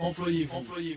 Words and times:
Employez-vous. 0.00 0.58
Employez 0.58 0.96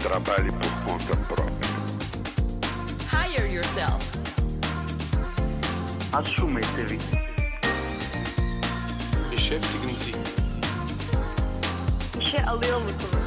Trabalhe 0.00 0.50
por 0.50 0.72
conta 0.84 1.16
própria. 1.28 1.70
Hire 3.12 3.46
yourself. 3.46 4.02
Assumetevi. 6.12 6.98
Beschäftigen 9.30 9.96
Sie. 9.96 10.14
İşe 12.20 12.44
alıyor 12.46 12.80
musunuz? 12.80 13.23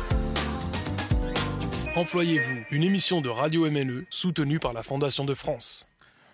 Employez-vous. 1.97 2.59
Une 2.69 2.83
émission 2.83 3.21
de 3.21 3.29
Radio 3.29 3.67
MNE 3.71 4.05
soutenue 4.11 4.59
par 4.59 4.71
la 4.71 4.83
Fondation 4.83 5.25
de 5.25 5.33
France. 5.33 5.87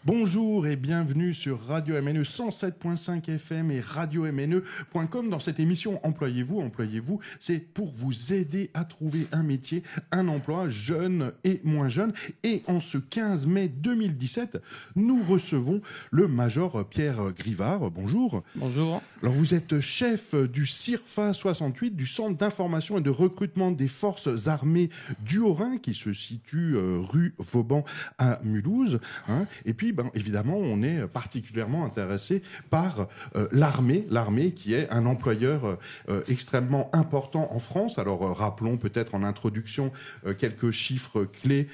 Bonjour 0.06 0.68
et 0.68 0.76
bienvenue 0.76 1.34
sur 1.34 1.62
Radio 1.62 1.96
MNE 2.02 2.24
107.5 2.24 3.30
FM 3.30 3.72
et 3.72 3.80
radio-mne.com 3.80 5.30
dans 5.30 5.40
cette 5.40 5.62
émission 5.62 6.02
Employez-vous, 6.06 6.60
employez-vous, 6.60 7.22
c'est 7.40 7.60
pour 7.60 7.90
vous 7.90 8.34
aider 8.34 8.70
à 8.74 8.84
trouver 8.84 9.28
un 9.32 9.44
métier, 9.44 9.82
un 10.12 10.28
emploi 10.28 10.68
jeune 10.68 11.32
et 11.46 11.62
moins 11.64 11.88
jeune. 11.88 12.12
Et 12.44 12.64
en 12.68 12.82
ce 12.82 12.98
15 12.98 13.48
mai 13.48 13.70
2017, 13.70 14.62
nous 14.98 15.24
recevons 15.24 15.82
le 16.12 16.28
major 16.28 16.86
Pierre 16.90 17.32
Grivard. 17.32 17.90
Bonjour. 17.90 18.44
Bonjour. 18.56 19.02
Alors 19.22 19.36
vous 19.36 19.54
êtes 19.54 19.80
chef 19.80 20.36
du 20.36 20.66
CIRFA 20.66 21.32
68, 21.32 21.96
du 21.96 22.08
Centre 22.08 22.38
d'information 22.38 22.98
et 22.98 23.02
de 23.02 23.10
recrutement 23.10 23.72
des 23.72 23.88
forces 23.88 24.48
armées 24.48 24.90
du 25.22 25.40
Haut-Rhin, 25.40 25.78
qui 25.78 25.94
se 25.94 26.12
situe 26.12 26.76
euh, 26.76 27.00
rue 27.00 27.36
Vauban 27.38 27.86
à 28.18 28.42
Mulhouse. 28.44 29.00
hein. 29.30 29.48
Et 29.64 29.74
puis, 29.74 29.93
ben, 29.94 30.10
évidemment, 30.14 30.58
on 30.58 30.84
est 30.84 31.08
particulièrement 31.08 31.86
intéressé 31.86 32.42
par 32.70 33.08
euh, 33.36 33.48
l'armée, 33.52 34.06
l'armée 34.10 34.52
qui 34.52 34.74
est 34.74 34.90
un 34.92 35.06
employeur 35.06 35.78
euh, 36.10 36.22
extrêmement 36.28 36.90
important 36.94 37.50
en 37.52 37.60
France. 37.60 38.00
Alors 38.00 38.24
euh, 38.24 38.32
rappelons 38.32 38.78
peut-être 38.78 39.16
en 39.16 39.24
introduction 39.24 39.92
quelques 40.38 40.72
chiffres 40.72 41.26
clés 41.26 41.68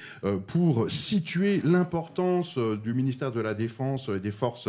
pour 0.46 0.90
situer 0.90 1.60
l'importance 1.64 2.58
du 2.58 2.94
ministère 2.94 3.32
de 3.32 3.40
la 3.40 3.54
Défense 3.54 4.08
et 4.14 4.20
des 4.20 4.30
forces 4.30 4.68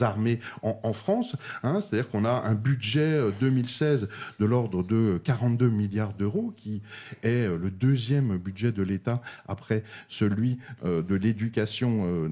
armées 0.00 0.40
en, 0.62 0.92
France. 0.92 1.36
hein. 1.62 1.80
C'est-à-dire 1.80 2.10
qu'on 2.10 2.24
a 2.24 2.42
un 2.44 2.54
budget 2.54 3.00
euh, 3.00 3.30
2016 3.40 4.08
de 4.38 4.44
l'ordre 4.44 4.82
de 4.82 5.20
42 5.24 5.68
milliards 5.68 6.12
d'euros, 6.14 6.52
qui 6.56 6.82
est 7.22 7.48
le 7.48 7.70
deuxième 7.70 8.36
budget 8.36 8.72
de 8.72 8.82
l'État 8.82 9.22
après 9.48 9.84
celui 10.08 10.58
de 10.84 11.14
l'éducation 11.14 12.02
euh, 12.04 12.28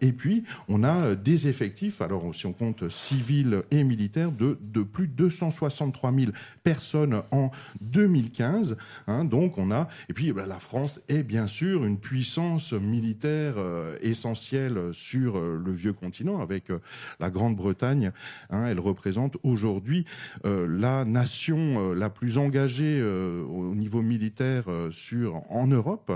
Et 0.00 0.12
puis, 0.12 0.44
on 0.68 0.82
a 0.84 1.06
euh, 1.06 1.14
des 1.14 1.48
effectifs, 1.48 2.00
alors 2.00 2.34
si 2.34 2.46
on 2.46 2.52
compte 2.52 2.88
civils 2.88 3.62
et 3.70 3.84
militaires, 3.84 4.32
de, 4.32 4.56
plus 4.82 5.08
de 5.08 5.12
263 5.12 6.12
000 6.12 6.32
personnes 6.62 7.22
en 7.30 7.50
2015. 7.80 8.76
hein. 9.06 9.24
donc, 9.24 9.58
on 9.58 9.70
a... 9.70 9.88
Et 10.08 10.12
puis, 10.12 10.32
ben, 10.32 10.46
la 10.46 10.58
France 10.58 11.00
est 11.08 11.22
bien 11.22 11.46
sûr 11.46 11.84
une 11.84 11.98
puissance 11.98 12.72
militaire 12.72 13.54
euh, 13.56 13.96
essentielle 14.00 14.90
sur 14.92 15.36
euh, 15.36 15.60
le 15.64 15.72
vieux 15.72 15.92
continent, 15.92 16.40
avec 16.40 16.64
la 17.20 17.30
Grande-Bretagne. 17.30 18.12
hein. 18.50 18.66
elle 18.66 18.80
représente 18.80 19.36
aujourd'hui 19.42 20.04
la 20.44 21.04
nation 21.04 21.92
la 21.92 22.10
plus 22.10 22.38
engagée 22.38 23.02
au 23.02 23.74
niveau 23.74 24.02
militaire 24.02 24.64
sur 24.90 25.42
en 25.50 25.66
Europe 25.66 26.12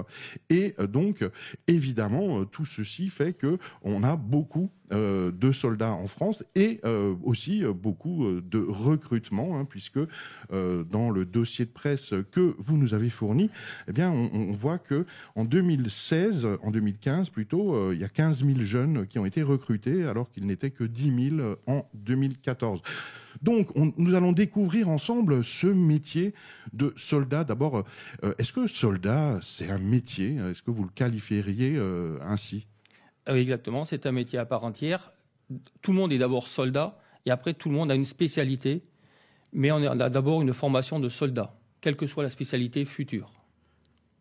et 0.48 0.74
donc 0.88 1.24
évidemment 1.66 2.44
tout 2.44 2.64
ceci 2.64 3.08
fait 3.08 3.32
que 3.32 3.58
on 3.82 4.02
a 4.02 4.16
beaucoup 4.16 4.70
euh, 4.92 5.30
de 5.30 5.52
soldats 5.52 5.92
en 5.92 6.06
France 6.08 6.44
et 6.54 6.80
euh, 6.84 7.14
aussi 7.22 7.64
euh, 7.64 7.72
beaucoup 7.72 8.26
de 8.40 8.58
recrutement 8.58 9.58
hein, 9.58 9.64
puisque 9.64 10.00
dans 10.50 11.10
le 11.10 11.24
dossier 11.24 11.64
de 11.64 11.70
presse 11.70 12.12
que 12.32 12.54
vous 12.58 12.76
nous 12.76 12.94
avez 12.94 13.10
fourni 13.10 13.50
eh 13.88 14.02
on, 14.04 14.52
voit 14.52 14.78
que 14.78 15.06
en 15.36 15.44
2016 15.44 16.46
en 16.62 16.70
2015 16.70 17.30
plutôt 17.30 17.92
il 17.92 18.00
y 18.00 18.04
a 18.04 18.08
15 18.08 18.44
000 18.44 18.60
jeunes 18.60 19.06
qui 19.06 19.18
ont 19.18 19.26
été 19.26 19.42
recrutés 19.42 20.04
alors 20.04 20.30
qu'il 20.30 20.46
n'était 20.46 20.70
que 20.70 20.84
10 20.84 21.30
000 21.36 21.56
en 21.66 21.86
2014 21.94 22.82
donc, 23.42 23.68
on- 23.76 23.92
nous 23.96 24.14
allons 24.14 24.32
découvrir 24.32 24.88
ensemble 24.88 25.44
ce 25.44 25.66
métier 25.68 26.34
de 26.72 26.92
soldat. 26.96 27.44
D'abord, 27.44 27.84
est-ce 28.38 28.52
que 28.52 28.66
soldat, 28.66 29.38
c'est 29.40 29.70
un 29.70 29.78
métier? 29.78 30.36
Est-ce 30.50 30.62
que 30.62 30.70
vous 30.70 30.82
le 30.82 30.90
qualifieriez 30.90 31.78
ainsi? 32.22 32.66
Exactement, 33.26 33.84
c'est 33.84 34.06
un 34.06 34.12
métier 34.12 34.38
à 34.38 34.44
part 34.44 34.64
entière. 34.64 35.12
Tout 35.82 35.92
le 35.92 35.98
monde 35.98 36.12
est 36.12 36.18
d'abord 36.18 36.48
soldat 36.48 36.98
et 37.26 37.30
après 37.30 37.54
tout 37.54 37.68
le 37.68 37.74
monde 37.74 37.90
a 37.90 37.94
une 37.94 38.04
spécialité, 38.04 38.82
mais 39.52 39.70
on 39.72 39.82
a 39.82 40.08
d'abord 40.08 40.42
une 40.42 40.52
formation 40.52 41.00
de 41.00 41.08
soldat, 41.08 41.54
quelle 41.80 41.96
que 41.96 42.06
soit 42.06 42.22
la 42.22 42.30
spécialité 42.30 42.84
future. 42.84 43.32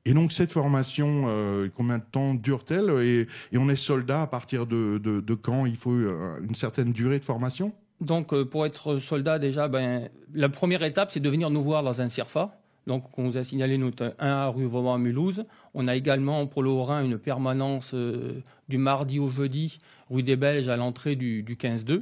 Et 0.05 0.13
donc, 0.13 0.31
cette 0.31 0.51
formation, 0.51 1.25
euh, 1.27 1.69
combien 1.75 1.97
de 1.97 2.03
temps 2.09 2.33
dure-t-elle? 2.33 2.89
Et, 3.01 3.27
et 3.51 3.57
on 3.57 3.69
est 3.69 3.75
soldat 3.75 4.23
à 4.23 4.27
partir 4.27 4.65
de, 4.65 4.97
de, 4.97 5.19
de 5.19 5.33
quand? 5.35 5.65
Il 5.65 5.75
faut 5.75 5.91
euh, 5.91 6.39
une 6.41 6.55
certaine 6.55 6.93
durée 6.93 7.19
de 7.19 7.25
formation? 7.25 7.73
Donc, 7.99 8.33
euh, 8.33 8.45
pour 8.45 8.65
être 8.65 8.97
soldat, 8.99 9.39
déjà, 9.39 9.67
ben, 9.67 10.09
la 10.33 10.49
première 10.49 10.83
étape, 10.83 11.11
c'est 11.11 11.19
de 11.19 11.29
venir 11.29 11.49
nous 11.49 11.61
voir 11.61 11.83
dans 11.83 12.01
un 12.01 12.07
CIRFA. 12.07 12.59
Donc, 12.87 13.05
on 13.17 13.25
vous 13.29 13.37
a 13.37 13.43
signalé 13.43 13.77
notre 13.77 14.15
1 14.19 14.27
à 14.27 14.47
rue 14.47 14.65
Vauban 14.65 14.95
à 14.95 14.97
Mulhouse. 14.97 15.45
On 15.73 15.87
a 15.87 15.95
également 15.95 16.47
pour 16.47 16.63
le 16.63 16.69
Haut-Rhin 16.69 17.03
une 17.03 17.17
permanence 17.17 17.91
euh, 17.93 18.41
du 18.67 18.77
mardi 18.77 19.19
au 19.19 19.29
jeudi, 19.29 19.77
rue 20.09 20.23
des 20.23 20.35
Belges, 20.35 20.69
à 20.69 20.77
l'entrée 20.77 21.15
du, 21.15 21.43
du 21.43 21.55
15-2. 21.55 22.01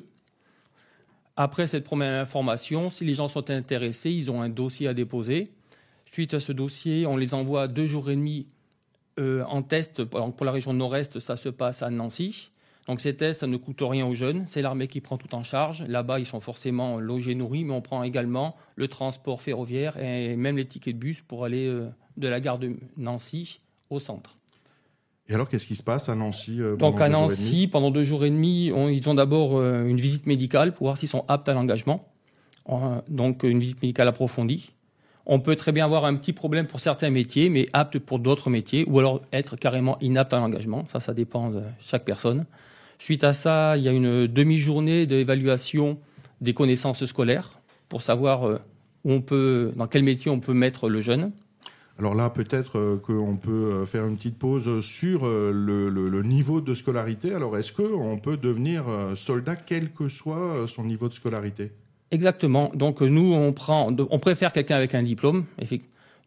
Après 1.36 1.68
cette 1.68 1.84
première 1.84 2.22
information, 2.22 2.90
si 2.90 3.06
les 3.06 3.14
gens 3.14 3.28
sont 3.28 3.50
intéressés, 3.50 4.12
ils 4.12 4.32
ont 4.32 4.42
un 4.42 4.50
dossier 4.50 4.88
à 4.88 4.94
déposer. 4.94 5.52
Suite 6.12 6.34
à 6.34 6.40
ce 6.40 6.52
dossier, 6.52 7.06
on 7.06 7.18
les 7.18 7.34
envoie 7.34 7.68
deux 7.68 7.86
jours 7.86 8.10
et 8.10 8.16
demi 8.16 8.48
euh, 9.20 9.44
en 9.46 9.62
test. 9.62 10.04
Pour 10.04 10.46
la 10.46 10.52
région 10.52 10.74
nord-est, 10.74 11.20
ça 11.20 11.36
se 11.38 11.50
passe 11.50 11.84
à 11.84 11.90
Nancy. 11.90 12.52
Donc 12.88 13.02
ces 13.02 13.16
tests, 13.16 13.42
ça 13.42 13.48
ne 13.48 13.58
coûte 13.58 13.80
rien 13.82 14.06
aux 14.06 14.14
jeunes. 14.14 14.46
C'est 14.48 14.62
l'armée 14.62 14.88
qui 14.88 15.02
prend 15.02 15.18
tout 15.18 15.34
en 15.36 15.44
charge. 15.44 15.84
Là-bas, 15.88 16.20
ils 16.20 16.26
sont 16.26 16.40
forcément 16.40 17.00
logés, 17.00 17.36
nourris, 17.36 17.66
mais 17.66 17.74
on 17.74 17.82
prend 17.82 18.04
également 18.04 18.56
le 18.76 18.88
transport 18.88 19.42
ferroviaire 19.42 19.98
et 20.02 20.36
même 20.38 20.56
les 20.58 20.66
tickets 20.66 20.96
de 20.96 21.00
bus 21.00 21.22
pour 21.22 21.44
aller 21.44 21.68
euh, 21.68 21.90
de 22.16 22.28
la 22.30 22.40
gare 22.40 22.60
de 22.60 22.78
Nancy 22.96 23.60
au 23.90 24.00
centre. 24.00 24.38
Et 25.30 25.34
alors, 25.34 25.50
qu'est-ce 25.50 25.68
qui 25.68 25.76
se 25.76 25.84
passe 25.84 26.08
à 26.08 26.16
Nancy 26.16 26.62
euh, 26.62 26.78
Donc 26.78 27.02
à 27.02 27.10
Nancy, 27.10 27.68
pendant 27.68 27.92
deux 27.92 28.04
jours 28.04 28.24
et 28.24 28.30
demi, 28.30 28.72
on- 28.74 28.88
ils 28.88 29.08
ont 29.10 29.14
d'abord 29.16 29.58
euh, 29.58 29.86
une 29.86 30.00
visite 30.00 30.26
médicale 30.26 30.74
pour 30.74 30.88
voir 30.88 30.98
s'ils 30.98 31.10
sont 31.10 31.26
aptes 31.28 31.50
à 31.50 31.54
l'engagement. 31.54 32.08
Euh, 32.70 33.02
Donc 33.10 33.44
une 33.44 33.60
visite 33.60 33.82
médicale 33.82 34.08
approfondie. 34.08 34.72
On 35.26 35.42
peut 35.42 35.58
très 35.58 35.74
bien 35.74 35.84
avoir 35.84 36.06
un 36.06 36.16
petit 36.16 36.32
problème 36.32 36.68
pour 36.68 36.80
certains 36.80 37.10
métiers, 37.10 37.50
mais 37.50 37.68
apte 37.74 38.00
pour 38.00 38.20
d'autres 38.20 38.50
métiers, 38.50 38.86
ou 38.88 38.98
alors 39.00 39.22
être 39.34 39.58
carrément 39.58 39.98
inapte 40.00 40.32
à 40.32 40.38
l'engagement. 40.38 40.86
Ça, 40.88 41.02
ça 41.02 41.14
dépend 41.14 41.50
de 41.50 41.62
chaque 41.82 42.06
personne. 42.06 42.46
Suite 43.00 43.24
à 43.24 43.34
ça, 43.34 43.78
il 43.78 43.84
y 43.84 43.88
a 43.88 43.92
une 43.92 44.28
demi-journée 44.28 45.06
d'évaluation 45.06 45.98
des 46.42 46.54
connaissances 46.54 47.06
scolaires 47.06 47.60
pour 47.90 48.02
savoir 48.02 48.46
euh, 48.48 48.60
où 49.04 49.12
on 49.14 49.22
peut, 49.22 49.72
dans 49.76 49.88
quel 49.88 50.04
métier 50.04 50.30
on 50.32 50.40
peut 50.40 50.54
mettre 50.54 50.90
le 50.90 51.02
jeune. 51.02 51.32
Alors 52.00 52.14
là, 52.16 52.30
peut-être 52.30 52.78
euh, 52.78 52.98
qu'on 52.98 53.36
peut 53.36 53.52
euh, 53.52 53.86
faire 53.86 54.06
une 54.06 54.18
petite 54.18 54.38
pause 54.38 54.82
sur 54.86 55.26
le, 55.26 55.90
le- 55.90 56.10
le 56.10 56.24
niveau 56.24 56.62
de 56.62 56.74
scolarité. 56.74 57.34
Alors, 57.34 57.58
est-ce 57.58 57.72
qu'on 57.74 58.18
peut 58.18 58.38
devenir 58.38 58.86
soldat 59.16 59.56
quel 59.56 59.92
que 59.92 60.08
soit 60.08 60.66
son 60.68 60.84
niveau 60.84 61.08
de 61.08 61.14
scolarité? 61.14 61.72
Exactement. 62.12 62.72
Donc 62.74 63.02
nous, 63.02 63.34
on 63.34 63.52
prend, 63.54 63.94
on 64.10 64.20
préfère 64.20 64.54
quelqu'un 64.54 64.76
avec 64.78 64.96
un 64.96 65.04
diplôme, 65.04 65.46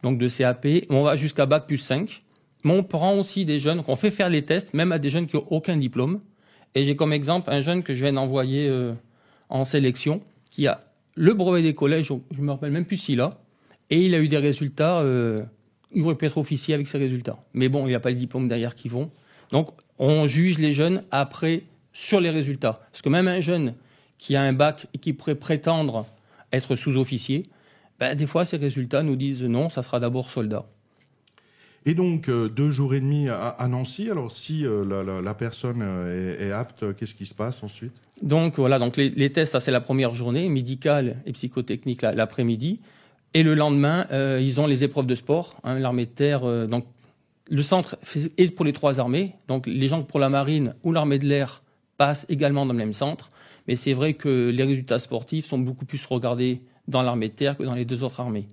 donc 0.03 0.19
de 0.19 0.29
CAP. 0.29 0.67
On 0.91 1.03
va 1.05 1.17
jusqu'à 1.17 1.47
bac 1.47 1.67
plus 1.67 1.79
5. 1.79 2.23
Mais 2.65 2.73
on 2.73 2.83
prend 2.83 3.15
aussi 3.19 3.47
des 3.47 3.59
jeunes, 3.59 3.83
on 3.89 3.97
fait 3.97 4.11
faire 4.11 4.29
les 4.29 4.43
tests, 4.43 4.75
même 4.75 4.93
à 4.93 4.99
des 4.99 5.09
jeunes 5.09 5.27
qui 5.27 5.37
n'ont 5.37 5.47
aucun 5.49 5.79
diplôme. 5.79 6.21
Et 6.75 6.85
j'ai 6.85 6.97
comme 6.97 7.13
exemple 7.13 7.51
un 7.51 7.61
jeune 7.61 7.83
que 7.83 7.95
je 7.95 8.03
viens 8.05 8.13
d'envoyer 8.13 8.69
euh, 8.69 8.93
en 9.49 9.65
sélection, 9.65 10.21
qui 10.51 10.67
a 10.67 10.85
le 11.15 11.35
brevet 11.35 11.63
des 11.63 11.75
collèges, 11.75 12.13
je 12.31 12.41
me 12.41 12.51
rappelle 12.51 12.71
même 12.71 12.85
plus 12.85 12.97
s'il 12.97 13.21
a, 13.21 13.39
et 13.91 14.05
il 14.05 14.15
a 14.15 14.19
eu 14.19 14.29
des 14.29 14.39
résultats, 14.39 15.01
euh, 15.01 15.43
il 15.93 16.03
aurait 16.03 16.15
pu 16.15 16.27
être 16.27 16.39
officier 16.39 16.75
avec 16.75 16.89
ses 16.89 16.99
résultats. 16.99 17.43
Mais 17.53 17.69
bon, 17.69 17.87
il 17.87 17.89
n'y 17.89 17.95
a 17.95 18.01
pas 18.01 18.11
le 18.11 18.17
diplôme 18.17 18.49
derrière 18.49 18.75
qui 18.75 18.89
vont. 18.89 19.11
Donc 19.51 19.71
on 19.99 20.27
juge 20.27 20.59
les 20.59 20.73
jeunes 20.73 21.03
après 21.11 21.65
sur 21.93 22.21
les 22.21 22.31
résultats. 22.31 22.81
Parce 22.93 23.03
que 23.03 23.09
même 23.09 23.27
un 23.27 23.41
jeune 23.41 23.75
qui 24.19 24.37
a 24.37 24.43
un 24.43 24.53
bac 24.53 24.87
et 24.95 24.99
qui 24.99 25.13
pourrait 25.13 25.35
prétendre 25.35 26.07
être 26.53 26.77
sous-officier, 26.77 27.51
ben, 27.99 28.15
des 28.15 28.27
fois, 28.27 28.47
ces 28.47 28.57
résultats 28.57 29.03
nous 29.03 29.17
disent 29.17 29.43
non, 29.43 29.69
ça 29.69 29.83
sera 29.83 30.01
d'abord 30.01 30.31
soldat. 30.31 30.65
Et 31.87 31.95
donc, 31.95 32.29
euh, 32.29 32.49
deux 32.49 32.71
jours 32.71 32.95
et 32.95 33.01
demi 33.01 33.29
à, 33.29 33.67
Nancy. 33.69 34.11
Alors, 34.11 34.31
si 34.31 34.67
euh, 34.67 35.23
la, 35.23 35.35
personne 35.35 35.81
euh, 35.83 36.49
est, 36.49 36.53
apte, 36.53 36.95
qu'est-ce 36.97 37.15
qui 37.15 37.25
se 37.27 37.35
passe 37.35 37.63
ensuite? 37.63 37.93
Donc 38.23 38.59
voilà, 38.59 38.79
donc 38.79 38.99
les, 38.99 39.33
tests, 39.33 39.53
ça 39.53 39.61
c'est 39.61 39.71
la 39.71 39.81
première 39.81 40.15
journée, 40.15 40.49
médicale 40.51 41.23
et 41.25 41.33
psychotechnique 41.33 42.03
la- 42.03 42.13
l'après-midi. 42.13 42.81
Et 43.33 43.43
le 43.43 43.55
lendemain, 43.55 44.07
ils 44.41 44.61
ont 44.61 44.67
les 44.67 44.83
épreuves 44.83 45.07
de 45.07 45.15
sport. 45.15 45.55
hein, 45.63 45.79
L'armée 45.79 46.05
de 46.05 46.11
terre, 46.11 46.41
donc 46.67 46.85
le 47.49 47.63
centre 47.63 47.97
est 48.37 48.51
pour 48.51 48.65
les 48.65 48.73
trois 48.73 48.99
armées. 48.99 49.35
Donc 49.47 49.69
les 49.69 49.87
gens 49.87 50.03
pour 50.03 50.19
la 50.19 50.29
marine 50.29 50.75
ou 50.83 50.91
l'armée 50.93 51.21
de 51.21 51.27
l'air 51.27 51.63
passent 51.97 52.27
également 52.29 52.67
dans 52.67 52.73
le 52.73 52.79
même 52.79 52.93
centre. 52.93 53.31
Mais 53.69 53.77
c'est 53.77 53.93
vrai 53.93 54.15
que 54.15 54.51
les 54.51 54.65
résultats 54.65 54.99
sportifs 54.99 55.47
sont 55.47 55.59
beaucoup 55.59 55.85
plus 55.85 56.05
regardés 56.07 56.61
dans 56.89 57.03
l'armée 57.03 57.29
de 57.29 57.35
terre 57.35 57.57
que 57.57 57.63
dans 57.63 57.75
les 57.75 57.85
deux 57.85 58.03
autres 58.03 58.19
armées. 58.19 58.49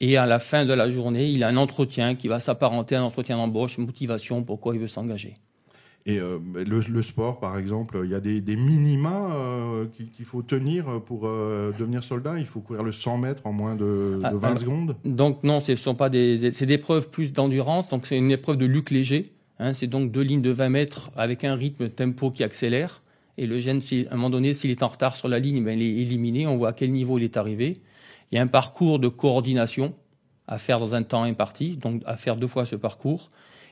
Et 0.00 0.16
à 0.16 0.26
la 0.26 0.38
fin 0.38 0.64
de 0.66 0.72
la 0.72 0.90
journée, 0.90 1.28
il 1.30 1.44
a 1.44 1.48
un 1.48 1.56
entretien 1.56 2.14
qui 2.16 2.26
va 2.28 2.40
s'apparenter 2.40 2.96
à 2.96 3.00
un 3.00 3.04
entretien 3.04 3.36
d'embauche, 3.36 3.78
motivation, 3.78 4.42
pourquoi 4.42 4.74
il 4.74 4.80
veut 4.80 4.88
s'engager. 4.88 5.34
Et 6.04 6.18
euh, 6.18 6.38
le, 6.54 6.80
le 6.80 7.02
sport, 7.02 7.38
par 7.38 7.56
exemple, 7.56 8.00
il 8.02 8.10
y 8.10 8.14
a 8.16 8.20
des, 8.20 8.40
des 8.40 8.56
minima 8.56 9.28
euh, 9.36 9.84
qu'il 10.16 10.24
faut 10.24 10.42
tenir 10.42 11.00
pour 11.06 11.28
euh, 11.28 11.70
devenir 11.78 12.02
soldat? 12.02 12.40
Il 12.40 12.46
faut 12.46 12.58
courir 12.58 12.82
le 12.82 12.90
100 12.90 13.18
mètres 13.18 13.42
en 13.46 13.52
moins 13.52 13.76
de, 13.76 14.18
Ah, 14.24 14.32
de 14.32 14.36
20 14.36 14.48
alors- 14.48 14.58
secondes? 14.58 14.96
Donc 15.04 15.44
non, 15.44 15.60
ce 15.60 15.76
sont 15.76 15.94
pas 15.94 16.08
des, 16.08 16.52
c'est 16.54 16.66
des 16.66 16.74
épreuves 16.74 17.08
plus 17.08 17.32
d'endurance. 17.32 17.88
Donc 17.90 18.06
c'est 18.08 18.18
une 18.18 18.32
épreuve 18.32 18.56
de 18.56 18.66
luc 18.66 18.90
léger. 18.90 19.30
hein. 19.60 19.74
c'est 19.74 19.86
donc 19.86 20.10
deux 20.10 20.22
lignes 20.22 20.42
de 20.42 20.50
20 20.50 20.70
mètres 20.70 21.12
avec 21.16 21.44
un 21.44 21.54
rythme 21.54 21.88
tempo 21.88 22.32
qui 22.32 22.42
accélère. 22.42 23.02
Et 23.38 23.46
le 23.46 23.60
gène, 23.60 23.80
à 24.10 24.14
un 24.14 24.16
moment 24.16 24.30
donné, 24.30 24.54
s'il 24.54 24.72
est 24.72 24.82
en 24.82 24.88
retard 24.88 25.14
sur 25.14 25.28
la 25.28 25.38
ligne, 25.38 25.62
ben, 25.64 25.80
il 25.80 25.82
est 25.84 26.02
éliminé. 26.02 26.48
On 26.48 26.56
voit 26.56 26.70
à 26.70 26.72
quel 26.72 26.90
niveau 26.90 27.16
il 27.18 27.22
est 27.24 27.36
arrivé. 27.36 27.80
Il 28.32 28.36
y 28.36 28.38
a 28.38 28.42
un 28.42 28.46
parcours 28.46 28.98
de 28.98 29.08
coordination 29.08 29.92
à 30.48 30.56
faire 30.56 30.80
dans 30.80 30.94
un 30.94 31.02
temps 31.02 31.22
imparti, 31.22 31.76
donc 31.76 32.02
à 32.06 32.16
faire 32.16 32.36
deux 32.36 32.46
fois 32.46 32.64
ce 32.64 32.76
parcours. 32.76 33.30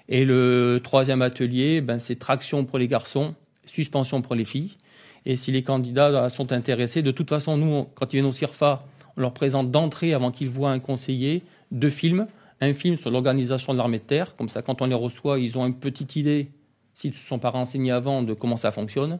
Et 0.08 0.24
le 0.26 0.80
troisième 0.84 1.22
atelier, 1.22 1.80
ben, 1.80 1.98
c'est 1.98 2.16
traction 2.16 2.64
pour 2.66 2.78
les 2.78 2.86
garçons, 2.86 3.34
suspension 3.64 4.20
pour 4.20 4.34
les 4.34 4.44
filles. 4.44 4.76
Et 5.24 5.36
si 5.36 5.50
les 5.50 5.62
candidats 5.62 6.28
sont 6.28 6.52
intéressés, 6.52 7.02
de 7.02 7.10
toute 7.10 7.30
façon, 7.30 7.56
nous, 7.56 7.86
quand 7.94 8.12
ils 8.12 8.16
viennent 8.16 8.26
au 8.26 8.32
CIRFA, 8.32 8.80
on 9.16 9.22
leur 9.22 9.32
présente 9.32 9.70
d'entrée, 9.70 10.12
avant 10.12 10.30
qu'ils 10.30 10.50
voient 10.50 10.70
un 10.70 10.78
conseiller, 10.78 11.42
deux 11.70 11.90
films. 11.90 12.26
Un 12.60 12.74
film 12.74 12.98
sur 12.98 13.10
l'organisation 13.10 13.72
de 13.72 13.78
l'armée 13.78 13.98
de 13.98 14.04
terre. 14.04 14.36
Comme 14.36 14.50
ça, 14.50 14.60
quand 14.60 14.82
on 14.82 14.86
les 14.86 14.94
reçoit, 14.94 15.38
ils 15.38 15.56
ont 15.56 15.66
une 15.66 15.78
petite 15.78 16.16
idée, 16.16 16.50
s'ils 16.92 17.12
ne 17.12 17.16
se 17.16 17.26
sont 17.26 17.38
pas 17.38 17.50
renseignés 17.50 17.92
avant, 17.92 18.22
de 18.22 18.34
comment 18.34 18.58
ça 18.58 18.70
fonctionne. 18.70 19.18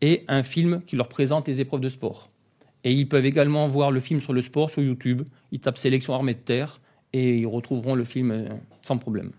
Et 0.00 0.24
un 0.26 0.42
film 0.42 0.82
qui 0.86 0.96
leur 0.96 1.08
présente 1.08 1.46
les 1.46 1.60
épreuves 1.60 1.80
de 1.80 1.88
sport. 1.88 2.30
Et 2.84 2.92
ils 2.92 3.08
peuvent 3.08 3.26
également 3.26 3.68
voir 3.68 3.90
le 3.90 4.00
film 4.00 4.20
sur 4.20 4.32
le 4.32 4.42
sport 4.42 4.70
sur 4.70 4.82
YouTube. 4.82 5.22
Ils 5.52 5.60
tapent 5.60 5.78
Sélection 5.78 6.14
armée 6.14 6.34
de 6.34 6.38
terre 6.38 6.80
et 7.12 7.38
ils 7.38 7.46
retrouveront 7.46 7.94
le 7.94 8.04
film 8.04 8.30
euh, 8.30 8.48
sans 8.82 8.98
problème. 8.98 9.32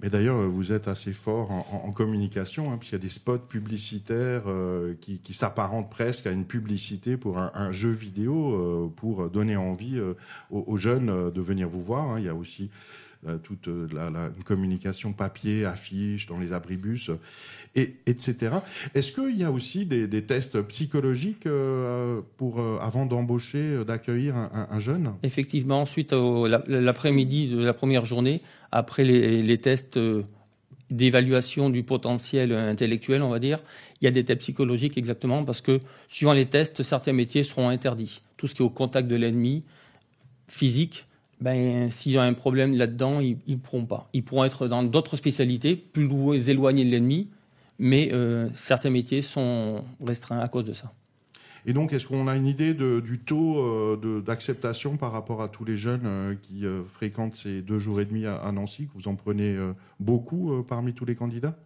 Mais 0.00 0.10
d'ailleurs, 0.10 0.48
vous 0.48 0.70
êtes 0.70 0.86
assez 0.86 1.12
fort 1.12 1.50
en, 1.50 1.90
communication, 1.90 2.70
hein, 2.70 2.76
puisqu'il 2.78 2.94
y 2.94 3.00
a 3.00 3.02
des 3.02 3.08
spots 3.08 3.38
publicitaires 3.38 4.44
euh, 4.46 4.94
qui, 5.00 5.20
s'apparentent 5.32 5.90
presque 5.90 6.28
à 6.28 6.30
une 6.30 6.44
publicité 6.44 7.16
pour 7.16 7.38
un, 7.38 7.72
jeu 7.72 7.90
vidéo, 7.90 8.54
euh, 8.54 8.92
pour 8.94 9.28
donner 9.28 9.56
envie 9.56 9.98
euh, 9.98 10.14
aux, 10.50 10.76
jeunes 10.76 11.10
euh, 11.10 11.30
de 11.32 11.40
venir 11.40 11.68
vous 11.68 11.82
voir. 11.82 12.10
hein. 12.10 12.20
Il 12.20 12.26
y 12.26 12.28
a 12.28 12.34
aussi 12.34 12.64
euh, 12.64 13.07
toute 13.42 13.68
euh, 13.68 13.88
la, 13.92 14.30
communication 14.44 15.12
papier, 15.12 15.64
affiches, 15.64 16.26
dans 16.26 16.38
les 16.38 16.52
abribus, 16.52 17.10
euh, 17.10 17.18
et, 17.74 17.96
etc. 18.06 18.56
Est-ce 18.94 19.12
qu'il 19.12 19.36
y 19.36 19.44
a 19.44 19.50
aussi 19.50 19.86
des, 19.86 20.22
tests 20.24 20.60
psychologiques 20.62 21.46
euh, 21.46 22.20
pour, 22.36 22.60
euh, 22.60 22.78
avant 22.80 23.06
d'embaucher, 23.06 23.58
euh, 23.58 23.84
d'accueillir 23.84 24.36
un, 24.36 24.50
un- 24.52 24.68
un 24.70 24.78
jeune? 24.78 25.12
Effectivement, 25.22 25.84
suite 25.84 26.12
la- 26.12 26.62
l'après-midi 26.68 27.48
de 27.48 27.58
la 27.58 27.74
première 27.74 28.04
journée, 28.04 28.40
après 28.72 29.04
les, 29.04 29.58
tests 29.58 29.96
euh, 29.96 30.22
d'évaluation 30.90 31.70
du 31.70 31.82
potentiel 31.82 32.52
intellectuel, 32.52 33.22
on 33.22 33.30
va 33.30 33.38
dire, 33.40 33.58
il 34.00 34.04
y 34.04 34.08
a 34.08 34.10
des 34.10 34.24
tests 34.24 34.40
psychologiques 34.40 34.96
exactement 34.96 35.44
parce 35.44 35.60
que 35.60 35.80
suivant 36.08 36.32
les 36.32 36.46
tests, 36.46 36.82
certains 36.82 37.12
métiers 37.12 37.42
seront 37.44 37.68
interdits. 37.68 38.22
Tout 38.36 38.46
ce 38.46 38.54
qui 38.54 38.62
est 38.62 38.64
au 38.64 38.70
contact 38.70 39.08
de 39.08 39.16
l'ennemi, 39.16 39.64
physique, 40.46 41.04
ben, 41.40 41.90
s'il 41.90 42.12
y 42.12 42.18
a 42.18 42.22
un 42.22 42.34
problème 42.34 42.74
là-dedans, 42.74 43.20
ils 43.20 43.38
ne 43.46 43.56
pourront 43.56 43.84
pas. 43.84 44.08
Ils 44.12 44.24
pourront 44.24 44.44
être 44.44 44.66
dans 44.68 44.82
d'autres 44.82 45.16
spécialités, 45.16 45.76
plus 45.76 46.48
éloignés 46.48 46.84
de 46.84 46.90
l'ennemi, 46.90 47.28
mais 47.78 48.10
euh, 48.12 48.48
certains 48.54 48.90
métiers 48.90 49.22
sont 49.22 49.84
restreints 50.04 50.40
à 50.40 50.48
cause 50.48 50.64
de 50.64 50.72
ça. 50.72 50.92
Et 51.66 51.72
donc, 51.72 51.92
est-ce 51.92 52.06
qu'on 52.06 52.28
a 52.28 52.34
une 52.36 52.46
idée 52.46 52.72
de- 52.74 53.00
du 53.00 53.18
taux 53.18 53.58
euh, 53.60 54.22
d'acceptation 54.24 54.96
par 54.96 55.12
rapport 55.12 55.42
à 55.42 55.48
tous 55.48 55.64
les 55.64 55.76
jeunes 55.76 56.06
euh, 56.06 56.34
qui 56.42 56.64
fréquentent 56.92 57.36
ces 57.36 57.62
deux 57.62 57.78
jours 57.78 58.00
et 58.00 58.04
demi 58.04 58.26
à, 58.26 58.36
à 58.36 58.50
Nancy 58.52 58.86
que 58.86 58.92
Vous 58.94 59.08
en 59.08 59.14
prenez 59.14 59.56
beaucoup 60.00 60.62
parmi 60.66 60.92
tous 60.94 61.04
les 61.04 61.14
candidats? 61.14 61.56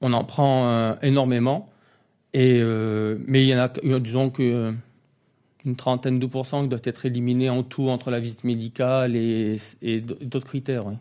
On 0.00 0.12
en 0.12 0.24
prend 0.24 0.96
énormément. 1.02 1.70
Et, 2.34 2.62
mais 3.26 3.44
il 3.44 3.48
y 3.48 3.54
en 3.54 3.58
a, 3.58 3.68
disons 4.00 4.30
que 4.30 4.72
une 5.64 5.76
trentaine 5.76 6.18
de 6.18 6.26
pourcents 6.26 6.62
qui 6.62 6.68
doivent 6.68 6.82
être 6.84 7.06
éliminés 7.06 7.50
en 7.50 7.62
tout 7.62 7.88
entre 7.88 8.10
la 8.10 8.20
visite 8.20 8.44
médicale 8.44 9.16
et, 9.16 9.56
d'autres 10.00 10.46
critères. 10.46 10.86
oui. 10.86 10.94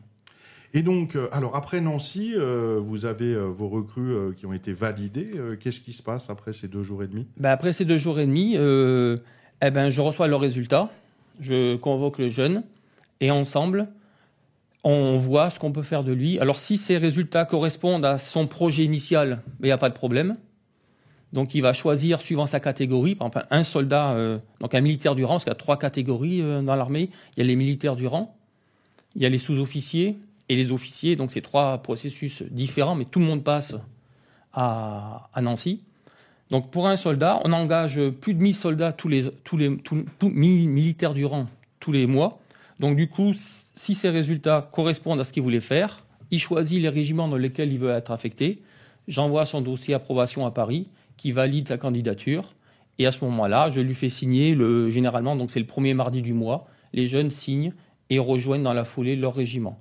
Et 0.74 0.84
donc, 0.84 1.16
euh, 1.16 1.28
alors 1.32 1.56
après 1.56 1.82
Nancy, 1.82 2.34
euh, 2.34 2.80
vous 2.82 3.06
avez 3.06 3.34
euh, 3.34 3.46
vos 3.46 3.68
recrues 3.68 4.14
euh, 4.14 4.32
qui 4.32 4.46
ont 4.46 4.54
été 4.54 4.72
validées. 4.72 5.32
Qu'est-ce 5.60 5.82
qui 5.82 5.92
se 5.92 6.02
passe 6.02 6.30
après 6.30 6.54
ces 6.54 6.68
deux 6.68 6.84
jours 6.84 7.04
et 7.04 7.08
demi? 7.08 7.28
Ben, 7.38 7.50
après 7.50 7.74
ces 7.74 7.84
deux 7.84 7.98
jours 7.98 8.20
et 8.20 8.26
demi, 8.26 8.56
eh 8.56 9.70
ben, 9.70 9.90
je 9.90 10.02
reçois 10.02 10.28
leurs 10.28 10.40
résultats, 10.40 10.90
je 11.40 11.76
convoque 11.76 12.20
le 12.20 12.30
jeune 12.30 12.64
et 13.20 13.32
ensemble, 13.32 13.88
on 14.84 15.18
voit 15.18 15.50
ce 15.50 15.60
qu'on 15.60 15.72
peut 15.72 15.84
faire 15.84 16.04
de 16.04 16.14
lui. 16.14 16.40
Alors 16.40 16.58
si 16.58 16.78
ces 16.78 16.98
résultats 16.98 17.46
correspondent 17.46 18.06
à 18.06 18.18
son 18.18 18.48
projet 18.48 18.84
initial, 18.84 19.42
ben, 19.60 19.64
il 19.64 19.66
n'y 19.68 19.72
a 19.72 19.78
pas 19.78 19.90
de 19.90 19.96
problème. 19.96 20.38
Donc 21.34 21.56
il 21.56 21.62
va 21.62 21.74
choisir 21.74 22.22
suivant 22.22 22.46
sa 22.46 22.60
catégorie. 22.60 23.16
Par 23.16 23.28
exemple, 23.28 23.48
un 23.52 23.64
soldat, 23.64 24.12
euh, 24.12 24.40
donc 24.60 24.76
un 24.76 24.82
militaire 24.82 25.16
du 25.16 25.24
rang, 25.24 25.36
parce 25.36 25.46
qu'il 25.46 25.52
y 25.52 25.56
a 25.56 25.56
trois 25.56 25.80
catégories 25.80 26.42
euh, 26.42 26.62
dans 26.62 26.76
l'armée. 26.76 27.10
Il 27.36 27.40
y 27.40 27.44
a 27.44 27.48
les 27.48 27.56
militaires 27.56 27.96
du 27.96 28.08
rang, 28.08 28.36
il 29.16 29.22
y 29.22 29.26
a 29.26 29.30
les 29.30 29.38
sous-officiers 29.38 30.18
et 30.50 30.56
les 30.56 30.72
officiers. 30.72 31.16
Donc 31.16 31.32
c'est 31.32 31.42
trois 31.42 31.78
processus 31.78 32.44
différents, 32.44 32.96
mais 32.96 33.06
tout 33.06 33.20
le 33.20 33.26
monde 33.26 33.44
passe 33.44 33.76
à, 34.54 35.30
Nancy. 35.42 35.82
Donc 36.50 36.70
pour 36.70 36.88
un 36.88 36.98
soldat, 36.98 37.40
on 37.46 37.54
engage 37.54 38.00
plus 38.10 38.34
de 38.34 38.42
1000 38.42 38.54
soldats 38.54 38.92
tous 38.92 39.08
les, 39.08 39.32
tous 39.46 39.56
les 39.56 39.78
tous, 39.78 40.04
tous- 40.20 40.30
1000 40.30 40.68
militaires 40.68 41.14
du 41.14 41.26
rang 41.26 41.48
tous 41.80 41.94
les 41.94 42.08
mois. 42.08 42.40
Donc 42.82 42.98
du 42.98 43.08
coup, 43.08 43.34
si 43.36 43.96
ces 43.96 44.10
résultats 44.10 44.68
correspondent 44.70 45.22
à 45.22 45.24
ce 45.24 45.32
qu'il 45.32 45.44
voulait 45.44 45.62
faire, 45.62 46.04
il 46.30 46.40
choisit 46.40 46.82
les 46.82 46.90
régiments 46.90 47.30
dans 47.30 47.38
lesquels 47.38 47.72
il 47.72 47.80
veut 47.80 47.92
être 47.92 48.12
affecté. 48.12 48.62
J'envoie 49.08 49.46
son 49.46 49.62
dossier 49.62 49.94
approbation 49.94 50.46
à 50.46 50.52
Paris, 50.52 50.88
qui 51.22 51.32
valide 51.32 51.68
sa 51.68 51.78
candidature. 51.78 52.56
Et 52.98 53.06
à 53.06 53.12
ce 53.12 53.24
moment-là, 53.26 53.70
je 53.70 53.80
lui 53.80 53.94
fais 53.94 54.10
signer, 54.10 54.56
le, 54.56 54.90
généralement, 54.90 55.36
donc 55.36 55.52
c'est 55.52 55.60
le 55.60 55.68
premier 55.68 55.94
mardi 55.94 56.24
du 56.24 56.34
mois, 56.34 56.66
les 56.94 57.06
jeunes 57.06 57.30
signent 57.30 57.74
et 58.10 58.18
rejoignent 58.18 58.64
dans 58.64 58.74
la 58.74 58.84
foulée 58.84 59.16
leur 59.16 59.36
régiment. 59.36 59.80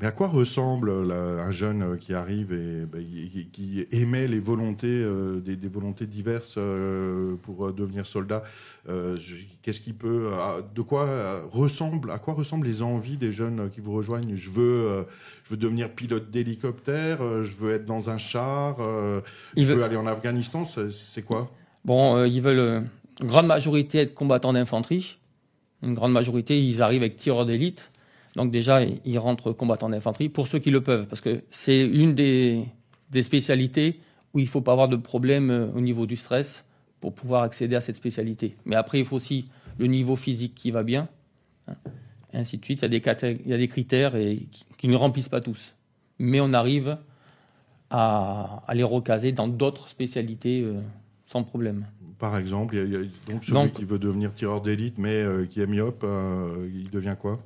Mais 0.00 0.06
à 0.06 0.12
quoi 0.12 0.28
ressemble 0.28 1.06
là, 1.06 1.42
un 1.44 1.50
jeune 1.50 1.82
euh, 1.82 1.96
qui 1.96 2.14
arrive 2.14 2.52
et 2.54 2.86
ben, 2.86 3.04
qui- 3.04 3.48
qui 3.52 3.84
émet 3.92 4.26
les 4.28 4.38
volontés, 4.40 4.86
euh, 4.88 5.40
des, 5.40 5.56
des 5.56 5.68
volontés 5.68 6.06
diverses 6.06 6.54
euh, 6.56 7.34
pour 7.42 7.66
euh, 7.66 7.72
devenir 7.72 8.06
soldat 8.06 8.42
Euh, 8.88 9.10
Qu'est-ce 9.60 9.78
qui 9.80 9.92
peut, 9.92 10.30
à- 10.40 10.62
de 10.74 10.80
quoi 10.80 11.04
euh, 11.04 11.42
ressemble, 11.52 12.10
à 12.10 12.18
quoi 12.18 12.32
ressemblent 12.32 12.66
les 12.66 12.80
envies 12.80 13.18
des 13.18 13.30
jeunes 13.30 13.68
qui 13.70 13.80
vous 13.82 13.92
rejoignent? 13.92 14.34
Je 14.36 14.48
veux, 14.48 14.62
euh, 14.88 15.02
je 15.44 15.50
veux 15.50 15.58
devenir 15.58 15.90
pilote 15.90 16.30
d'hélicoptère, 16.30 17.18
euh, 17.22 17.42
je 17.42 17.54
veux 17.54 17.74
être 17.74 17.84
dans 17.84 18.08
un 18.08 18.16
char, 18.16 18.76
euh, 18.80 19.20
je 19.54 19.64
veux 19.64 19.82
aller 19.84 19.96
en 19.96 20.06
Afghanistan. 20.06 20.64
C'est 20.64 21.22
quoi? 21.22 21.50
Bon, 21.84 22.16
euh, 22.16 22.26
ils 22.26 22.40
veulent, 22.40 22.58
euh, 22.58 22.80
une 23.20 23.26
grande 23.28 23.46
majorité, 23.46 23.98
être 23.98 24.14
combattants 24.14 24.54
d'infanterie. 24.54 25.18
Une 25.82 25.92
grande 25.94 26.12
majorité, 26.12 26.58
ils 26.62 26.80
arrivent 26.80 27.02
avec 27.02 27.16
tireurs 27.18 27.44
d'élite. 27.44 27.90
Donc 28.36 28.50
déjà, 28.52 28.80
ils 28.82 29.18
rentrent 29.18 29.52
combattants 29.52 29.88
d'infanterie 29.88 30.28
pour 30.28 30.46
ceux 30.48 30.58
qui 30.60 30.70
le 30.70 30.80
peuvent, 30.82 31.06
parce 31.06 31.20
que 31.20 31.42
c'est 31.50 31.80
une 31.84 32.14
des, 32.14 32.64
des 33.10 33.22
spécialités 33.22 34.00
où 34.34 34.38
il 34.38 34.46
faut 34.46 34.60
pas 34.60 34.72
avoir 34.72 34.88
de 34.88 34.96
problème 34.96 35.50
euh, 35.50 35.66
au 35.74 35.80
niveau 35.80 36.06
du 36.06 36.14
stress 36.16 36.64
pour 37.00 37.12
pouvoir 37.14 37.42
accéder 37.42 37.74
à 37.74 37.80
cette 37.80 37.96
spécialité. 37.96 38.54
Mais 38.64 38.76
après, 38.76 39.00
il 39.00 39.04
faut 39.04 39.16
aussi 39.16 39.48
le 39.78 39.86
niveau 39.86 40.14
physique 40.14 40.54
qui 40.54 40.70
va 40.70 40.82
bien, 40.84 41.08
hein, 41.66 41.74
et 42.32 42.36
ainsi 42.38 42.58
de 42.58 42.64
suite. 42.64 42.80
Il 42.80 42.82
y 42.82 42.84
a 42.84 42.88
des, 42.88 43.00
caté- 43.00 43.40
il 43.44 43.50
y 43.50 43.54
a 43.54 43.58
des 43.58 43.66
critères 43.68 44.14
et, 44.14 44.46
qui, 44.52 44.64
qui 44.78 44.86
ne 44.88 44.94
remplissent 44.96 45.28
pas 45.28 45.40
tous. 45.40 45.74
Mais 46.20 46.40
on 46.40 46.52
arrive 46.52 46.98
à, 47.90 48.62
à 48.68 48.74
les 48.74 48.82
recaser 48.84 49.32
dans 49.32 49.48
d'autres 49.48 49.88
spécialités 49.88 50.62
euh, 50.62 50.80
sans 51.26 51.42
problème. 51.42 51.86
Par 52.18 52.36
exemple, 52.36 52.76
il 52.76 52.78
y 52.78 52.82
a, 52.82 52.84
il 52.84 52.92
y 52.92 52.96
a 52.96 53.32
donc 53.32 53.42
celui 53.42 53.52
Donc- 53.54 53.72
qui 53.72 53.84
veut 53.84 53.98
devenir 53.98 54.34
tireur 54.34 54.60
d'élite, 54.60 54.98
mais 54.98 55.14
euh, 55.14 55.46
qui 55.46 55.60
est 55.60 55.66
myope, 55.66 56.02
euh, 56.04 56.68
il 56.72 56.90
devient 56.90 57.16
quoi? 57.20 57.40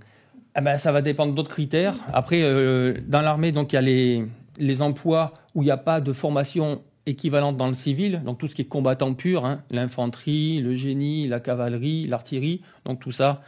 Ah 0.56 0.60
ben, 0.60 0.78
ça 0.78 0.92
va 0.92 1.02
dépendre 1.02 1.34
d'autres 1.34 1.50
critères. 1.50 1.96
Après, 2.12 2.42
euh, 2.42 2.94
dans 3.08 3.22
l'armée, 3.22 3.50
donc 3.50 3.72
il 3.72 3.74
y 3.74 3.78
a 3.78 3.82
les, 3.82 4.24
les 4.56 4.82
emplois 4.82 5.34
où 5.56 5.62
il 5.62 5.64
n'y 5.64 5.72
a 5.72 5.76
pas 5.76 6.00
de 6.00 6.12
formation 6.12 6.82
équivalente 7.06 7.56
dans 7.56 7.66
le 7.66 7.74
civil, 7.74 8.22
donc 8.24 8.38
tout 8.38 8.46
ce 8.46 8.54
qui 8.54 8.62
est 8.62 8.66
combattant 8.66 9.12
pur, 9.14 9.44
hein, 9.44 9.62
l'infanterie, 9.70 10.60
le 10.60 10.74
génie, 10.74 11.26
la 11.26 11.40
cavalerie, 11.40 12.06
l'artillerie, 12.06 12.62
donc 12.84 13.00
tout 13.00 13.10
ça, 13.10 13.42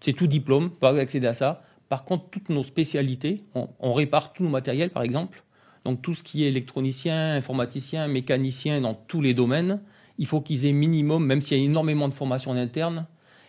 c'est 0.00 0.12
tout 0.12 0.28
diplôme, 0.28 0.70
pas 0.70 0.96
accéder 0.96 1.26
à 1.26 1.34
ça. 1.34 1.62
Par 1.88 2.04
contre, 2.04 2.30
toutes 2.30 2.48
nos 2.48 2.62
spécialités, 2.62 3.42
on, 3.56 3.68
on 3.80 3.92
répare 3.92 4.32
tous 4.32 4.44
nos 4.44 4.48
matériels, 4.48 4.90
par 4.90 5.02
exemple. 5.02 5.42
Donc 5.84 6.00
tout 6.00 6.14
ce 6.14 6.22
qui 6.22 6.44
est 6.44 6.48
électronicien, 6.48 7.34
informaticien, 7.34 8.06
mécanicien 8.06 8.80
dans 8.80 8.94
tous 8.94 9.20
les 9.20 9.34
domaines, 9.34 9.80
il 10.18 10.26
faut 10.26 10.40
qu'ils 10.40 10.64
aient 10.64 10.72
minimum, 10.72 11.26
même 11.26 11.42
s'il 11.42 11.58
y 11.58 11.60
a 11.60 11.64
énormément 11.64 12.08
de 12.08 12.14
formation 12.14 12.52
en 12.52 12.56
interne, 12.56 13.06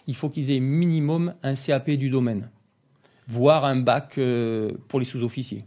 il 0.08 0.16
faut 0.16 0.30
qu'ils 0.30 0.50
aient 0.50 0.60
minimum 0.60 1.36
un 1.44 1.54
CAP 1.54 1.92
du 1.92 2.10
domaine 2.10 2.50
voire 3.28 3.66
un 3.66 3.78
bac 3.78 4.18
euh, 4.18 4.72
pour 4.88 5.00
les 5.00 5.06
sous-officiers. 5.06 5.64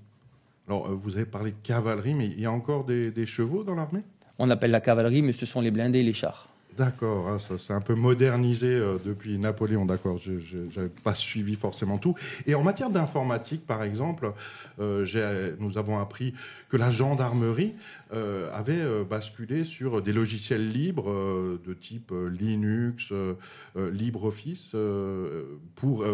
Alors, 0.68 0.86
euh, 0.86 0.94
vous 0.94 1.16
avez 1.16 1.24
parlé 1.24 1.52
de 1.52 1.56
cavalerie, 1.62 2.14
mais 2.14 2.26
il 2.26 2.40
y 2.40 2.46
a 2.46 2.52
encore 2.52 2.84
des, 2.84 3.10
des 3.10 3.26
chevaux 3.26 3.64
dans 3.64 3.74
l'armée? 3.74 4.02
On 4.38 4.50
appelle 4.50 4.70
la 4.70 4.80
cavalerie, 4.80 5.22
mais 5.22 5.32
ce 5.32 5.46
sont 5.46 5.60
les 5.60 5.70
blindés 5.70 6.00
et 6.00 6.02
les 6.02 6.12
chars. 6.12 6.49
D'accord, 6.76 7.28
hein, 7.28 7.36
c'est 7.58 7.72
un 7.72 7.80
peu 7.80 7.94
modernisé 7.94 8.68
euh, 8.68 8.96
depuis 9.04 9.38
Napoléon, 9.38 9.84
d'accord, 9.84 10.18
je 10.18 10.32
n'avais 10.76 10.88
pas 10.88 11.14
suivi 11.14 11.54
forcément 11.54 11.98
tout. 11.98 12.14
Et 12.46 12.54
en 12.54 12.62
matière 12.62 12.90
d'informatique, 12.90 13.66
par 13.66 13.82
exemple, 13.82 14.32
euh, 14.80 15.54
nous 15.58 15.78
avons 15.78 15.98
appris 15.98 16.34
que 16.68 16.76
la 16.76 16.90
gendarmerie 16.90 17.74
euh, 18.12 18.50
avait 18.52 18.80
euh, 18.80 19.04
basculé 19.04 19.64
sur 19.64 20.00
des 20.02 20.12
logiciels 20.12 20.70
libres 20.70 21.12
de 21.64 21.74
type 21.74 22.12
Linux, 22.38 23.12
LibreOffice, 23.76 24.74
pour 25.76 26.04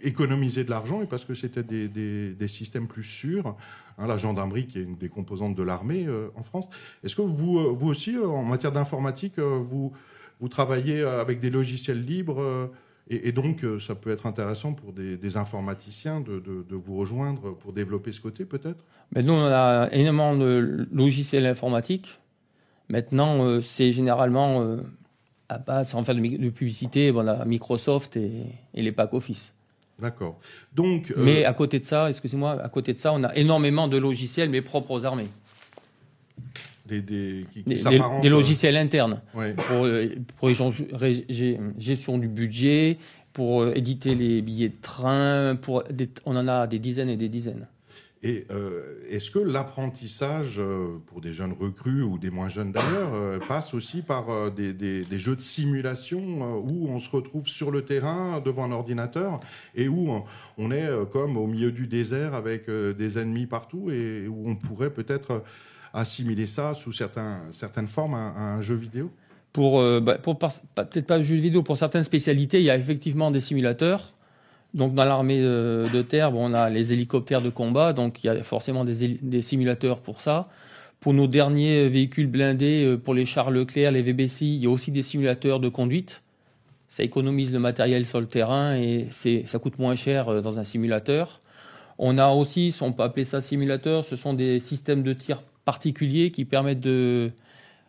économiser 0.00 0.64
de 0.64 0.70
l'argent 0.70 1.02
et 1.02 1.06
parce 1.06 1.24
que 1.24 1.34
c'était 1.34 1.62
des 1.62 2.48
systèmes 2.48 2.86
plus 2.86 3.04
sûrs. 3.04 3.56
Hein, 3.98 4.08
la 4.08 4.16
gendarmerie, 4.16 4.66
qui 4.66 4.78
est 4.78 4.82
une 4.82 4.96
des 4.96 5.08
composantes 5.08 5.54
de 5.54 5.62
l'armée 5.62 6.04
euh, 6.06 6.28
en 6.34 6.42
France. 6.42 6.68
Est-ce 7.04 7.14
que 7.14 7.22
vous, 7.22 7.58
euh, 7.58 7.72
vous 7.72 7.88
aussi, 7.88 8.16
euh, 8.16 8.26
en 8.26 8.42
matière 8.42 8.72
d'informatique, 8.72 9.38
vous, 9.38 9.92
vous 10.40 10.48
travaillez 10.48 11.02
avec 11.02 11.40
des 11.40 11.50
logiciels 11.50 12.04
libres 12.04 12.70
et, 13.10 13.32
donc, 13.32 13.66
ça 13.86 13.94
peut 13.94 14.10
être 14.10 14.24
intéressant 14.24 14.72
pour 14.72 14.94
des, 14.94 15.36
informaticiens 15.36 16.22
de, 16.22 16.74
vous 16.74 16.96
rejoindre 16.96 17.54
pour 17.54 17.74
développer 17.74 18.12
ce 18.12 18.20
côté, 18.20 18.46
peut-être? 18.46 18.82
Mais 19.14 19.22
nous, 19.22 19.34
on 19.34 19.44
a 19.44 19.90
énormément 19.92 20.34
de 20.34 20.88
logiciels 20.90 21.44
informatiques. 21.44 22.18
Maintenant, 22.88 23.60
c'est 23.60 23.92
généralement 23.92 24.78
à 25.50 25.58
base, 25.58 25.90
sans 25.90 26.02
faire 26.02 26.14
de, 26.14 26.48
publicité, 26.48 27.10
voilà, 27.10 27.44
Microsoft 27.44 28.16
et, 28.16 28.46
et 28.72 28.82
les 28.82 28.92
packs 28.92 29.12
Office. 29.12 29.53
D'accord. 30.00 30.38
Donc, 30.74 31.10
euh, 31.10 31.14
Mais 31.18 31.44
à 31.44 31.52
côté 31.54 31.78
de 31.78 31.84
ça, 31.84 32.10
excusez-moi, 32.10 32.60
à 32.62 32.68
côté 32.68 32.92
de 32.92 32.98
ça, 32.98 33.12
on 33.12 33.22
a 33.24 33.34
énormément 33.36 33.86
de 33.88 33.96
logiciels, 33.96 34.50
mais 34.50 34.60
propres 34.60 34.90
aux 34.90 35.04
armées. 35.04 35.28
des, 36.86 37.00
des, 37.00 37.46
qui, 37.52 37.62
qui 37.62 37.68
Des, 37.68 37.74
des- 37.76 37.80
s'apparentent, 37.80 38.22
des 38.22 38.28
euh, 38.28 38.30
logiciels 38.32 38.76
internes 38.76 39.20
ouais. 39.34 39.54
pour, 39.54 39.84
euh, 39.86 40.08
pour 40.36 40.48
les 40.48 40.54
gestion 41.78 42.18
du 42.18 42.28
budget, 42.28 42.98
pour 43.32 43.66
éditer 43.68 44.14
les 44.14 44.42
billets 44.42 44.68
de 44.68 44.80
train. 44.82 45.56
Pour 45.56 45.84
des- 45.84 46.10
on 46.26 46.36
en 46.36 46.46
a 46.48 46.66
des 46.66 46.78
dizaines 46.78 47.08
et 47.08 47.16
des 47.16 47.28
dizaines. 47.28 47.66
Et 48.26 48.46
euh, 48.50 48.94
est-ce 49.10 49.30
que 49.30 49.38
l'apprentissage 49.38 50.58
euh, 50.58 50.98
pour 51.08 51.20
des 51.20 51.32
jeunes 51.32 51.52
recrues 51.52 52.02
ou 52.02 52.16
des 52.16 52.30
moins 52.30 52.48
jeunes 52.48 52.72
d'ailleurs 52.72 53.12
euh, 53.12 53.38
passe 53.38 53.74
aussi 53.74 54.00
par 54.00 54.50
des, 54.50 55.04
jeux 55.18 55.36
de 55.36 55.42
simulation 55.42 56.58
où 56.66 56.88
on 56.88 57.00
se 57.00 57.10
retrouve 57.10 57.46
sur 57.46 57.70
le 57.70 57.82
terrain 57.82 58.40
devant 58.42 58.64
un 58.64 58.72
ordinateur 58.72 59.40
et 59.74 59.88
où 59.88 60.24
on- 60.56 60.70
est 60.70 60.88
comme 61.12 61.36
au 61.36 61.46
milieu 61.46 61.70
du 61.70 61.86
désert 61.86 62.32
avec 62.32 62.70
des 62.70 63.18
ennemis 63.18 63.44
partout 63.44 63.90
et 63.90 64.26
où 64.26 64.48
on 64.48 64.54
pourrait 64.56 64.90
peut-être 64.90 65.42
assimiler 65.92 66.46
ça 66.46 66.72
sous 66.72 66.92
certaines 66.92 67.88
formes 67.88 68.14
à, 68.14 68.54
un 68.54 68.62
jeu 68.62 68.74
vidéo? 68.74 69.10
Pour, 69.52 69.82
bah, 70.00 70.16
peut-être 70.16 71.06
pas 71.06 71.22
jeu 71.22 71.36
vidéo, 71.36 71.62
pour 71.62 71.76
certaines 71.76 72.04
spécialités, 72.04 72.60
il 72.60 72.64
y 72.64 72.70
a 72.70 72.76
effectivement 72.76 73.30
des 73.30 73.40
simulateurs. 73.40 74.14
Donc 74.74 74.94
dans 74.94 75.04
l'armée 75.04 75.40
de, 75.40 76.02
terre, 76.02 76.32
bon, 76.32 76.50
on 76.50 76.54
a 76.54 76.68
les 76.68 76.92
hélicoptères 76.92 77.40
de 77.40 77.50
combat, 77.50 77.92
donc 77.92 78.24
il 78.24 78.26
y 78.26 78.30
a 78.30 78.42
forcément 78.42 78.84
des, 78.84 79.42
simulateurs 79.42 80.00
pour 80.00 80.20
ça. 80.20 80.48
Pour 81.00 81.14
nos 81.14 81.26
derniers 81.26 81.88
véhicules 81.88 82.26
blindés, 82.26 82.84
euh, 82.84 82.96
pour 82.96 83.12
les 83.14 83.26
chars 83.26 83.50
Leclerc, 83.50 83.92
les 83.92 84.00
VBCI, 84.00 84.56
il 84.56 84.62
y 84.62 84.66
a 84.66 84.70
aussi 84.70 84.90
des 84.90 85.02
simulateurs 85.02 85.60
de 85.60 85.68
conduite. 85.68 86.22
Ça 86.88 87.02
économise 87.02 87.52
le 87.52 87.58
matériel 87.58 88.06
sur 88.06 88.20
le 88.20 88.26
terrain 88.26 88.74
et 88.74 89.08
ça 89.10 89.58
coûte 89.58 89.78
moins 89.78 89.96
cher 89.96 90.28
euh, 90.28 90.40
dans 90.40 90.58
un 90.58 90.64
simulateur. 90.64 91.42
On 91.98 92.18
a 92.18 92.28
aussi, 92.30 92.72
si 92.72 92.82
on 92.82 92.92
peut 92.92 93.02
appeler 93.02 93.24
ça 93.24 93.40
simulateur, 93.40 94.04
ce 94.04 94.16
sont 94.16 94.34
des 94.34 94.60
systèmes 94.60 95.02
de 95.02 95.12
tir 95.12 95.42
particuliers 95.64 96.30
qui 96.30 96.44
permettent 96.44 96.80
de 96.80 97.30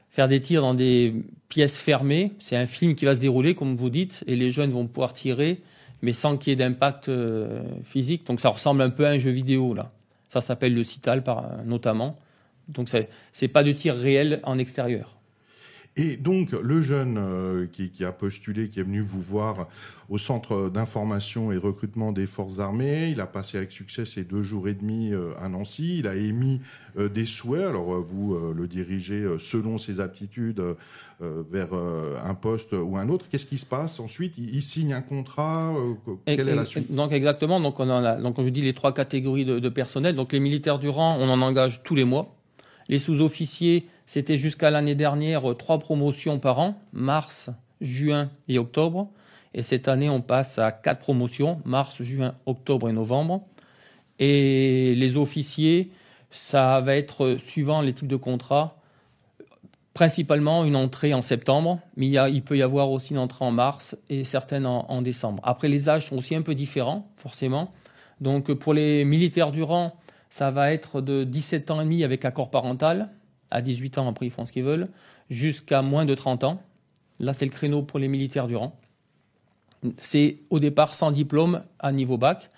faire 0.10 0.28
des 0.28 0.42
tirs 0.42 0.62
dans 0.62 0.74
des 0.74 1.14
pièces 1.50 1.78
fermées. 1.78 2.34
C'est 2.40 2.56
un 2.56 2.68
film 2.68 2.96
qui 2.96 3.06
va 3.06 3.16
se 3.16 3.20
dérouler, 3.20 3.56
comme 3.56 3.76
vous 3.76 3.90
dites, 3.90 4.24
et 4.28 4.36
les 4.36 4.52
jeunes 4.52 4.72
vont 4.72 4.88
pouvoir 4.88 5.14
tirer, 5.14 5.62
mais 6.02 6.14
sans 6.14 6.38
qu'il 6.38 6.52
y 6.52 6.54
ait 6.54 6.56
d'impact 6.56 7.10
euh, 7.10 7.64
physique. 7.84 8.26
Donc 8.26 8.42
ça 8.42 8.50
ressemble 8.50 8.82
un 8.82 8.90
peu 8.90 9.06
à 9.06 9.10
un 9.10 9.20
jeu 9.20 9.32
vidéo, 9.32 9.74
là. 9.74 9.92
Ça 10.30 10.42
s'appelle 10.42 10.74
le 10.74 10.84
CITAL, 10.84 11.24
par, 11.24 11.46
notamment. 11.66 12.18
Donc 12.68 12.90
c'est 13.32 13.48
pas 13.48 13.64
de 13.64 13.72
tir 13.72 13.96
réel 13.96 14.40
en 14.44 14.58
extérieur. 14.58 15.16
Et 15.98 16.18
donc, 16.18 16.52
le 16.52 16.82
jeune 16.82 17.18
euh, 17.18 17.68
qui, 17.72 17.90
qui 17.90 18.04
a 18.04 18.12
postulé, 18.12 18.68
qui 18.68 18.82
est 18.82 18.84
venu 18.84 19.00
vous 19.00 19.22
voir 19.22 19.70
au 20.10 20.18
centre 20.18 20.70
d'information 20.70 21.54
et 21.54 21.58
recrutement 21.58 22.12
des 22.12 22.26
forces 22.26 22.60
armées, 22.60 23.10
il 23.12 23.22
a 23.22 23.26
passé 23.26 23.56
avec 23.58 23.72
succès 23.72 24.04
ses 24.04 24.26
deux 24.26 24.44
jours 24.44 24.68
et 24.68 24.74
demi 24.74 25.14
euh, 25.14 25.32
à 25.42 25.48
Nancy, 25.48 26.00
il 26.00 26.08
a 26.08 26.16
émis 26.16 26.60
euh, 26.98 27.08
des 27.08 27.26
souhaits, 27.26 27.66
alors 27.66 28.02
vous 28.02 28.38
le 28.54 28.68
dirigez 28.68 29.26
selon 29.40 29.78
ses 29.78 30.00
aptitudes 30.02 30.62
vers 31.22 31.70
un 31.74 32.34
poste 32.34 32.74
ou 32.74 32.98
un 32.98 33.08
autre. 33.08 33.28
Qu'est-ce 33.30 33.46
qui 33.46 33.58
se 33.58 33.66
passe 33.66 34.02
ensuite? 34.02 34.38
Il, 34.38 34.54
il 34.54 34.62
signe 34.62 34.92
un 34.94 35.02
contrat 35.02 35.74
que- 36.06 36.12
Quelle 36.36 36.50
est 36.50 36.56
la 36.56 36.66
suite? 36.66 36.92
Donc 36.94 37.14
exactement, 37.14 37.62
donc 37.62 37.80
on 37.80 37.90
a, 37.90 38.18
donc 38.18 38.38
on 38.38 38.44
vous 38.44 38.50
dit 38.50 38.62
les 38.62 38.74
trois 38.74 38.94
catégories 38.94 39.46
de, 39.46 39.60
de 39.60 39.70
personnel. 39.70 40.16
Donc 40.16 40.34
les 40.34 40.42
militaires 40.42 40.78
du 40.78 40.90
rang, 40.90 41.18
on 41.20 41.30
en 41.30 41.42
engage 41.42 41.84
tous 41.84 41.96
les 41.96 42.04
mois. 42.04 42.36
Les 42.90 43.00
sous-officiers, 43.00 43.88
c'était 44.06 44.38
jusqu'à 44.38 44.70
l'année 44.70 44.96
dernière 44.96 45.52
euh, 45.52 45.56
trois 45.56 45.80
promotions 45.80 46.40
par 46.40 46.60
an, 46.60 46.80
mars, 46.94 47.50
juin 47.82 48.30
et 48.48 48.60
octobre. 48.60 49.10
Et 49.54 49.64
cette 49.64 49.88
année, 49.88 50.10
on 50.10 50.22
passe 50.22 50.60
à 50.60 50.72
quatre 50.72 51.00
promotions, 51.00 51.62
mars, 51.66 52.02
juin, 52.02 52.36
octobre 52.46 52.90
et 52.90 52.94
novembre. 52.94 53.46
Et 54.20 54.96
les 54.96 55.18
officiers, 55.18 55.92
ça 56.30 56.82
va 56.82 56.96
être 56.96 57.26
euh, 57.26 57.38
suivant 57.38 57.82
les 57.82 57.94
types 57.94 58.08
de 58.08 58.16
contrats, 58.16 58.78
principalement 59.94 60.66
une 60.66 60.76
entrée 60.76 61.14
en 61.14 61.22
septembre, 61.22 61.80
mais 61.96 62.08
il, 62.08 62.42
peut 62.44 62.58
y 62.58 62.62
avoir 62.62 62.92
aussi 62.92 63.14
une 63.14 63.20
entrée 63.20 63.46
en 63.46 63.52
mars 63.52 63.98
et 64.10 64.24
certaines 64.26 64.66
en, 64.66 64.86
en 64.90 65.02
décembre. 65.02 65.42
Après, 65.46 65.70
les 65.70 65.90
âges 65.90 66.08
sont 66.08 66.18
aussi 66.18 66.36
un 66.36 66.42
peu 66.42 66.54
différents, 66.54 67.10
forcément. 67.16 67.72
Donc, 68.20 68.52
pour 68.54 68.74
les 68.74 69.06
militaires 69.06 69.52
du 69.52 69.64
rang, 69.64 69.96
ça 70.30 70.52
va 70.52 70.74
être 70.74 71.00
de 71.00 71.24
17 71.24 71.72
ans 71.72 71.80
et 71.80 71.86
demi 71.86 72.04
avec 72.04 72.26
accord 72.26 72.50
parental, 72.50 73.10
à 73.52 73.62
18 73.62 73.98
ans, 73.98 74.08
après 74.08 74.26
ils 74.26 74.32
font 74.32 74.46
ce 74.46 74.52
qu'ils 74.52 74.64
veulent, 74.64 74.90
jusqu'à 75.30 75.82
moins 75.82 76.06
de 76.06 76.16
30 76.16 76.44
ans. 76.44 76.62
Là, 77.20 77.34
c'est 77.34 77.46
le 77.46 77.52
créneau 77.52 77.82
pour 77.82 78.00
les 78.00 78.08
militaires 78.08 78.48
du 78.48 78.56
rang. 78.56 78.78
C'est 79.98 80.40
au 80.50 80.60
départ 80.60 80.96
sans 80.96 81.12
diplôme 81.12 81.64
à 81.80 81.92
niveau 81.92 82.18
bac. 82.18 82.50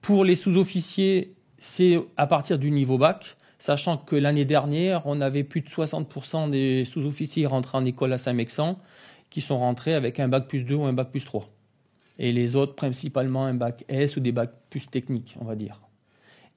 Pour 0.00 0.24
les 0.24 0.36
sous-officiers, 0.36 1.34
c'est 1.58 1.98
à 2.16 2.26
partir 2.26 2.58
du 2.58 2.70
niveau 2.70 2.98
bac, 2.98 3.36
sachant 3.58 3.96
que 3.96 4.14
l'année 4.14 4.44
dernière, 4.44 5.02
on 5.06 5.20
avait 5.20 5.44
plus 5.44 5.60
de 5.60 5.68
60% 5.68 6.50
des 6.50 6.84
sous-officiers 6.84 7.46
rentrés 7.46 7.78
en 7.78 7.84
école 7.84 8.12
à 8.12 8.18
Saint-Mexan 8.18 8.78
qui 9.30 9.40
sont 9.40 9.58
rentrés 9.58 9.94
avec 9.94 10.20
un 10.20 10.28
bac 10.28 10.46
plus 10.48 10.64
2 10.64 10.74
ou 10.74 10.84
un 10.84 10.92
bac 10.92 11.10
plus 11.10 11.24
3. 11.24 11.48
Et 12.18 12.32
les 12.32 12.56
autres, 12.56 12.74
principalement 12.74 13.44
un 13.44 13.54
bac 13.54 13.84
S 13.88 14.16
ou 14.16 14.20
des 14.20 14.32
bacs 14.32 14.54
plus 14.70 14.88
techniques, 14.88 15.36
on 15.40 15.44
va 15.44 15.54
dire. 15.54 15.80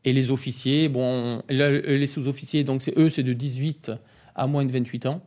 Et 0.03 0.13
les 0.13 0.31
officiers, 0.31 0.89
bon, 0.89 1.43
là, 1.49 1.69
les 1.71 2.07
sous-officiers, 2.07 2.63
donc 2.63 2.81
c'est 2.81 2.97
eux, 2.97 3.09
c'est 3.09 3.23
de 3.23 3.33
18 3.33 3.91
à 4.35 4.47
moins 4.47 4.65
de 4.65 4.71
28 4.71 5.05
ans. 5.05 5.21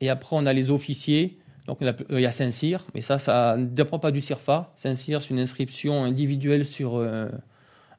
Et 0.00 0.08
après, 0.10 0.34
on 0.36 0.44
a 0.46 0.52
les 0.52 0.70
officiers. 0.70 1.38
Donc, 1.66 1.78
on 1.82 1.86
a- 1.86 1.92
il 2.10 2.20
y 2.20 2.26
a 2.26 2.30
Saint-Cyr, 2.30 2.84
mais 2.94 3.00
ça, 3.00 3.18
ça 3.18 3.56
ne 3.56 3.66
dépend 3.66 3.98
pas 3.98 4.10
du 4.10 4.20
CIRFA. 4.20 4.72
Saint-Cyr, 4.76 5.22
c'est 5.22 5.30
une 5.30 5.38
inscription 5.40 6.02
individuelle 6.04 6.64
sur 6.64 6.96
euh, 6.96 7.28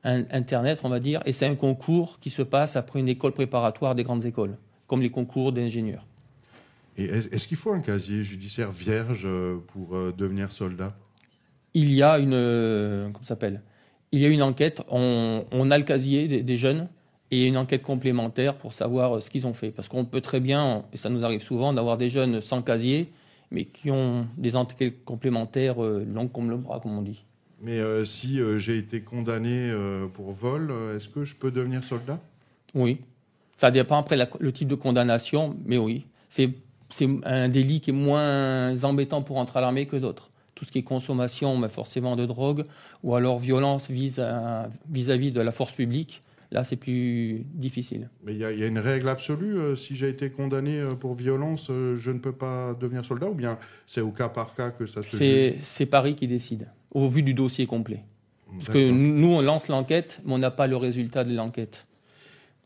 un- 0.04 0.26
Internet, 0.32 0.80
on 0.84 0.90
va 0.90 1.00
dire. 1.00 1.22
Et 1.26 1.32
c'est 1.34 1.46
un 1.46 1.56
concours 1.56 2.20
qui 2.20 2.32
se 2.32 2.42
passe 2.42 2.76
après 2.76 3.00
une 3.00 3.08
école 3.10 3.32
préparatoire 3.32 3.96
des 3.96 4.04
grandes 4.04 4.26
écoles, 4.26 4.58
comme 4.88 5.02
les 5.02 5.12
concours 5.12 5.52
d'ingénieurs. 5.54 6.06
Et 6.98 7.06
est- 7.06 7.34
est-ce 7.34 7.48
qu'il 7.48 7.58
faut 7.58 7.72
un 7.72 7.80
casier 7.80 8.24
judiciaire 8.24 8.72
vierge 8.72 9.24
euh, 9.26 9.58
pour 9.68 9.96
euh, 9.96 10.14
devenir 10.18 10.52
soldat? 10.52 10.96
Il 11.76 11.94
y 11.94 12.02
a 12.02 12.18
une 12.20 12.34
euh, 12.34 13.06
comment 13.06 13.20
ça 13.24 13.30
s'appelle? 13.30 13.62
Il 14.12 14.20
y 14.20 14.26
a 14.26 14.30
une 14.30 14.42
enquête. 14.42 14.82
On, 14.90 15.46
on 15.52 15.72
a 15.72 15.78
le 15.78 15.84
casier 15.84 16.28
des, 16.28 16.42
des 16.44 16.58
jeunes 16.58 16.88
et 17.32 17.38
il 17.38 17.42
y 17.42 17.46
a 17.46 17.48
une 17.48 17.58
enquête 17.58 17.84
complémentaire 17.84 18.56
pour 18.56 18.74
savoir 18.74 19.18
euh, 19.18 19.20
ce 19.20 19.30
qu'ils 19.30 19.46
ont 19.46 19.54
fait. 19.54 19.70
Parce 19.72 19.88
qu'on 19.88 20.06
peut 20.06 20.22
très 20.22 20.40
bien, 20.40 20.86
et 20.94 20.98
ça 20.98 21.10
nous 21.10 21.24
arrive 21.24 21.42
souvent, 21.42 21.74
d'avoir 21.74 21.98
des 21.98 22.10
jeunes 22.10 22.42
sans 22.42 22.62
casier, 22.62 23.12
mais 23.52 23.66
qui 23.66 23.92
ont 23.92 24.28
des 24.38 24.56
enquêtes 24.56 25.06
complémentaires 25.06 25.84
euh, 25.84 26.04
longues 26.12 26.32
comme 26.32 26.50
le 26.50 26.58
bras, 26.58 26.80
comme 26.80 26.98
on 26.98 27.02
dit. 27.04 27.24
Mais 27.62 27.80
euh, 27.80 28.06
si 28.06 28.40
euh, 28.40 28.58
j'ai 28.58 28.78
été 28.78 29.02
condamné 29.02 29.70
euh, 29.70 30.08
pour 30.08 30.32
vol, 30.32 30.74
est-ce 30.96 31.10
que 31.10 31.24
je 31.24 31.36
peux 31.36 31.52
devenir 31.52 31.84
soldat? 31.84 32.20
Oui. 32.74 33.00
Ça 33.58 33.70
dépend 33.70 33.98
après 33.98 34.16
la- 34.16 34.30
le 34.40 34.52
type 34.54 34.70
de 34.70 34.76
condamnation, 34.76 35.56
mais 35.66 35.78
oui. 35.78 36.06
C'est 36.30 36.50
c'est 36.92 37.08
un 37.24 37.50
délit 37.50 37.82
qui 37.82 37.92
est 37.92 37.94
moins 37.94 38.84
embêtant 38.84 39.22
pour 39.22 39.38
entrer 39.38 39.60
à 39.60 39.62
l'armée 39.62 39.86
que 39.86 39.96
d'autres. 39.98 40.32
Tout 40.60 40.66
ce 40.66 40.72
qui 40.72 40.80
est 40.80 40.84
consommation, 40.84 41.56
mais 41.58 41.70
forcément 41.70 42.18
de 42.18 42.26
drogue, 42.26 42.66
ou 43.02 43.16
alors 43.16 43.40
violence 43.40 43.90
vis 43.90 44.20
vis-à-vis 44.90 45.32
de 45.32 45.40
la 45.40 45.54
force 45.54 45.72
publique, 45.72 46.22
là 46.52 46.66
c'est 46.66 46.76
plus 46.76 47.46
difficile. 47.54 48.10
Mais 48.26 48.34
il 48.34 48.40
y, 48.40 48.44
a- 48.44 48.52
il 48.52 48.60
y 48.60 48.64
a 48.64 48.68
une 48.68 48.78
règle 48.80 49.08
absolue. 49.08 49.58
euh, 49.58 49.76
si 49.78 49.96
j'ai 49.96 50.10
été 50.10 50.30
condamné 50.32 50.80
euh, 50.82 50.88
pour 51.00 51.16
violence, 51.16 51.68
euh, 51.70 51.96
je 51.96 52.12
ne 52.12 52.20
peux 52.20 52.34
pas 52.34 52.74
devenir 52.74 53.06
soldat 53.06 53.30
ou 53.30 53.36
bien 53.36 53.58
c'est 53.88 54.02
au 54.02 54.12
cas 54.12 54.28
par 54.28 54.54
cas 54.54 54.70
que 54.72 54.86
ça 54.86 55.02
se 55.02 55.16
C'est 55.16 55.52
juge? 55.54 55.62
c'est 55.62 55.86
Paris 55.86 56.16
qui 56.16 56.28
décide, 56.28 56.68
au 56.92 57.08
vu 57.08 57.24
du 57.24 57.34
dossier 57.34 57.66
complet. 57.66 58.04
Parce 58.58 58.70
que 58.70 58.92
nous, 58.92 59.28
on 59.32 59.42
lance 59.42 59.70
l'enquête, 59.70 60.20
mais 60.26 60.34
on 60.34 60.40
n'a 60.40 60.52
pas 60.52 60.68
le 60.68 60.76
résultat 60.76 61.24
de 61.24 61.34
l'enquête. 61.34 61.86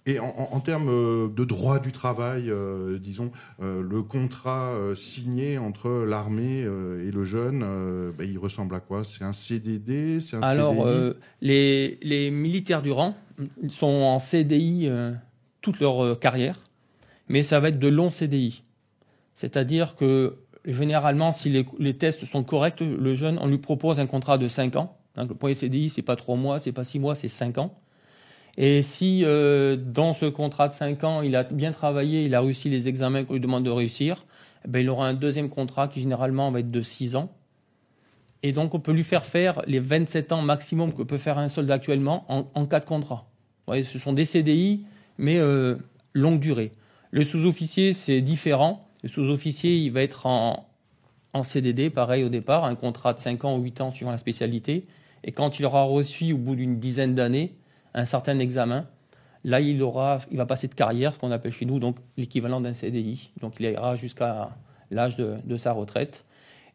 Et 0.05 0.19
en, 0.19 0.25
en- 0.37 0.49
en 0.55 0.59
termes 0.59 0.89
euh, 0.89 1.27
de 1.29 1.45
droit 1.45 1.79
du 1.79 1.91
travail, 1.93 2.49
euh, 2.49 2.99
disons, 2.99 3.31
euh, 3.61 3.81
le 3.81 4.01
contrat 4.03 4.71
euh, 4.71 4.95
signé 4.95 5.57
entre 5.57 5.89
l'armée 6.05 6.63
euh, 6.65 7.07
et 7.07 7.11
le 7.11 7.23
jeune, 7.23 7.61
euh, 7.63 8.11
bah, 8.17 8.25
il 8.25 8.37
ressemble 8.37 8.75
à 8.75 8.79
quoi? 8.81 9.03
C'est 9.05 9.23
un 9.23 9.31
CDD 9.33 10.19
C'est 10.19 10.35
un 10.35 10.41
Alors, 10.41 10.71
CDI 10.73 10.83
euh, 10.85 11.13
les, 11.41 11.97
les 12.01 12.31
militaires 12.31 12.81
du 12.81 12.91
rang 12.91 13.15
ils 13.63 13.71
sont 13.71 13.87
en 13.87 14.19
CDI 14.19 14.87
euh, 14.89 15.11
toute 15.61 15.79
leur 15.79 16.19
carrière, 16.19 16.59
mais 17.29 17.41
ça 17.41 17.59
va 17.59 17.69
être 17.69 17.79
de 17.79 17.87
longs 17.87 18.11
CDI. 18.11 18.63
C'est-à-dire 19.35 19.95
que 19.95 20.35
généralement, 20.65 21.31
si 21.31 21.49
les, 21.49 21.65
les 21.79 21.95
tests 21.97 22.25
sont 22.25 22.43
corrects, 22.43 22.81
le 22.81 23.15
jeune, 23.15 23.39
on 23.41 23.47
lui 23.47 23.57
propose 23.57 23.99
un 23.99 24.05
contrat 24.05 24.37
de 24.37 24.47
5 24.47 24.75
ans. 24.75 24.97
Donc, 25.15 25.29
le 25.29 25.35
premier 25.35 25.55
CDI, 25.55 25.89
c'est 25.89 26.01
pas 26.03 26.15
3 26.15 26.35
mois, 26.35 26.59
c'est 26.59 26.71
pas 26.71 26.83
6 26.83 26.99
mois, 26.99 27.15
c'est 27.15 27.27
5 27.27 27.57
ans. 27.57 27.73
Et 28.57 28.83
si 28.83 29.23
euh, 29.23 29.75
dans 29.75 30.13
ce 30.13 30.25
contrat 30.25 30.67
de 30.67 30.73
5 30.73 31.03
ans, 31.03 31.21
il 31.21 31.35
a 31.35 31.43
bien 31.43 31.71
travaillé, 31.71 32.25
il 32.25 32.35
a 32.35 32.41
réussi 32.41 32.69
les 32.69 32.87
examens 32.87 33.23
qu'on 33.23 33.33
lui 33.33 33.39
demande 33.39 33.63
de 33.63 33.71
réussir, 33.71 34.25
eh 34.65 34.67
ben, 34.67 34.79
il 34.79 34.89
aura 34.89 35.07
un 35.07 35.13
deuxième 35.13 35.49
contrat 35.49 35.87
qui 35.87 36.01
généralement 36.01 36.51
va 36.51 36.59
être 36.59 36.71
de 36.71 36.81
6 36.81 37.15
ans. 37.15 37.31
Et 38.43 38.51
donc, 38.51 38.75
on 38.75 38.79
peut 38.79 38.91
lui 38.91 39.03
faire 39.03 39.25
faire 39.25 39.61
les 39.67 39.79
27 39.79 40.33
ans 40.33 40.41
maximum 40.41 40.93
que 40.93 41.01
peut 41.01 41.17
faire 41.17 41.37
un 41.37 41.47
soldat 41.47 41.75
actuellement 41.75 42.25
en, 42.29 42.65
cas 42.65 42.81
de 42.81 42.85
contrat. 42.85 43.25
Vous 43.65 43.71
voyez, 43.71 43.83
ce 43.83 43.97
sont 43.97 44.13
des 44.13 44.25
CDI, 44.25 44.85
mais 45.17 45.37
euh, 45.37 45.75
longue 46.13 46.39
durée. 46.39 46.73
Le 47.11 47.23
sous-officier, 47.23 47.93
c'est 47.93 48.21
différent. 48.21 48.85
Le 49.01 49.09
sous-officier, 49.09 49.77
il 49.77 49.91
va 49.91 50.01
être 50.03 50.25
en, 50.25 50.67
en 51.31 51.43
CDD, 51.43 51.89
pareil 51.89 52.23
au 52.25 52.29
départ, 52.29 52.65
un 52.65 52.75
contrat 52.75 53.13
de 53.13 53.19
5 53.19 53.45
ans 53.45 53.57
ou 53.57 53.61
8 53.61 53.81
ans 53.81 53.91
suivant 53.91 54.11
la 54.11 54.17
spécialité. 54.17 54.85
Et 55.23 55.31
quand 55.31 55.59
il 55.59 55.65
aura 55.65 55.83
reçu, 55.83 56.33
au 56.33 56.37
bout 56.37 56.55
d'une 56.55 56.79
dizaine 56.79 57.15
d'années, 57.15 57.53
un 57.93 58.05
certain 58.05 58.39
examen, 58.39 58.85
là, 59.43 59.59
il, 59.59 59.81
aura, 59.81 60.19
il 60.31 60.37
va 60.37 60.45
passer 60.45 60.67
de 60.67 60.73
carrière, 60.73 61.13
ce 61.13 61.19
qu'on 61.19 61.31
appelle 61.31 61.51
chez 61.51 61.65
nous, 61.65 61.79
donc 61.79 61.97
l'équivalent 62.17 62.61
d'un 62.61 62.73
CDI. 62.73 63.31
Donc, 63.41 63.55
il 63.59 63.65
ira 63.65 63.95
jusqu'à 63.95 64.49
l'âge 64.91 65.17
de, 65.17 65.57
sa 65.57 65.71
retraite. 65.71 66.25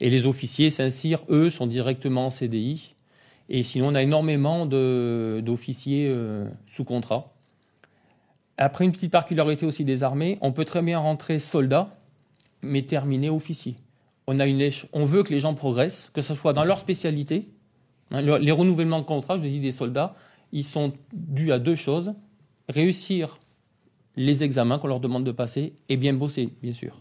Et 0.01 0.11
les 0.11 0.27
officiers 0.27 0.71
Saint-Cyr, 0.71 1.21
eux, 1.29 1.51
sont 1.51 1.67
directement 1.67 2.27
en 2.27 2.31
CDI. 2.31 2.95
Et 3.49 3.65
sinon, 3.65 3.89
on 3.89 3.95
a 3.95 4.03
énormément 4.03 4.67
d'officiers 4.67 6.09
euh, 6.09 6.47
sous 6.67 6.85
contrat. 6.85 7.33
Après, 8.59 8.85
une 8.85 8.93
petite 8.93 9.13
particularité 9.13 9.65
aussi 9.65 9.85
des 9.85 10.03
armées, 10.03 10.37
on 10.41 10.53
peut 10.53 10.65
très 10.65 10.83
bien 10.83 10.99
rentrer 10.99 11.39
soldat, 11.39 11.97
mais 12.63 12.83
terminer 12.83 13.31
officier. 13.31 13.77
On, 14.27 14.41
a 14.41 14.47
une 14.47 14.71
on 14.93 15.05
veut 15.05 15.23
que 15.23 15.33
les 15.33 15.41
gens 15.41 15.55
progressent, 15.55 16.11
que 16.13 16.21
ce 16.21 16.35
soit 16.35 16.53
dans 16.53 16.65
leur 16.65 16.79
spécialité. 16.81 17.49
Hein, 18.11 18.21
le- 18.21 18.37
les 18.37 18.53
renouvellements 18.53 18.99
de 18.99 19.05
contrat, 19.05 19.37
je 19.37 19.43
dis 19.43 19.61
des 19.61 19.73
soldats, 19.73 20.15
ils 20.53 20.65
sont 20.65 20.93
dus 21.13 21.53
à 21.53 21.59
deux 21.59 21.75
choses. 21.75 22.15
Réussir 22.69 23.39
les 24.17 24.43
examens 24.43 24.79
qu'on 24.79 24.89
leur 24.89 25.01
demande 25.01 25.25
de 25.25 25.33
passer 25.33 25.75
et 25.89 25.97
bien 25.97 26.13
bosser, 26.13 26.51
bien 26.63 26.75
sûr. 26.75 27.01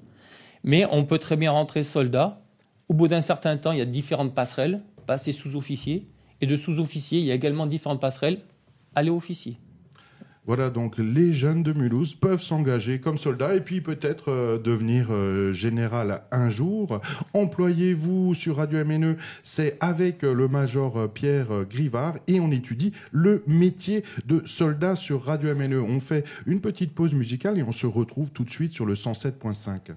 Mais 0.64 0.86
on 0.92 1.06
peut 1.06 1.20
très 1.20 1.36
bien 1.36 1.52
rentrer 1.52 1.84
soldat. 1.84 2.42
Au 2.90 2.94
bout 2.94 3.08
d'un 3.08 3.22
certain 3.22 3.58
temps, 3.58 3.72
il 3.72 3.80
y 3.80 3.82
a 3.82 3.86
différentes 3.86 4.34
passerelles, 4.34 4.82
passer 5.06 5.32
sous-officier. 5.32 6.08
Et 6.42 6.46
de 6.46 6.56
sous-officier, 6.56 7.20
il 7.20 7.26
y 7.26 7.32
a 7.32 7.36
également 7.36 7.66
différentes 7.66 8.00
passerelles, 8.00 8.42
aller 8.96 9.10
officier. 9.10 9.58
Voilà, 10.48 10.70
donc 10.70 10.98
les 10.98 11.34
jeunes 11.34 11.62
de 11.62 11.74
Mulhouse 11.74 12.16
peuvent 12.16 12.42
s'engager 12.42 13.02
comme 13.02 13.18
soldats 13.18 13.54
et 13.54 13.60
puis 13.60 13.82
peut-être 13.82 14.32
euh, 14.32 14.58
devenir 14.58 15.08
euh, 15.12 15.52
général 15.52 16.22
un 16.32 16.48
jour. 16.48 17.02
Employez-vous 17.34 18.34
sur 18.34 18.56
Radio 18.56 18.86
MNE, 18.86 19.18
c'est 19.44 19.76
avec 19.82 20.24
euh, 20.24 20.34
le 20.34 20.48
major 20.48 21.12
Pierre 21.12 21.66
Grivard 21.70 22.16
et 22.28 22.40
on 22.40 22.50
étudie 22.50 22.94
le 23.12 23.44
métier 23.46 24.06
de 24.26 24.42
soldat 24.46 24.96
sur 24.96 25.26
Radio 25.26 25.54
MNE. 25.54 25.82
On 25.82 26.00
fait 26.00 26.24
une 26.46 26.62
petite 26.62 26.96
pause 26.96 27.14
musicale 27.14 27.60
et 27.60 27.64
on 27.64 27.74
se 27.74 27.86
retrouve 27.86 28.32
tout 28.32 28.46
de 28.46 28.50
suite 28.50 28.72
sur 28.72 28.86
le 28.86 28.94
107.5. 28.94 29.96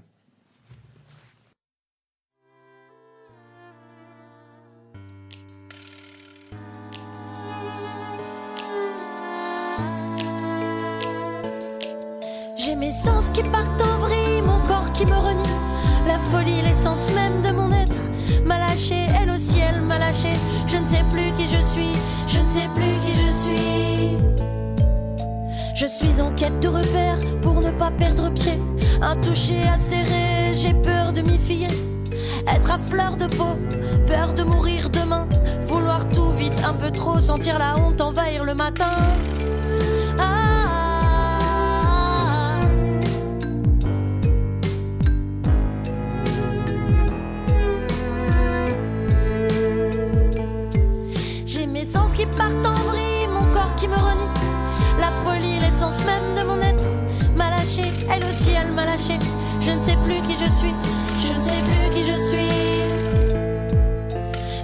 qui 13.33 13.43
partent 13.45 13.81
en 13.81 13.99
vrille, 13.99 14.43
mon 14.43 14.61
corps 14.61 14.93
qui 14.93 15.07
me 15.07 15.17
renie. 15.17 15.57
La 16.07 16.19
folie, 16.31 16.61
l'essence 16.63 17.07
même 17.15 17.41
de 17.43 17.51
mon 17.51 17.73
être. 17.73 18.01
M'a 18.45 18.59
lâché, 18.59 19.07
elle 19.21 19.31
aussi, 19.31 19.59
elle 19.59 19.81
m'a 19.81 19.99
lâché. 19.99 20.33
Je 20.67 20.77
ne 20.77 20.87
sais 20.87 21.05
plus 21.11 21.33
qui 21.33 21.45
je 21.45 21.63
suis, 21.73 21.93
je 22.27 22.41
ne 22.41 22.51
sais 22.51 22.69
plus 22.75 22.95
qui 23.05 23.13
je 23.15 23.33
suis. 23.43 24.17
Je 25.75 25.87
suis 25.87 26.21
en 26.21 26.33
quête 26.35 26.61
de 26.61 26.69
repères 26.69 27.19
pour 27.41 27.61
ne 27.61 27.71
pas 27.71 27.91
perdre 27.91 28.31
pied. 28.31 28.59
Un 29.01 29.17
toucher 29.17 29.63
acéré, 29.75 30.55
j'ai 30.55 30.75
peur 30.75 31.13
de 31.13 31.23
m'y 31.23 31.39
fier. 31.39 31.71
Être 32.47 32.71
à 32.71 32.79
fleur 32.79 33.17
de 33.17 33.27
peau, 33.27 33.57
peur 34.07 34.35
de 34.35 34.43
mourir 34.43 34.91
demain. 34.91 35.27
Vouloir 35.67 36.07
tout 36.09 36.31
vite, 36.33 36.65
un 36.67 36.75
peu 36.75 36.91
trop, 36.91 37.19
sentir 37.21 37.59
la 37.59 37.79
honte 37.79 38.01
envahir 38.01 38.45
le 38.45 38.55
matin. 38.55 38.93
Je 59.01 59.71
ne 59.73 59.81
sais 59.81 59.97
plus 60.05 60.21
qui 60.21 60.35
je 60.35 60.51
suis, 60.59 60.75
je 61.27 61.33
ne 61.33 61.41
sais 61.41 61.63
plus 61.65 61.91
qui 61.95 62.05
je 62.05 62.19
suis. 62.29 62.51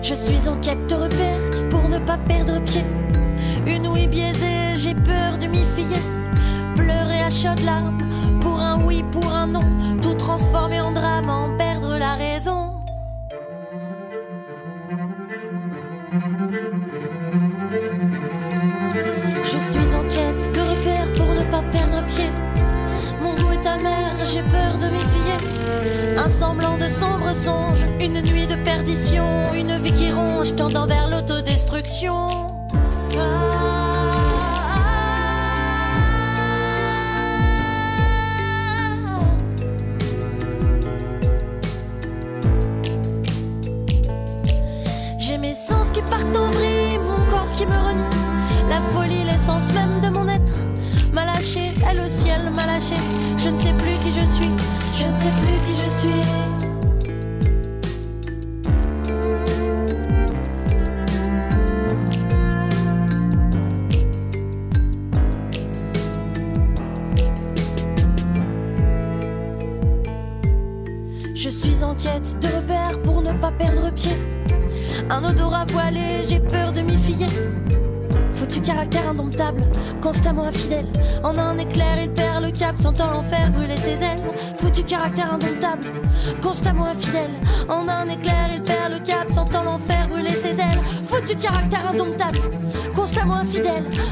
Je 0.03 0.15
suis 0.15 0.49
en 0.49 0.57
quête 0.61 0.87
de 0.89 0.95
repères 0.95 1.69
pour 1.71 1.89
ne 1.89 1.99
pas 1.99 2.19
perdre 2.19 2.61
pied. 2.61 2.85
Une 3.67 3.87
ouïe 3.87 4.07
biaisée, 4.07 4.77
j'ai 4.77 4.95
peur 4.95 5.39
de 5.41 5.47
m'y 5.47 5.65
fier. 5.75 5.99
Pleurer 6.77 7.23
à 7.23 7.31
chaudes 7.31 7.65
larmes 7.65 8.03
pour 8.43 8.61
un 8.61 8.79
oui, 8.85 9.03
pour 9.11 9.33
un 9.33 9.47
non. 9.47 9.65
Tout 10.03 10.15
transformer 10.15 10.81
en 10.83 10.93
drame, 10.93 11.31
une 28.01 28.21
nuit 28.23 28.47
de 28.47 28.55
perdition, 28.65 29.25
une 29.55 29.77
vie 29.83 29.93
qui 29.93 30.11
ronge, 30.13 30.55
tendant 30.57 30.87
vers 30.87 31.11
l'autodestruction. 31.11 32.56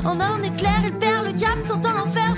En 0.07 0.21
un 0.21 0.43
éclair, 0.43 0.83
il 0.85 0.93
perd 0.99 1.25
le 1.25 1.33
cap, 1.33 1.59
sentant 1.67 1.93
l'enfer 1.93 2.34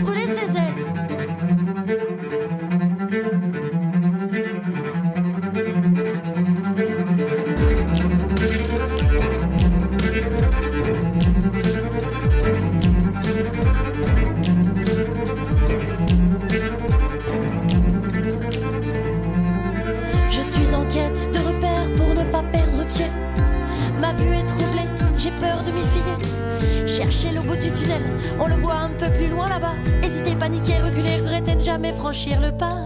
on 28.41 28.47
le 28.47 28.55
voit 28.57 28.75
un 28.75 28.91
peu 28.91 29.11
plus 29.13 29.29
loin 29.29 29.47
là-bas. 29.49 29.75
Hésitez, 30.03 30.35
paniquer, 30.35 30.81
reculer, 30.81 31.17
regretter, 31.21 31.55
ne 31.57 31.63
jamais 31.63 31.93
franchir 31.93 32.41
le 32.41 32.53
pas. 32.53 32.77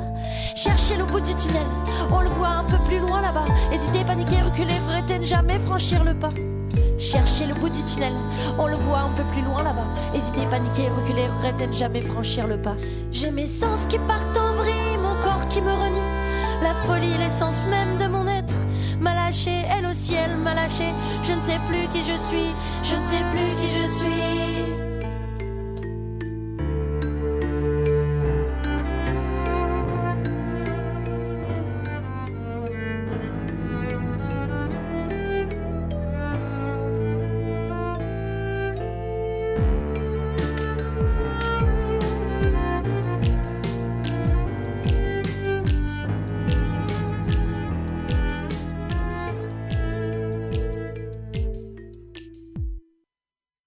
Cherchez 0.54 0.96
le 0.96 1.04
bout 1.04 1.20
du 1.20 1.34
tunnel, 1.34 1.66
on 2.10 2.20
le 2.20 2.28
voit 2.30 2.48
un 2.48 2.64
peu 2.64 2.76
plus 2.84 2.98
loin 2.98 3.20
là-bas. 3.20 3.44
Hésitez, 3.72 4.04
paniquer, 4.04 4.42
reculer, 4.42 4.74
regretter, 4.86 5.18
ne 5.18 5.24
jamais 5.24 5.58
franchir 5.58 6.04
le 6.04 6.14
pas. 6.14 6.28
Cherchez 6.98 7.46
le 7.46 7.54
bout 7.54 7.70
du 7.70 7.82
tunnel, 7.84 8.12
on 8.58 8.66
le 8.66 8.76
voit 8.76 9.00
un 9.00 9.12
peu 9.12 9.22
plus 9.32 9.42
loin 9.42 9.62
là-bas. 9.62 9.86
Hésitez, 10.14 10.46
paniquer, 10.50 10.88
reculer, 10.90 11.28
regretter, 11.36 11.66
ne 11.66 11.72
jamais 11.72 12.02
franchir 12.02 12.46
le 12.46 12.60
pas. 12.60 12.76
J'ai 13.10 13.30
mes 13.30 13.46
sens 13.46 13.86
qui 13.88 13.98
partent 14.00 14.36
en 14.36 14.52
vrille, 14.54 14.98
mon 14.98 15.14
corps 15.22 15.48
qui 15.48 15.62
me 15.62 15.72
renie. 15.72 16.10
La 16.62 16.74
folie, 16.86 17.16
l'essence 17.18 17.64
même 17.70 17.96
de 17.96 18.06
mon 18.06 18.26
être. 18.26 18.54
M'a 19.00 19.14
lâché, 19.14 19.62
elle 19.74 19.86
au 19.86 19.94
ciel 19.94 20.36
m'a 20.36 20.54
lâché. 20.54 20.92
Je 21.22 21.32
ne 21.32 21.40
sais 21.40 21.58
plus 21.68 21.88
qui 21.88 22.00
je 22.00 22.18
suis, 22.28 22.52
je 22.82 22.96
ne 22.96 23.04
sais 23.04 23.24
plus 23.32 23.56
qui 23.56 23.68
je 23.80 23.88
suis. 23.98 24.79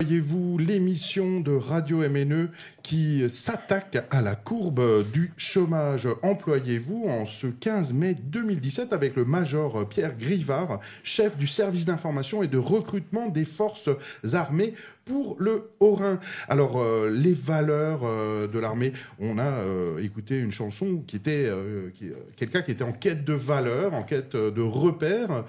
Voyez-vous 0.04 0.58
l'émission 0.58 1.39
de 1.39 1.54
Radio 1.54 2.00
MNE 2.00 2.50
qui 2.84 3.30
s'attaque 3.30 4.06
à 4.12 4.22
la 4.22 4.36
courbe 4.36 5.10
du 5.12 5.34
chômage. 5.38 6.08
Employez-vous 6.22 7.06
en 7.08 7.26
ce 7.26 7.48
15 7.48 7.93
mai 7.93 8.13
2017 8.13 8.93
avec 8.93 9.15
le 9.15 9.26
major 9.26 9.88
Pierre 9.89 10.17
Grivard, 10.17 10.80
chef 11.04 11.38
du 11.38 11.48
service 11.48 11.86
d'information 11.86 12.43
et 12.43 12.48
de 12.48 12.58
recrutement 12.58 13.30
des 13.30 13.46
forces 13.46 13.89
armées 14.34 14.74
pour 15.06 15.36
le 15.39 15.69
Haut-Rhin. 15.80 16.19
Alors, 16.48 16.82
euh, 16.82 17.10
les 17.10 17.34
valeurs 17.34 18.02
euh, 18.04 18.48
de 18.48 18.60
l'armée, 18.60 18.93
on 19.19 19.38
a 19.38 19.43
euh, 19.43 19.98
écouté 20.00 20.39
une 20.39 20.52
chanson 20.52 21.04
qui 21.06 21.17
était 21.17 21.46
euh, 21.46 21.89
euh, 22.02 22.13
quelqu'un 22.36 22.62
qui 22.62 22.72
était 22.72 22.84
en 22.84 22.93
quête 22.93 23.26
de 23.26 23.34
valeurs, 23.34 23.93
en 23.93 24.04
quête 24.04 24.36
de 24.36 24.62
repères. 24.62 25.46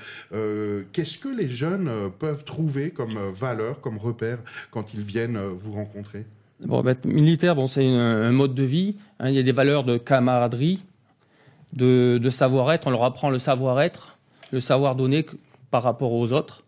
Qu'est-ce 0.92 1.18
que 1.18 1.28
les 1.28 1.48
jeunes 1.48 1.90
peuvent 2.18 2.44
trouver 2.44 2.90
comme 2.90 3.18
valeurs, 3.32 3.80
comme 3.80 3.98
repères 3.98 4.38
quand 4.70 4.94
ils 4.94 5.02
viennent 5.02 5.38
vous 5.38 5.72
rencontrer? 5.72 6.24
Bon, 6.60 6.82
ben, 6.82 6.96
militaire, 7.04 7.56
bon, 7.56 7.66
c'est 7.66 7.86
un 7.86 8.32
mode 8.32 8.54
de 8.54 8.62
vie. 8.62 8.96
hein. 9.18 9.28
il 9.28 9.34
y 9.34 9.38
a 9.38 9.42
des 9.42 9.52
valeurs 9.52 9.84
de 9.84 9.98
camaraderie, 9.98 10.82
de, 11.72 12.18
de 12.22 12.30
savoir-être. 12.30 12.86
On 12.86 12.90
leur 12.90 13.04
apprend 13.04 13.30
le 13.30 13.38
savoir-être, 13.38 14.16
le 14.52 14.60
savoir 14.60 14.94
donner 14.96 15.26
par 15.70 15.82
rapport 15.82 16.12
aux 16.12 16.32
autres. 16.32 16.64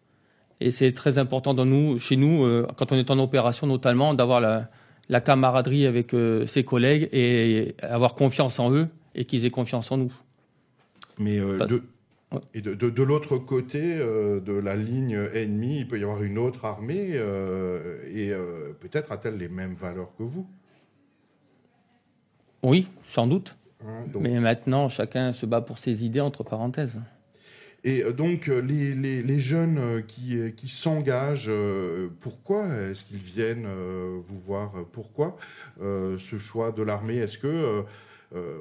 Et 0.60 0.70
c'est 0.70 0.92
très 0.92 1.18
important 1.18 1.54
dans 1.54 1.66
nous, 1.66 1.98
chez 1.98 2.16
nous, 2.16 2.44
euh, 2.44 2.66
quand 2.76 2.90
on 2.92 2.96
est 2.96 3.10
en 3.10 3.18
opération 3.18 3.66
notamment, 3.66 4.14
d'avoir 4.14 4.40
la, 4.40 4.68
la 5.08 5.20
camaraderie 5.20 5.86
avec 5.86 6.14
euh, 6.14 6.46
ses 6.46 6.64
collègues 6.64 7.08
et 7.12 7.74
avoir 7.82 8.14
confiance 8.14 8.58
en 8.58 8.72
eux 8.72 8.88
et 9.14 9.24
qu'ils 9.24 9.44
aient 9.44 9.50
confiance 9.50 9.92
en 9.92 9.98
nous. 9.98 10.12
Mais 11.18 11.38
euh, 11.38 11.64
de. 11.66 11.82
Et 12.54 12.60
de, 12.60 12.74
de, 12.74 12.90
de 12.90 13.02
l'autre 13.02 13.38
côté 13.38 13.80
euh, 13.82 14.40
de 14.40 14.52
la 14.52 14.74
ligne 14.74 15.16
ennemie, 15.32 15.78
il 15.80 15.88
peut 15.88 15.98
y 15.98 16.02
avoir 16.02 16.22
une 16.22 16.38
autre 16.38 16.64
armée 16.64 17.10
euh, 17.12 18.02
et 18.12 18.32
euh, 18.32 18.72
peut-être 18.80 19.12
a-t-elle 19.12 19.38
les 19.38 19.48
mêmes 19.48 19.74
valeurs 19.74 20.10
que 20.18 20.24
vous? 20.24 20.46
Oui, 22.62 22.88
sans 23.06 23.26
doute. 23.28 23.56
hein, 23.86 24.06
donc- 24.12 24.22
Mais 24.22 24.40
maintenant, 24.40 24.88
chacun 24.88 25.32
se 25.32 25.46
bat 25.46 25.60
pour 25.60 25.78
ses 25.78 26.04
idées, 26.04 26.20
entre 26.20 26.42
parenthèses. 26.42 26.98
Et 27.84 28.02
donc, 28.12 28.48
les, 28.48 28.94
les, 28.96 29.22
les 29.22 29.38
jeunes 29.38 30.02
qui, 30.08 30.36
qui 30.56 30.66
s'engagent, 30.66 31.50
pourquoi 32.20 32.66
est-ce 32.66 33.04
qu'ils 33.04 33.18
viennent 33.18 33.68
vous 34.26 34.40
voir? 34.40 34.72
Pourquoi 34.90 35.36
ce 35.78 36.38
choix 36.38 36.72
de 36.72 36.82
l'armée? 36.82 37.18
Est-ce 37.18 37.38
que. 37.38 37.84
euh, 38.34 38.58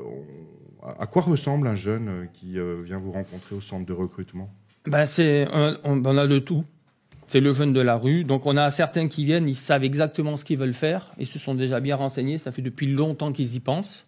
à 0.84 1.08
quoi 1.08 1.22
ressemble 1.22 1.68
un 1.68 1.76
jeune 1.76 2.08
euh, 2.08 2.26
qui 2.34 2.60
euh, 2.60 2.82
vient 2.84 3.00
vous 3.00 3.12
rencontrer 3.12 3.56
au 3.56 3.62
centre 3.62 3.86
de 3.86 3.94
recrutement? 3.94 4.50
Ben 4.86 5.06
c'est, 5.06 5.48
on, 5.84 6.18
a 6.18 6.28
de 6.28 6.40
tout. 6.40 6.64
C'est 7.28 7.40
le 7.40 7.54
jeune 7.54 7.74
de 7.74 7.82
la 7.82 7.96
rue. 7.96 8.24
Donc 8.24 8.46
on 8.46 8.56
a 8.56 8.70
certains 8.70 9.08
qui 9.08 9.26
viennent, 9.26 9.50
ils 9.50 9.56
savent 9.56 9.84
exactement 9.84 10.38
ce 10.38 10.46
qu'ils 10.46 10.60
veulent 10.60 10.74
faire. 10.74 11.12
Ils 11.18 11.26
se 11.26 11.40
sont 11.40 11.56
déjà 11.56 11.80
bien 11.80 11.96
renseignés. 11.96 12.38
Ça 12.38 12.52
fait 12.52 12.62
depuis 12.62 12.86
longtemps 12.86 13.32
qu'ils 13.32 13.56
y 13.56 13.60
pensent. 13.60 14.06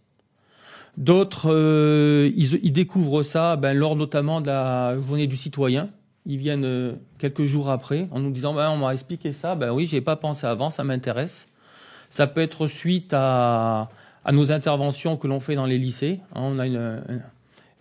D'autres, 0.98 1.52
euh, 1.52 2.32
ils, 2.36 2.74
découvrent 2.74 3.24
ça 3.24 3.56
ben, 3.56 3.74
lors 3.74 3.96
notamment 3.96 4.42
de 4.42 4.48
la 4.48 4.96
journée 4.96 5.26
du 5.26 5.38
citoyen. 5.38 5.90
Ils 6.28 6.38
viennent 6.38 6.98
quelques 7.18 7.46
jours 7.46 7.70
après 7.70 8.08
en 8.12 8.20
nous 8.20 8.32
disant 8.32 8.54
ben, 8.54 8.70
on 8.70 8.78
m'a 8.78 8.94
expliqué 8.94 9.34
ça. 9.34 9.56
Ben 9.56 9.72
oui, 9.72 9.88
j'ai 9.88 10.02
pas 10.02 10.16
pensé 10.16 10.46
avant, 10.46 10.70
ça 10.70 10.84
m'intéresse. 10.84 11.48
Ça 12.10 12.28
peut 12.28 12.42
être 12.42 12.68
suite 12.68 13.14
à, 13.14 13.90
à 14.28 14.34
nos 14.34 14.52
interventions 14.52 15.16
que 15.16 15.26
l'on 15.26 15.40
fait 15.40 15.56
dans 15.56 15.66
les 15.66 15.78
lycées. 15.78 16.20
Hein, 16.36 16.42
on 16.44 16.60
a 16.60 16.68
une, 16.68 17.02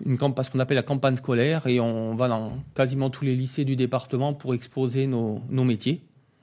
une 0.04 0.16
ce 0.16 0.50
qu'on 0.50 0.60
appelle 0.60 0.76
la 0.76 0.84
campagne 0.84 1.16
scolaire, 1.16 1.66
et 1.66 1.80
on 1.80 2.14
va 2.14 2.28
dans 2.28 2.52
quasiment 2.74 3.10
tous 3.10 3.24
les 3.24 3.34
lycées 3.34 3.64
du 3.64 3.74
département 3.74 4.32
pour 4.32 4.54
exposer 4.54 5.08
nos, 5.08 5.42
nos 5.50 5.64
métiers. 5.64 6.02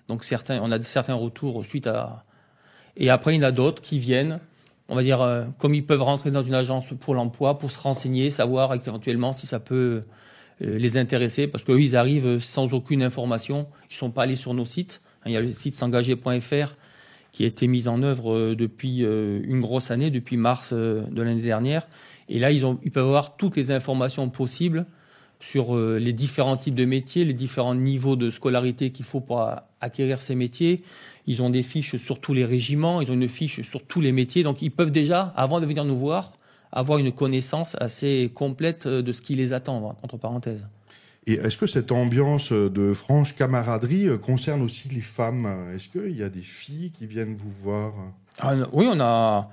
Donc 0.09 0.25
certains, 0.25 0.59
on 0.61 0.71
a 0.71 0.81
certains 0.81 1.13
retours 1.13 1.65
suite 1.65 1.87
à. 1.87 2.25
Et 2.97 3.09
après, 3.09 3.33
il 3.33 3.37
y 3.37 3.39
en 3.39 3.47
a 3.47 3.51
d'autres 3.51 3.81
qui 3.81 3.97
viennent, 3.97 4.39
on 4.89 4.95
va 4.95 5.03
dire, 5.03 5.21
euh, 5.21 5.45
comme 5.57 5.73
ils 5.73 5.85
peuvent 5.85 6.03
rentrer 6.03 6.31
dans 6.31 6.43
une 6.43 6.53
agence 6.53 6.85
pour 6.99 7.15
l'emploi, 7.15 7.57
pour 7.57 7.71
se 7.71 7.79
renseigner, 7.79 8.29
savoir 8.29 8.73
éventuellement 8.73 9.31
si 9.31 9.47
ça 9.47 9.61
peut 9.61 10.03
euh, 10.61 10.77
les 10.77 10.97
intéresser, 10.97 11.47
parce 11.47 11.63
qu'eux, 11.63 11.79
ils 11.79 11.95
arrivent 11.95 12.39
sans 12.39 12.73
aucune 12.73 13.01
information, 13.01 13.67
ils 13.89 13.95
sont 13.95 14.11
pas 14.11 14.23
allés 14.23 14.35
sur 14.35 14.53
nos 14.53 14.65
sites. 14.65 14.99
Il 15.25 15.31
y 15.31 15.37
a 15.37 15.41
le 15.41 15.53
site 15.53 15.75
s'engager.fr 15.75 16.75
qui 17.33 17.43
a 17.43 17.47
été 17.47 17.67
mis 17.67 17.89
en 17.89 18.01
œuvre 18.03 18.31
euh, 18.31 18.55
depuis 18.55 19.03
euh, 19.03 19.41
une 19.43 19.59
grosse 19.59 19.91
année, 19.91 20.11
depuis 20.11 20.37
mars 20.37 20.69
euh, 20.71 21.01
de 21.09 21.21
l'année 21.21 21.41
dernière. 21.41 21.87
Et 22.29 22.39
là, 22.39 22.51
ils, 22.51 22.65
ont, 22.65 22.79
ils 22.83 22.91
peuvent 22.91 23.07
avoir 23.07 23.35
toutes 23.35 23.57
les 23.57 23.71
informations 23.71 24.29
possibles 24.29 24.85
sur 25.41 25.75
les 25.75 26.13
différents 26.13 26.55
types 26.55 26.73
de 26.73 26.85
métiers, 26.85 27.25
les 27.25 27.33
différents 27.33 27.75
niveaux 27.75 28.15
de 28.15 28.31
scolarité 28.31 28.91
qu'il 28.91 29.03
faut 29.03 29.19
pour 29.19 29.45
acquérir 29.81 30.21
ces 30.21 30.35
métiers. 30.35 30.83
Ils 31.27 31.41
ont 31.41 31.49
des 31.49 31.63
fiches 31.63 31.97
sur 31.97 32.21
tous 32.21 32.33
les 32.33 32.45
régiments, 32.45 33.01
ils 33.01 33.11
ont 33.11 33.15
une 33.15 33.27
fiche 33.27 33.61
sur 33.61 33.83
tous 33.83 33.99
les 33.99 34.13
métiers. 34.13 34.43
Donc, 34.43 34.61
ils 34.61 34.69
peuvent 34.71 34.91
déjà, 34.91 35.33
avant 35.35 35.59
de 35.59 35.65
venir 35.65 35.83
nous 35.83 35.97
voir, 35.97 36.31
avoir 36.71 36.97
une 36.97 37.11
connaissance 37.11 37.75
assez 37.81 38.31
complète 38.33 38.87
de 38.87 39.11
ce 39.11 39.21
qui 39.21 39.35
les 39.35 39.51
attend, 39.51 39.97
entre 40.01 40.15
parenthèses. 40.15 40.65
Et 41.25 41.33
est-ce 41.33 41.57
que 41.57 41.67
cette 41.67 41.91
ambiance 41.91 42.51
de 42.51 42.93
franche 42.93 43.35
camaraderie 43.35 44.07
euh, 44.07 44.17
concerne 44.17 44.61
aussi 44.61 44.89
les 44.89 45.01
femmes? 45.01 45.47
Est-ce 45.73 45.87
qu'il 45.89 46.17
y 46.17 46.23
a 46.23 46.29
des 46.29 46.41
filles 46.41 46.91
qui 46.91 47.05
viennent 47.05 47.35
vous 47.35 47.51
voir? 47.51 47.93
Ah, 48.39 48.53
oui, 48.73 48.87
on 48.91 48.99
a, 48.99 49.49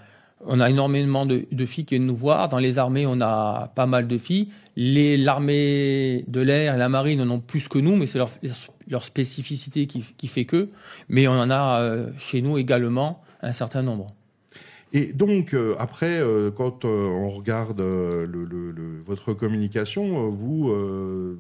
on 0.47 0.59
a 0.61 0.69
énormément 0.71 1.27
de, 1.27 1.47
filles 1.67 1.85
qui 1.85 1.95
viennent 1.95 2.07
nous 2.09 2.17
voir. 2.17 2.49
Dans 2.49 2.59
les 2.59 2.79
armées, 2.79 3.07
on 3.07 3.21
a 3.21 3.71
pas 3.77 3.87
mal 3.87 4.09
de 4.09 4.19
filles. 4.19 4.49
Les- 4.77 5.17
L'armée 5.17 6.25
de 6.27 6.41
l'air 6.41 6.75
et 6.75 6.79
la 6.79 6.89
marine 6.89 7.21
en 7.21 7.31
ont 7.31 7.41
plus 7.41 7.69
que 7.69 7.79
nous, 7.79 7.95
mais 7.97 8.07
c'est 8.07 8.19
leur, 8.19 8.31
leur 8.89 9.05
spécificité 9.05 9.87
qui, 9.87 10.05
qui 10.17 10.27
fait 10.29 10.47
que. 10.47 10.71
Mais 11.09 11.29
on 11.29 11.33
en 11.39 11.51
a 11.51 11.81
euh, 11.81 12.11
chez 12.19 12.43
nous 12.43 12.59
également 12.59 13.23
un 13.43 13.53
certain 13.53 13.83
nombre. 13.83 14.09
Et 14.93 15.13
donc, 15.13 15.55
euh, 15.55 15.75
après, 15.79 16.21
euh, 16.21 16.51
quand 16.51 16.85
euh, 16.85 16.89
on 17.07 17.31
regarde 17.31 17.81
euh, 17.81 18.27
le, 18.27 18.45
le- 18.45 18.73
le- 18.73 19.03
votre 19.07 19.33
communication, 19.35 20.27
euh, 20.27 20.31
vous 20.31 20.71
euh, 20.71 21.39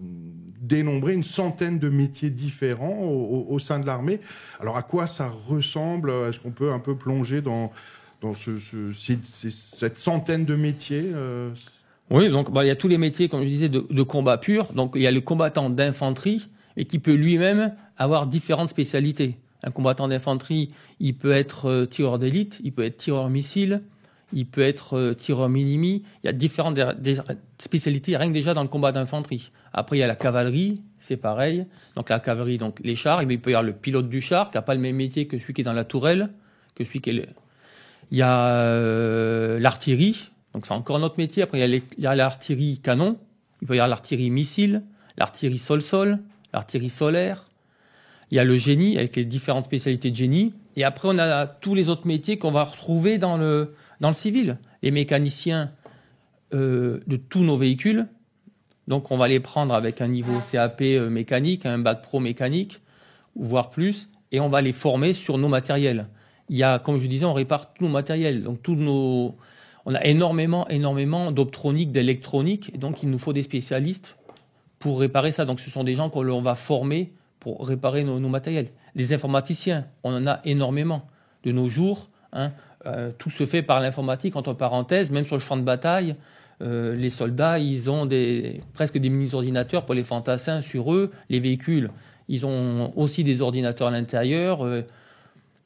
dénombrez 0.60 1.14
une 1.14 1.24
centaine 1.24 1.78
de 1.80 1.88
métiers 1.88 2.30
différents 2.30 3.00
au, 3.02 3.46
au- 3.48 3.58
sein 3.58 3.80
de 3.80 3.86
l'armée. 3.86 4.20
Alors, 4.60 4.76
à 4.76 4.82
quoi 4.82 5.06
ça 5.08 5.28
ressemble? 5.48 6.10
Est-ce 6.28 6.38
qu'on 6.38 6.52
peut 6.52 6.70
un 6.70 6.78
peu 6.78 6.94
plonger 6.94 7.40
dans, 7.40 7.72
dans 8.20 8.34
ce, 8.34 8.58
ce- 8.58 8.92
cette 8.92 9.98
centaine 9.98 10.44
de 10.44 10.54
métiers 10.54 11.06
Oui, 12.10 12.30
donc 12.30 12.52
bah, 12.52 12.64
il 12.64 12.68
y 12.68 12.70
a 12.70 12.76
tous 12.76 12.88
les 12.88 12.98
métiers, 12.98 13.28
comme 13.28 13.42
je 13.42 13.48
disais, 13.48 13.68
de, 13.68 13.84
de 13.90 14.02
combat 14.04 14.38
pur. 14.38 14.72
Donc 14.74 14.92
il 14.94 15.02
y 15.02 15.06
a 15.08 15.10
le 15.10 15.20
combattant 15.20 15.70
d'infanterie 15.70 16.48
et 16.76 16.84
qui 16.84 17.00
peut 17.00 17.14
lui-même 17.14 17.74
avoir 17.96 18.28
différentes 18.28 18.68
spécialités. 18.68 19.36
Un 19.62 19.70
combattant 19.70 20.08
d'infanterie, 20.08 20.68
il 21.00 21.14
peut 21.14 21.32
être 21.32 21.68
euh, 21.68 21.86
tireur 21.86 22.18
d'élite, 22.18 22.60
il 22.64 22.72
peut 22.72 22.84
être 22.84 22.96
tireur 22.96 23.28
missile, 23.28 23.82
il 24.32 24.46
peut 24.46 24.62
être 24.62 24.96
euh, 24.96 25.14
tireur 25.14 25.48
minimi. 25.48 26.02
Il 26.22 26.26
y 26.26 26.28
a 26.28 26.32
différentes 26.32 26.78
spécialités 27.58 28.16
rien 28.16 28.28
que 28.28 28.32
déjà 28.32 28.54
dans 28.54 28.62
le 28.62 28.68
combat 28.68 28.92
d'infanterie. 28.92 29.50
Après, 29.72 29.96
il 29.96 30.00
y 30.00 30.02
a 30.02 30.06
la 30.06 30.16
cavalerie, 30.16 30.82
c'est 30.98 31.16
pareil. 31.16 31.66
Donc 31.96 32.08
la 32.08 32.20
cavalerie, 32.20 32.58
donc 32.58 32.80
les 32.82 32.96
chars. 32.96 33.24
Mais 33.26 33.34
il 33.34 33.40
peut 33.40 33.50
y 33.50 33.54
avoir 33.54 33.64
le 33.64 33.72
pilote 33.72 34.08
du 34.08 34.20
char 34.20 34.50
qui 34.50 34.56
n'a 34.56 34.62
pas 34.62 34.74
le 34.74 34.80
même 34.80 34.96
métier 34.96 35.26
que 35.26 35.38
celui 35.38 35.54
qui 35.54 35.60
est 35.60 35.64
dans 35.64 35.72
la 35.72 35.84
tourelle, 35.84 36.30
que 36.74 36.84
celui 36.84 37.00
qui 37.00 37.10
est 37.10 37.28
Il 38.10 38.18
y 38.18 38.22
a 38.22 38.46
euh, 38.46 39.58
l'artillerie, 39.58 40.30
donc 40.54 40.66
c'est 40.66 40.74
encore 40.74 40.96
un 40.96 41.02
autre 41.02 41.16
métier. 41.18 41.42
Après, 41.42 41.58
il 41.60 41.82
y 41.98 42.06
a 42.06 42.14
l'artillerie 42.14 42.78
canon, 42.78 43.18
il 43.62 43.68
peut 43.68 43.74
y 43.74 43.78
avoir 43.78 43.88
l'artillerie 43.88 44.30
missile, 44.30 44.82
l'artillerie 45.16 45.58
sol-sol, 45.58 46.18
l'artillerie 46.52 46.90
solaire. 46.90 47.49
Il 48.30 48.36
y 48.36 48.38
a 48.38 48.44
le 48.44 48.56
génie 48.56 48.96
avec 48.96 49.16
les 49.16 49.24
différentes 49.24 49.64
spécialités 49.64 50.10
de 50.10 50.16
génie. 50.16 50.54
Et 50.76 50.84
après, 50.84 51.08
on 51.10 51.18
a 51.18 51.46
tous 51.46 51.74
les 51.74 51.88
autres 51.88 52.06
métiers 52.06 52.38
qu'on 52.38 52.52
va 52.52 52.64
retrouver 52.64 53.18
dans 53.18 53.36
le, 53.36 53.74
dans 54.00 54.08
le 54.08 54.14
civil. 54.14 54.58
Les 54.82 54.90
mécaniciens 54.90 55.72
euh, 56.54 57.00
de 57.06 57.16
tous 57.16 57.40
nos 57.40 57.56
véhicules. 57.56 58.06
Donc, 58.86 59.10
on 59.10 59.16
va 59.16 59.28
les 59.28 59.40
prendre 59.40 59.74
avec 59.74 60.00
un 60.00 60.08
niveau 60.08 60.40
CAP 60.50 60.80
euh, 60.82 61.10
mécanique, 61.10 61.66
un 61.66 61.78
bac 61.78 62.02
pro 62.02 62.20
mécanique, 62.20 62.80
voire 63.36 63.70
plus, 63.70 64.08
et 64.32 64.40
on 64.40 64.48
va 64.48 64.60
les 64.60 64.72
former 64.72 65.12
sur 65.12 65.38
nos 65.38 65.48
matériels. 65.48 66.08
Il 66.48 66.56
y 66.56 66.62
a, 66.62 66.78
comme 66.78 66.98
je 66.98 67.06
disais, 67.06 67.24
on 67.24 67.34
répare 67.34 67.72
tous 67.72 67.84
nos 67.84 67.90
matériels. 67.90 68.42
Donc, 68.42 68.62
tous 68.62 68.74
nos, 68.74 69.36
on 69.86 69.94
a 69.94 70.04
énormément, 70.04 70.68
énormément 70.68 71.30
d'optronique, 71.30 71.92
d'électronique, 71.92 72.78
donc 72.78 73.02
il 73.02 73.10
nous 73.10 73.18
faut 73.18 73.32
des 73.32 73.42
spécialistes 73.42 74.16
pour 74.78 75.00
réparer 75.00 75.30
ça. 75.30 75.44
Donc, 75.44 75.60
ce 75.60 75.70
sont 75.70 75.84
des 75.84 75.94
gens 75.94 76.10
qu'on 76.10 76.42
va 76.42 76.54
former 76.54 77.12
pour 77.40 77.66
réparer 77.66 78.04
nos, 78.04 78.20
matériels. 78.20 78.68
Des 78.94 79.12
informaticiens, 79.12 79.86
on 80.04 80.14
en 80.14 80.26
a 80.26 80.40
énormément. 80.44 81.08
De 81.42 81.52
nos 81.52 81.68
jours, 81.68 82.10
hein, 82.34 82.52
euh, 82.84 83.10
tout 83.16 83.30
se 83.30 83.46
fait 83.46 83.62
par 83.62 83.80
l'informatique, 83.80 84.36
entre 84.36 84.52
parenthèses, 84.52 85.10
même 85.10 85.24
sur 85.24 85.36
le 85.36 85.40
champ 85.40 85.56
de 85.56 85.62
bataille. 85.62 86.16
euh, 86.62 86.94
les 86.94 87.08
soldats, 87.08 87.58
ils 87.58 87.90
ont 87.90 88.04
des, 88.04 88.60
presque 88.74 88.98
des 88.98 89.08
mini-ordinateurs 89.08 89.86
pour 89.86 89.94
les 89.94 90.04
fantassins 90.04 90.60
sur 90.60 90.92
eux. 90.92 91.10
Les 91.30 91.40
véhicules, 91.40 91.90
ils 92.28 92.44
ont 92.44 92.92
aussi 92.94 93.24
des 93.24 93.40
ordinateurs 93.40 93.88
à 93.88 93.90
l'intérieur. 93.90 94.66
Euh, 94.66 94.82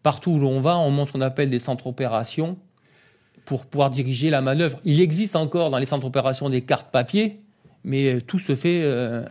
partout 0.05 0.31
où 0.31 0.39
l'on 0.39 0.61
va, 0.61 0.79
on 0.79 0.93
monte 0.93 1.09
ce 1.09 1.13
qu'on 1.13 1.21
appelle 1.21 1.51
des 1.51 1.59
centres 1.59 1.89
opérations 1.89 2.57
pour 3.45 3.67
pouvoir 3.67 3.91
diriger 3.91 4.31
la 4.31 4.41
manœuvre. 4.41 4.79
Il 4.85 5.01
existe 5.01 5.35
encore 5.35 5.71
dans 5.71 5.79
les 5.79 5.87
centres 5.87 6.07
opérations 6.07 6.49
des 6.49 6.61
cartes 6.61 6.93
papier, 6.93 7.41
mais 7.83 8.21
tout 8.21 8.39
se 8.39 8.55
fait 8.55 8.83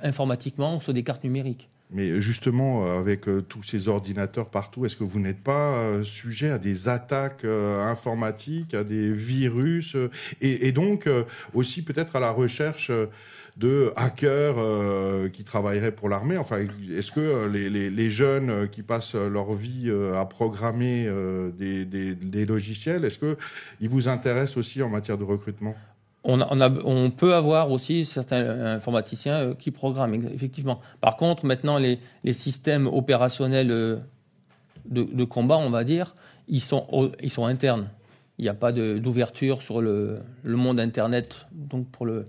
informatiquement 0.04 0.80
sur 0.80 0.94
des 0.94 1.04
cartes 1.04 1.24
numériques. 1.24 1.70
Mais 1.94 2.20
justement, 2.20 2.86
euh, 2.86 3.00
avec 3.00 3.28
euh, 3.28 3.42
tous 3.42 3.62
ces 3.62 3.88
ordinateurs 3.88 4.50
partout, 4.50 4.86
est-ce 4.86 4.96
que 4.96 5.04
vous 5.04 5.20
n'êtes 5.20 5.44
pas 5.44 5.76
euh, 5.76 6.04
sujet 6.04 6.50
à 6.50 6.58
des 6.58 6.90
attaques 6.90 7.46
informatiques, 7.46 8.74
à 8.74 8.84
des 8.84 9.12
virus, 9.12 9.96
et, 10.42 10.72
donc 10.72 11.08
aussi 11.54 11.84
peut-être 11.84 12.16
à 12.16 12.20
la 12.20 12.32
recherche 12.32 12.92
de 13.58 13.94
hackers 13.96 14.56
qui 15.32 15.44
travailleraient 15.44 15.92
pour 15.92 16.10
l'armée? 16.10 16.38
Enfin, 16.38 16.66
est-ce 16.92 17.12
que 17.12 17.46
les, 17.48 18.10
jeunes 18.10 18.70
qui 18.70 18.82
passent 18.82 19.16
leur 19.16 19.54
vie 19.54 19.92
à 20.16 20.26
programmer 20.26 21.08
des 21.58 22.46
logiciels, 22.46 23.06
est-ce 23.06 23.20
que 23.20 23.38
ils 23.80 23.90
vous 23.90 24.08
intéressent 24.08 24.58
aussi 24.58 24.82
en 24.82 24.90
matière 24.90 25.18
de 25.18 25.24
recrutement? 25.24 25.76
On, 26.26 27.12
peut 27.12 27.34
avoir 27.34 27.70
aussi 27.72 28.06
certains 28.06 28.76
informaticiens 28.76 29.36
euh, 29.36 29.54
qui 29.56 29.72
programment, 29.72 30.14
effectivement. 30.34 30.80
Par 31.02 31.18
contre, 31.18 31.46
maintenant, 31.46 31.78
les, 31.78 32.00
systèmes 32.32 32.88
opérationnels 32.88 33.72
euh, 33.72 33.98
de, 34.86 35.24
combat, 35.26 35.58
on 35.58 35.70
va 35.70 35.84
dire, 35.84 36.16
ils 36.48 36.62
sont, 36.62 36.88
internes. 37.40 37.90
Il 38.38 38.44
n'y 38.44 38.50
a 38.50 38.54
pas 38.54 38.72
d'ouverture 38.72 39.62
sur 39.62 39.82
le, 39.82 40.22
monde 40.46 40.80
Internet. 40.80 41.46
Donc, 41.52 41.90
pour 41.90 42.06
le, 42.06 42.26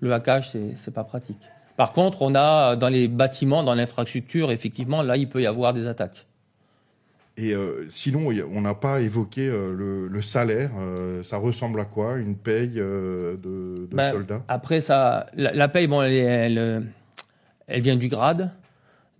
le 0.00 0.12
hackage, 0.12 0.50
c'est 0.50 0.74
c'est 0.76 0.92
pas 0.92 1.04
pratique. 1.04 1.40
Par 1.78 1.92
contre, 1.92 2.22
on 2.22 2.34
a 2.34 2.76
dans 2.76 2.88
les 2.88 3.08
bâtiments, 3.08 3.62
dans 3.62 3.74
l'infrastructure, 3.74 4.50
effectivement, 4.50 5.00
là, 5.02 5.16
il 5.16 5.28
peut 5.28 5.40
y 5.40 5.46
avoir 5.46 5.72
des 5.72 5.86
attaques. 5.86 6.27
Et 7.40 7.54
euh, 7.54 7.86
sinon, 7.90 8.30
a- 8.30 8.44
on 8.52 8.60
n'a 8.62 8.74
pas 8.74 9.00
évoqué 9.00 9.48
euh, 9.48 9.72
le, 9.72 10.08
le 10.08 10.22
salaire. 10.22 10.72
euh, 10.78 11.22
ça 11.22 11.36
ressemble 11.38 11.78
à 11.80 11.84
quoi 11.84 12.16
Une 12.18 12.34
paye 12.36 12.70
de, 12.72 13.38
de 13.40 13.88
Ben, 13.92 14.10
soldats 14.10 14.42
Après, 14.48 14.80
ça, 14.80 15.26
la, 15.34 15.52
la 15.52 15.68
paye, 15.68 15.86
bon, 15.86 16.02
elle, 16.02 16.12
est- 16.12 16.18
elle, 16.18 16.86
elle 17.68 17.80
vient 17.80 17.94
du 17.96 18.08
grade, 18.08 18.50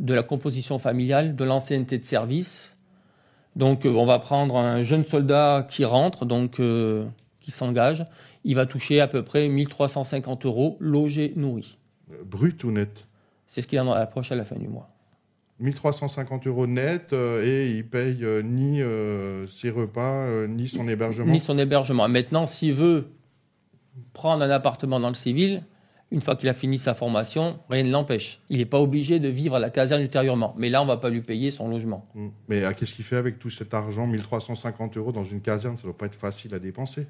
de 0.00 0.14
la 0.14 0.22
composition 0.24 0.78
familiale, 0.81 1.37
de 1.37 1.44
l'ancienneté 1.44 1.96
de 1.98 2.04
service. 2.04 2.74
Donc, 3.57 3.83
on 3.85 4.04
va 4.07 4.18
prendre 4.18 4.57
un 4.57 4.83
jeune 4.83 5.04
soldat 5.04 5.66
qui 5.68 5.85
rentre, 5.85 6.24
donc 6.26 6.61
qui 7.40 7.50
s'engage. 7.50 8.04
Il 8.44 8.54
va 8.57 8.66
toucher 8.66 9.00
à 9.00 9.07
peu 9.09 9.22
près 9.22 9.48
1350 9.48 10.44
euros, 10.46 10.76
logé, 10.81 11.33
nourri. 11.37 11.78
Brut 12.24 12.62
ou 12.64 12.70
net? 12.72 13.07
C'est 13.46 13.61
ce 13.62 13.66
qu'il 13.66 13.81
en 13.81 13.90
approche 13.92 14.31
à 14.33 14.37
la 14.37 14.44
fin 14.44 14.57
du 14.57 14.68
mois. 14.68 14.88
1350 15.61 16.47
euros 16.47 16.66
net 16.66 17.12
euh, 17.12 17.44
et 17.44 17.71
il 17.71 17.87
paye 17.87 18.18
euh, 18.23 18.42
ni 18.42 18.81
euh, 18.81 19.47
ses 19.47 19.71
repas, 19.71 20.47
ni 20.47 20.68
son 20.68 20.88
hébergement. 20.88 21.33
Ni 21.33 21.40
son 21.40 21.59
hébergement. 21.59 22.09
Maintenant, 22.09 22.47
s'il 22.47 22.75
veut 22.75 23.09
prendre 24.12 24.42
un 24.42 24.51
appartement 24.51 25.01
dans 25.01 25.09
le 25.09 25.14
civil, 25.14 25.64
une 26.11 26.23
fois 26.23 26.37
qu'il 26.37 26.49
a 26.49 26.55
fini 26.55 26.79
sa 26.79 26.94
formation, 26.94 27.59
rien 27.68 27.83
ne 27.83 27.90
l'empêche. 27.90 28.40
Il 28.49 28.59
n'est 28.59 28.64
pas 28.64 28.81
obligé 28.81 29.21
de 29.21 29.29
vivre 29.29 29.57
à 29.57 29.59
la 29.59 29.71
caserne 29.71 30.01
ultérieurement. 30.01 30.55
Mais 30.57 30.71
là, 30.71 30.81
on 30.81 30.85
ne 30.85 30.90
va 30.90 30.97
pas 30.97 31.11
lui 31.11 31.21
payer 31.21 31.51
son 31.51 31.68
logement. 31.68 32.09
Mm. 32.14 32.29
Mais 32.49 32.64
euh, 32.64 32.73
qu'est-ce 32.73 32.94
qu'il 32.94 33.05
fait 33.05 33.16
avec 33.16 33.38
tout 33.38 33.51
cet 33.51 33.75
argent 33.75 34.07
1350 34.07 34.97
euros 34.97 35.12
dans 35.12 35.25
une 35.25 35.40
caserne? 35.40 35.77
Ça 35.77 35.83
doit 35.83 35.97
pas 35.97 36.07
être 36.07 36.14
facile 36.14 36.55
à 36.55 36.59
dépenser. 36.59 37.07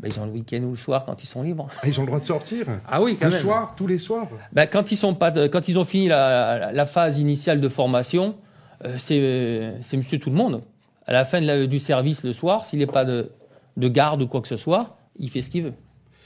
Ben, 0.00 0.12
ils 0.14 0.20
ont 0.20 0.26
le 0.26 0.30
week-end 0.32 0.62
ou 0.62 0.70
le 0.70 0.76
soir 0.76 1.04
quand 1.04 1.22
ils 1.24 1.26
sont 1.26 1.42
libres. 1.42 1.66
Ah, 1.82 1.88
ils 1.88 1.98
ont 1.98 2.04
le 2.04 2.06
droit 2.06 2.20
de 2.20 2.24
sortir 2.24 2.66
Ah 2.86 3.02
oui, 3.02 3.18
Le 3.20 3.30
soir, 3.30 3.74
tous 3.76 3.86
les 3.88 3.98
soirs 3.98 4.28
Ben, 4.52 4.66
quand, 4.66 4.92
ils 4.92 4.96
sont 4.96 5.14
pas, 5.14 5.48
quand 5.48 5.68
ils 5.68 5.78
ont 5.78 5.84
fini 5.84 6.06
la, 6.08 6.86
phase 6.86 7.18
initiale 7.18 7.60
de 7.60 7.68
formation, 7.68 8.36
euh, 8.84 8.96
c'est 8.98 9.96
monsieur 9.96 10.18
tout 10.20 10.30
le 10.30 10.36
monde. 10.36 10.62
À 11.06 11.12
la 11.12 11.24
fin 11.24 11.40
de 11.40 11.46
la- 11.46 11.66
du 11.66 11.80
service 11.80 12.22
le 12.22 12.32
soir, 12.32 12.64
s'il 12.64 12.78
n'est 12.78 12.86
pas 12.86 13.04
de, 13.04 13.32
de 13.76 13.88
garde 13.88 14.22
ou 14.22 14.28
quoi 14.28 14.40
que 14.40 14.48
ce 14.48 14.56
soit, 14.56 14.98
il 15.18 15.30
fait 15.30 15.42
ce 15.42 15.50
qu'il 15.50 15.64
veut. 15.64 15.74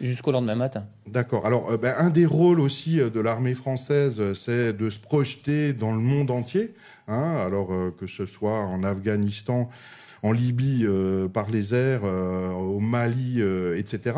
Jusqu'au 0.00 0.32
lendemain 0.32 0.56
matin. 0.56 0.84
D'accord. 1.06 1.46
Alors, 1.46 1.70
euh, 1.70 1.76
ben, 1.76 1.94
un 1.96 2.10
des 2.10 2.26
rôles 2.26 2.58
aussi 2.60 3.00
euh, 3.00 3.08
de 3.08 3.20
l'armée 3.20 3.54
française, 3.54 4.16
euh, 4.18 4.34
c'est 4.34 4.72
de 4.72 4.90
se 4.90 4.98
projeter 4.98 5.72
dans 5.72 5.92
le 5.92 6.00
monde 6.00 6.30
entier. 6.30 6.74
Hein, 7.08 7.36
alors 7.46 7.72
euh, 7.72 7.94
que 7.98 8.06
ce 8.06 8.26
soit 8.26 8.58
en 8.58 8.82
Afghanistan, 8.84 9.68
en 10.22 10.32
Libye 10.32 10.84
euh, 10.84 11.28
par 11.28 11.50
les 11.50 11.74
airs, 11.74 12.02
euh, 12.04 12.50
au 12.50 12.78
Mali, 12.78 13.36
euh, 13.38 13.76
etc. 13.76 14.16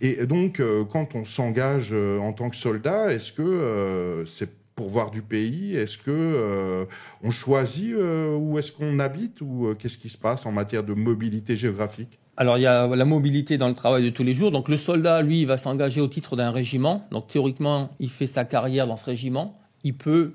Et 0.00 0.26
donc, 0.26 0.62
quand 0.90 1.14
on 1.14 1.24
s'engage 1.24 1.92
en 1.92 2.32
tant 2.32 2.50
que 2.50 2.56
soldat, 2.56 3.12
est-ce 3.12 3.32
que 3.32 4.24
c'est 4.26 4.50
pour 4.74 4.88
voir 4.88 5.10
du 5.10 5.22
pays 5.22 5.74
Est-ce 5.74 5.96
que 5.96 6.86
on 7.22 7.30
choisit 7.30 7.94
où 7.94 8.58
est-ce 8.58 8.72
qu'on 8.72 8.98
habite 8.98 9.40
ou 9.40 9.74
qu'est-ce 9.78 9.96
qui 9.96 10.08
se 10.08 10.18
passe 10.18 10.44
en 10.46 10.52
matière 10.52 10.82
de 10.82 10.94
mobilité 10.94 11.56
géographique? 11.56 12.18
Alors, 12.36 12.58
il 12.58 12.62
y 12.62 12.66
a 12.66 12.86
la 12.86 13.04
mobilité 13.06 13.56
dans 13.56 13.68
le 13.68 13.74
travail 13.74 14.04
de 14.04 14.10
tous 14.10 14.22
les 14.22 14.34
jours. 14.34 14.50
Donc, 14.50 14.68
le 14.68 14.76
soldat, 14.76 15.22
lui, 15.22 15.40
il 15.40 15.46
va 15.46 15.56
s'engager 15.56 16.02
au 16.02 16.08
titre 16.08 16.36
d'un 16.36 16.50
régiment. 16.50 17.06
Donc, 17.10 17.28
théoriquement, 17.28 17.88
il 17.98 18.10
fait 18.10 18.26
sa 18.26 18.44
carrière 18.44 18.86
dans 18.86 18.98
ce 18.98 19.06
régiment. 19.06 19.58
Il 19.84 19.94
peut, 19.94 20.34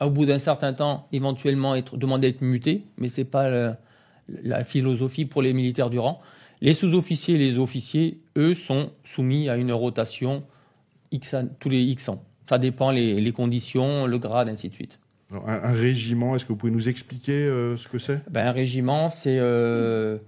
au 0.00 0.10
bout 0.10 0.24
d'un 0.24 0.38
certain 0.38 0.72
temps, 0.72 1.08
éventuellement 1.10 1.74
être, 1.74 1.96
demander 1.96 2.28
à 2.28 2.30
être 2.30 2.42
muté, 2.42 2.84
mais 2.96 3.08
c'est 3.08 3.24
pas 3.24 3.76
la 4.28 4.64
philosophie 4.64 5.24
pour 5.24 5.42
les 5.42 5.52
militaires 5.52 5.90
du 5.90 5.98
rang. 5.98 6.20
Les 6.60 6.74
sous-officiers 6.74 7.34
et 7.34 7.38
les 7.38 7.58
officiers, 7.58 8.20
eux, 8.36 8.54
sont 8.54 8.90
soumis 9.04 9.48
à 9.48 9.56
une 9.56 9.72
rotation 9.72 10.44
X 11.10 11.34
tous 11.58 11.68
les 11.68 11.82
X 11.82 12.08
ans. 12.08 12.24
Ça 12.48 12.58
dépend 12.58 12.90
les, 12.90 13.20
les 13.20 13.32
conditions, 13.32 14.06
le 14.06 14.18
grade, 14.18 14.48
ainsi 14.48 14.68
de 14.68 14.74
suite. 14.74 14.98
Alors, 15.30 15.48
un, 15.48 15.62
un 15.62 15.72
régiment, 15.72 16.36
est-ce 16.36 16.44
que 16.44 16.50
vous 16.50 16.58
pouvez 16.58 16.72
nous 16.72 16.88
expliquer 16.88 17.32
euh, 17.32 17.76
ce 17.76 17.88
que 17.88 17.98
c'est? 17.98 18.20
Ben, 18.30 18.46
un 18.46 18.52
régiment, 18.52 19.08
c'est 19.08 19.38
euh, 19.38 20.18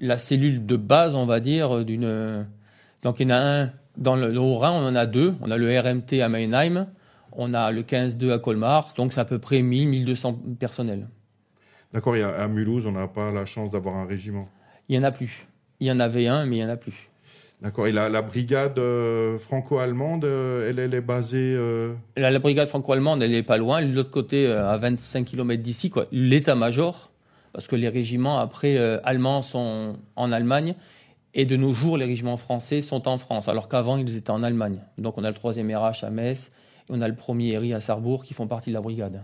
la 0.00 0.18
cellule 0.18 0.66
de 0.66 0.76
base, 0.76 1.14
on 1.14 1.26
va 1.26 1.40
dire, 1.40 1.84
d'une. 1.84 2.46
Donc, 3.02 3.20
il 3.20 3.28
y 3.28 3.32
en 3.32 3.36
a 3.36 3.40
un 3.40 3.72
dans 3.96 4.16
le, 4.16 4.32
le 4.32 4.40
Haut-Rhin, 4.40 4.72
on 4.72 4.86
en 4.86 4.94
a 4.94 5.06
deux. 5.06 5.34
On 5.40 5.50
a 5.50 5.56
le 5.56 5.78
RMT 5.78 6.20
à 6.22 6.28
Meinheim, 6.28 6.88
on 7.32 7.54
a 7.54 7.70
le 7.70 7.82
15-2 7.82 8.32
à 8.32 8.38
Colmar, 8.38 8.92
donc 8.96 9.12
c'est 9.12 9.20
à 9.20 9.24
peu 9.24 9.38
près 9.38 9.60
1000-1200 9.60 10.56
personnels. 10.56 11.08
D'accord, 11.92 12.14
a- 12.14 12.28
à 12.42 12.48
Mulhouse, 12.48 12.86
on 12.86 12.92
n'a 12.92 13.08
pas 13.08 13.30
la 13.32 13.44
chance 13.46 13.70
d'avoir 13.70 13.96
un 13.96 14.06
régiment. 14.06 14.48
Il 14.88 14.98
n'y 14.98 15.04
en 15.04 15.08
a 15.08 15.10
plus. 15.12 15.46
Il 15.80 15.86
y 15.86 15.92
en 15.92 16.00
avait 16.00 16.26
un, 16.28 16.46
mais 16.46 16.56
il 16.56 16.58
n'y 16.60 16.64
en 16.64 16.68
a 16.72 16.76
plus. 16.76 17.08
D'accord, 17.62 17.86
et 17.86 17.92
la, 17.92 18.08
la 18.08 18.22
brigade 18.22 18.78
euh, 18.78 19.38
franco-allemande, 19.38 20.24
elle, 20.24 20.78
elle 20.78 20.94
est 20.94 21.00
basée... 21.00 21.54
euh, 21.56 21.92
La, 22.16 22.30
la 22.30 22.38
brigade 22.38 22.68
franco-allemande, 22.68 23.22
elle 23.22 23.32
n'est 23.32 23.42
pas 23.42 23.58
loin. 23.58 23.82
De 23.82 23.92
l'autre 23.92 24.10
côté, 24.10 24.46
euh, 24.46 24.66
à 24.70 24.78
25 24.78 25.24
km 25.26 25.62
d'ici, 25.62 25.90
quoi. 25.90 26.06
L'état-major, 26.10 27.10
parce 27.52 27.66
que 27.66 27.76
les 27.76 27.88
régiments 27.88 28.38
après 28.38 28.76
euh, 28.78 28.98
allemands 29.04 29.42
sont 29.42 29.96
en 30.16 30.32
Allemagne, 30.32 30.74
et 31.34 31.44
de 31.44 31.56
nos 31.56 31.72
jours, 31.74 31.98
les 31.98 32.06
régiments 32.06 32.36
français 32.38 32.80
sont 32.82 33.06
en 33.06 33.18
France, 33.18 33.46
alors 33.48 33.68
qu'avant, 33.68 33.98
ils 33.98 34.16
étaient 34.16 34.30
en 34.30 34.42
Allemagne. 34.42 34.78
Donc, 34.98 35.18
on 35.18 35.24
a 35.24 35.28
le 35.28 35.36
3e 35.36 35.76
RH 35.76 36.04
à 36.04 36.10
Metz, 36.10 36.50
et 36.88 36.92
on 36.92 37.00
a 37.02 37.08
le 37.08 37.14
1er 37.14 37.58
RI 37.58 37.74
à 37.74 37.80
Sarrebourg 37.80 38.24
qui 38.24 38.32
font 38.32 38.46
partie 38.46 38.70
de 38.70 38.74
la 38.74 38.80
brigade. 38.80 39.22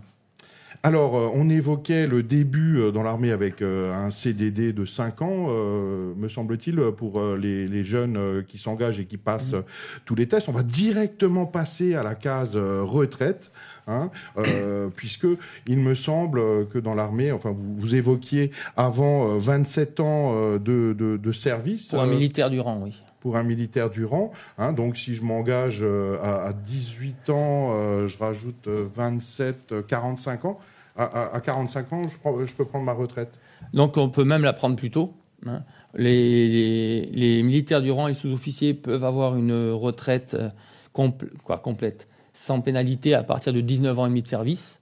Alors, 0.83 1.15
euh, 1.17 1.29
on 1.33 1.49
évoquait 1.49 2.07
le 2.07 2.23
début 2.23 2.77
euh, 2.77 2.91
dans 2.91 3.03
l'armée 3.03 3.31
avec 3.31 3.61
euh, 3.61 3.93
un 3.93 4.11
CDD 4.11 4.73
de 4.73 4.85
5 4.85 5.21
ans, 5.21 5.47
me 5.47 6.27
semble-t-il, 6.27 6.79
pour 6.95 7.21
les, 7.35 7.67
les 7.67 7.85
jeunes 7.85 8.43
qui 8.47 8.57
s'engagent 8.57 8.99
et 8.99 9.05
qui 9.05 9.17
passent 9.17 9.53
euh, 9.53 9.61
tous 10.05 10.15
les 10.15 10.27
tests. 10.27 10.49
On 10.49 10.53
va 10.53 10.63
directement 10.63 11.45
passer 11.45 11.95
à 11.95 12.03
la 12.03 12.15
case 12.15 12.55
retraite, 12.55 13.51
hein, 13.87 14.11
euh, 14.37 14.89
puisque 14.95 15.27
il 15.67 15.79
me 15.79 15.95
semble 15.95 16.67
que 16.67 16.79
dans 16.79 16.95
l'armée, 16.95 17.31
enfin, 17.31 17.51
vous, 17.51 17.75
vous 17.77 17.95
évoquiez 17.95 18.51
avant 18.75 19.35
euh, 19.35 19.37
27 19.37 19.99
ans 19.99 20.33
de, 20.53 20.57
de, 20.93 21.17
de 21.17 21.31
service. 21.31 21.87
Pour 21.87 22.01
un 22.01 22.07
euh, 22.07 22.11
militaire 22.11 22.49
du 22.49 22.59
rang, 22.59 22.79
oui. 22.83 22.95
Pour 23.19 23.35
un 23.37 23.43
militaire 23.43 23.89
du 23.89 24.05
rang. 24.05 24.31
Hein, 24.57 24.73
donc, 24.73 24.95
si 24.97 25.15
je 25.15 25.21
m'engage 25.23 25.79
euh, 25.81 26.17
à, 26.21 26.45
à 26.47 26.53
18 26.53 27.29
ans, 27.29 27.71
euh, 27.73 28.07
je 28.07 28.17
rajoute 28.17 28.67
euh, 28.67 28.87
27, 28.95 29.71
euh, 29.71 29.81
45 29.81 30.45
ans. 30.45 30.59
à, 30.95 31.03
à- 31.03 31.35
à 31.35 31.41
45 31.41 31.93
ans, 31.93 32.01
je, 32.07 32.53
peux 32.53 32.65
prendre 32.65 32.85
ma 32.85 32.93
retraite. 32.93 33.31
Donc 33.73 33.97
on 33.97 34.09
peut 34.09 34.23
même 34.23 34.43
la 34.43 34.53
prendre 34.53 34.75
plus 34.75 34.91
tôt. 34.91 35.13
hein. 35.45 35.63
Les, 35.93 37.41
militaires 37.43 37.81
du 37.81 37.91
rang 37.91 38.07
et 38.07 38.13
sous-officiers 38.13 38.73
peuvent 38.73 39.03
avoir 39.03 39.35
une 39.35 39.71
retraite 39.71 40.35
euh, 40.35 40.49
complète, 40.93 42.07
sans 42.33 42.61
pénalité 42.61 43.13
à 43.13 43.23
partir 43.23 43.53
de 43.53 43.61
19 43.61 43.97
ans 43.99 44.05
et 44.05 44.09
demi 44.09 44.21
de 44.21 44.27
service. 44.27 44.79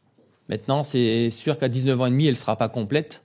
Maintenant, 0.50 0.84
c'est 0.84 1.30
sûr 1.32 1.58
qu'à 1.58 1.68
19 1.70 2.00
ans 2.02 2.06
et 2.06 2.12
demi, 2.12 2.26
elle 2.26 2.32
ne 2.32 2.38
sera 2.38 2.56
pas 2.58 2.70
complète. 2.70 3.22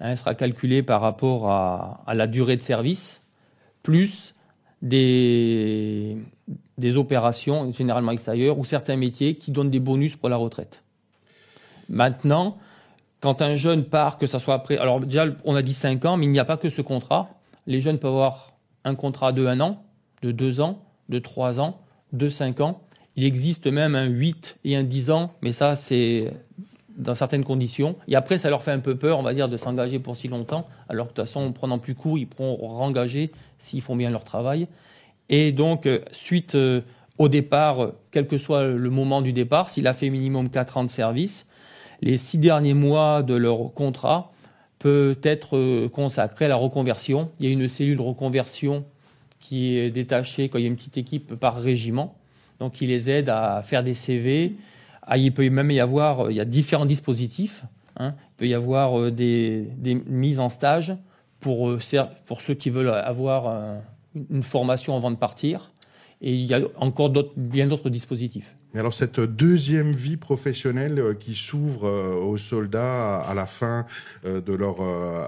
Hein, 0.00 0.10
elle 0.10 0.18
sera 0.18 0.34
calculée 0.34 0.82
par 0.82 1.00
rapport 1.00 1.48
à 1.50 2.14
la 2.14 2.26
durée 2.26 2.56
de 2.56 2.62
service, 2.62 3.19
plus 3.82 4.34
des, 4.82 6.16
opérations 6.96 7.70
généralement 7.72 8.12
extérieures 8.12 8.58
ou 8.58 8.64
certains 8.64 8.96
métiers 8.96 9.34
qui 9.34 9.50
donnent 9.50 9.70
des 9.70 9.80
bonus 9.80 10.16
pour 10.16 10.28
la 10.28 10.36
retraite. 10.36 10.82
Maintenant, 11.88 12.58
quand 13.20 13.42
un 13.42 13.54
jeune 13.54 13.84
part, 13.84 14.16
que 14.18 14.26
ça 14.26 14.38
soit 14.38 14.54
après. 14.54 14.78
Alors, 14.78 15.00
déjà, 15.00 15.26
on 15.44 15.54
a 15.54 15.62
dit 15.62 15.74
5 15.74 16.04
ans, 16.04 16.16
mais 16.16 16.24
il 16.24 16.30
n'y 16.30 16.38
a 16.38 16.44
pas 16.44 16.56
que 16.56 16.70
ce 16.70 16.80
contrat. 16.80 17.28
Les 17.66 17.80
jeunes 17.80 17.98
peuvent 17.98 18.12
avoir 18.12 18.54
un 18.84 18.94
contrat 18.94 19.32
de 19.32 19.46
1 19.46 19.60
an, 19.60 19.82
de 20.22 20.32
2 20.32 20.60
ans, 20.60 20.82
de 21.08 21.18
3 21.18 21.60
ans, 21.60 21.80
de 22.12 22.28
5 22.28 22.60
ans. 22.60 22.82
Il 23.16 23.24
existe 23.24 23.66
même 23.66 23.94
un 23.94 24.06
8 24.06 24.58
et 24.64 24.76
un 24.76 24.84
10 24.84 25.10
ans, 25.10 25.32
mais 25.42 25.52
ça, 25.52 25.76
c'est 25.76 26.32
dans 26.96 27.14
certaines 27.14 27.44
conditions. 27.44 27.96
Et 28.08 28.16
après, 28.16 28.38
ça 28.38 28.50
leur 28.50 28.62
fait 28.62 28.72
un 28.72 28.80
peu 28.80 28.96
peur, 28.96 29.18
on 29.18 29.22
va 29.22 29.34
dire, 29.34 29.48
de 29.48 29.56
s'engager 29.56 29.98
pour 29.98 30.16
si 30.16 30.28
longtemps, 30.28 30.66
alors 30.88 31.06
que 31.06 31.12
de 31.12 31.16
toute 31.16 31.26
façon, 31.26 31.40
en 31.40 31.52
prenant 31.52 31.78
plus 31.78 31.94
court, 31.94 32.18
ils 32.18 32.26
pourront 32.26 32.56
rengager 32.56 33.32
s'ils 33.58 33.82
font 33.82 33.96
bien 33.96 34.10
leur 34.10 34.24
travail. 34.24 34.68
Et 35.28 35.52
donc, 35.52 35.86
euh, 35.86 36.00
suite 36.12 36.54
euh, 36.54 36.80
au 37.20 37.28
départ, 37.28 37.82
euh, 37.82 37.98
quel 38.10 38.26
que 38.26 38.38
soit 38.38 38.64
le 38.64 38.90
moment 38.90 39.20
du 39.20 39.34
départ, 39.34 39.68
s'il 39.68 39.86
a 39.86 39.92
fait 39.92 40.08
minimum 40.08 40.48
4 40.48 40.78
ans 40.78 40.84
de 40.84 40.90
service, 40.90 41.44
les 42.00 42.16
six 42.16 42.38
derniers 42.38 42.72
mois 42.72 43.22
de 43.22 43.34
leur 43.34 43.74
contrat 43.74 44.32
peut 44.78 45.18
être 45.22 45.58
euh, 45.58 45.88
consacré 45.90 46.46
à 46.46 46.48
la 46.48 46.56
reconversion. 46.56 47.30
Il 47.38 47.46
y 47.46 47.48
a 47.50 47.52
une 47.52 47.68
cellule 47.68 47.98
de 47.98 48.02
reconversion 48.02 48.86
qui 49.38 49.76
est 49.76 49.90
détachée 49.90 50.48
quand 50.48 50.56
il 50.56 50.62
y 50.62 50.64
a 50.64 50.68
une 50.68 50.76
petite 50.76 50.96
équipe 50.96 51.34
par 51.34 51.60
régiment. 51.60 52.16
Donc, 52.58 52.72
qui 52.72 52.86
les 52.86 53.10
aide 53.10 53.28
à 53.28 53.60
faire 53.62 53.84
des 53.84 53.94
CV. 53.94 54.54
Ah, 55.02 55.16
il 55.16 55.32
peut 55.32 55.48
même 55.50 55.70
y 55.70 55.80
avoir, 55.80 56.26
euh, 56.26 56.32
il 56.32 56.36
y 56.36 56.40
a 56.40 56.44
différents 56.44 56.86
dispositifs. 56.86 57.64
hein. 57.96 58.14
Il 58.16 58.36
peut 58.36 58.48
y 58.48 58.54
avoir 58.54 58.98
euh, 58.98 59.10
des, 59.10 59.68
mises 60.06 60.38
en 60.38 60.48
stage 60.48 60.94
pour, 61.40 61.70
euh, 61.70 61.78
pour 62.26 62.40
ceux 62.40 62.54
qui 62.54 62.70
veulent 62.70 62.90
avoir 62.90 63.80
une 64.30 64.42
formation 64.42 64.96
avant 64.96 65.10
de 65.10 65.16
partir. 65.16 65.72
Et 66.20 66.34
il 66.34 66.44
y 66.44 66.54
a 66.54 66.60
encore 66.76 67.10
bien 67.36 67.66
d'autres 67.66 67.88
dispositifs. 67.88 68.54
Alors 68.74 68.94
cette 68.94 69.18
deuxième 69.18 69.90
vie 69.90 70.16
professionnelle 70.16 71.00
euh, 71.00 71.14
qui 71.14 71.34
s'ouvre 71.34 71.88
euh, 71.88 72.14
aux 72.14 72.36
soldats 72.36 73.18
à 73.18 73.34
la 73.34 73.46
fin 73.46 73.84
euh, 74.24 74.40
de 74.40 74.52
leur 74.52 74.80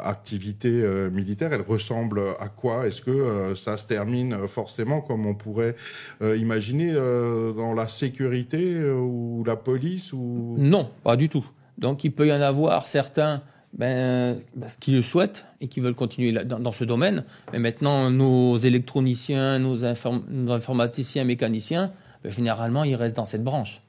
activité 0.06 0.70
militaire, 1.10 1.52
elle 1.52 1.62
ressemble 1.62 2.20
à 2.38 2.48
quoi? 2.48 2.86
Est-ce 2.86 3.02
que 3.02 3.54
ça 3.54 3.76
se 3.76 3.86
termine 3.86 4.46
forcément 4.46 5.00
comme 5.00 5.26
on 5.26 5.34
pourrait 5.34 5.76
imaginer 6.20 6.92
dans 6.94 7.74
la 7.74 7.88
sécurité 7.88 8.82
ou 8.84 9.42
la 9.46 9.56
police 9.56 10.12
ou? 10.12 10.56
Non, 10.58 10.90
pas 11.02 11.16
du 11.16 11.28
tout. 11.28 11.44
Donc 11.78 12.04
il 12.04 12.12
peut 12.12 12.26
y 12.26 12.32
en 12.32 12.40
avoir 12.40 12.86
certains 12.86 13.42
ben, 13.72 14.38
ben, 14.54 14.68
qui 14.80 14.92
le 14.92 15.02
souhaitent 15.02 15.44
et 15.60 15.68
qui 15.68 15.80
veulent 15.80 15.94
continuer 15.94 16.32
dans, 16.44 16.72
ce 16.72 16.84
domaine. 16.84 17.24
Mais 17.52 17.58
maintenant, 17.58 18.10
nos 18.10 18.58
électroniciens, 18.58 19.58
nos 19.58 19.84
informaticiens, 19.84 21.24
mécaniciens, 21.24 21.92
généralement, 22.24 22.84
ils 22.84 22.94
restent 22.94 23.16
dans 23.16 23.24
cette 23.24 23.44
branche. 23.44 23.82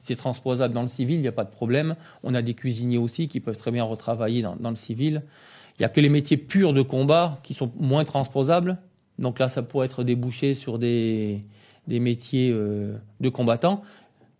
C'est 0.00 0.16
transposable 0.16 0.74
dans 0.74 0.82
le 0.82 0.88
civil, 0.88 1.16
il 1.16 1.22
n'y 1.22 1.28
a 1.28 1.32
pas 1.32 1.44
de 1.44 1.50
problème. 1.50 1.94
On 2.24 2.34
a 2.34 2.42
des 2.42 2.54
cuisiniers 2.54 2.98
aussi 2.98 3.28
qui 3.28 3.40
peuvent 3.40 3.56
très 3.56 3.70
bien 3.70 3.84
retravailler 3.84 4.42
dans, 4.42 4.70
le 4.70 4.76
civil. 4.76 5.22
Il 5.78 5.82
n'y 5.82 5.86
a 5.86 5.88
que 5.88 6.00
les 6.00 6.08
métiers 6.08 6.36
purs 6.36 6.72
de 6.72 6.82
combat 6.82 7.38
qui 7.42 7.54
sont 7.54 7.70
moins 7.78 8.04
transposables. 8.04 8.78
Donc 9.18 9.38
là, 9.38 9.48
ça 9.48 9.62
pourrait 9.62 9.86
être 9.86 10.02
débouché 10.02 10.54
sur 10.54 10.78
des, 10.78 11.44
métiers 11.86 12.50
euh, 12.52 12.96
de 13.20 13.28
combattants. 13.28 13.82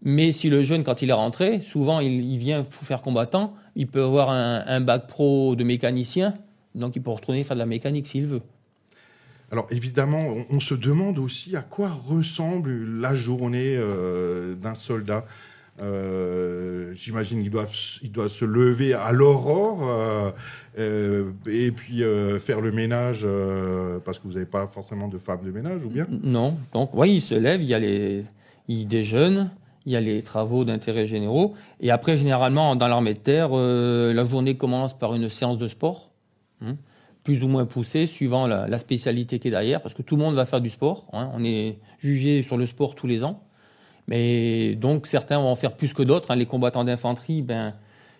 Mais 0.02 0.32
si 0.32 0.48
le 0.48 0.62
jeune, 0.62 0.84
quand 0.84 1.02
il 1.02 1.10
est 1.10 1.14
rentré, 1.14 1.60
souvent 1.60 2.00
il, 2.00 2.38
vient 2.38 2.62
pour 2.62 2.82
faire 2.84 3.02
combattant, 3.02 3.54
il 3.76 3.86
peut 3.88 4.02
avoir 4.02 4.30
un 4.30 4.80
bac 4.80 5.08
pro 5.08 5.56
de 5.56 5.64
mécanicien, 5.64 6.34
donc 6.76 6.94
il 6.94 7.02
peut 7.02 7.10
retourner 7.10 7.42
faire 7.42 7.56
de 7.56 7.60
la 7.60 7.66
mécanique 7.66 8.06
s'il 8.06 8.26
veut. 8.26 8.42
Alors 9.50 9.66
évidemment, 9.70 10.26
on, 10.50 10.60
se 10.60 10.74
demande 10.74 11.18
aussi 11.18 11.56
à 11.56 11.62
quoi 11.62 11.88
ressemble 11.88 13.00
la 13.00 13.14
journée 13.14 13.76
euh, 13.76 14.54
d'un 14.54 14.74
soldat. 14.74 15.24
Euh, 15.80 16.92
J'imagine 16.94 17.40
qu'il 17.40 17.50
doit, 17.50 17.66
il 18.02 18.12
doit 18.12 18.28
se 18.28 18.44
lever 18.44 18.92
à 18.92 19.10
l'aurore 19.12 19.88
euh, 20.78 21.30
et 21.46 21.70
puis 21.70 22.02
faire 22.40 22.60
le 22.60 22.72
ménage 22.72 23.26
parce 24.04 24.18
que 24.18 24.24
vous 24.24 24.34
n'avez 24.34 24.44
pas 24.44 24.66
forcément 24.66 25.08
de 25.08 25.16
femme 25.16 25.42
de 25.42 25.50
ménage 25.50 25.82
ou 25.84 25.88
bien? 25.88 26.06
Non, 26.10 26.58
donc 26.74 26.90
oui, 26.92 27.14
il 27.14 27.20
se 27.22 27.34
lève, 27.34 27.62
il 27.62 27.68
y 27.68 27.74
a 27.74 27.78
les, 27.78 28.24
il 28.66 28.86
déjeune, 28.86 29.50
il 29.86 29.92
y 29.92 29.96
a 29.96 30.00
les 30.00 30.20
travaux 30.20 30.64
d'intérêt 30.64 31.06
généraux, 31.06 31.54
et 31.80 31.90
après 31.90 32.18
généralement 32.18 32.76
dans 32.76 32.88
l'armée 32.88 33.14
de 33.14 33.18
terre, 33.18 33.50
la 33.50 34.28
journée 34.28 34.56
commence 34.58 34.98
par 34.98 35.14
une 35.14 35.30
séance 35.30 35.56
de 35.56 35.68
sport, 35.68 36.10
hein, 36.60 36.76
plus 37.28 37.44
ou 37.44 37.48
moins 37.48 37.66
poussée 37.66 38.06
suivant 38.06 38.46
la, 38.46 38.78
spécialité 38.78 39.38
qui 39.38 39.48
est 39.48 39.50
derrière, 39.50 39.82
parce 39.82 39.92
que 39.92 40.00
tout 40.00 40.16
le 40.16 40.22
monde 40.22 40.34
va 40.34 40.46
faire 40.46 40.62
du 40.62 40.70
sport. 40.70 41.04
hein, 41.12 41.30
on 41.34 41.44
est 41.44 41.76
jugé 41.98 42.42
sur 42.42 42.56
le 42.56 42.64
sport 42.64 42.94
tous 42.94 43.06
les 43.06 43.22
ans. 43.22 43.42
Mais 44.06 44.74
donc 44.76 45.06
certains 45.06 45.38
vont 45.38 45.50
en 45.50 45.54
faire 45.54 45.76
plus 45.76 45.92
que 45.92 46.02
d'autres. 46.02 46.30
hein. 46.30 46.36
Les 46.36 46.46
combattants 46.46 46.84
d'infanterie, 46.84 47.42
ben, 47.42 47.74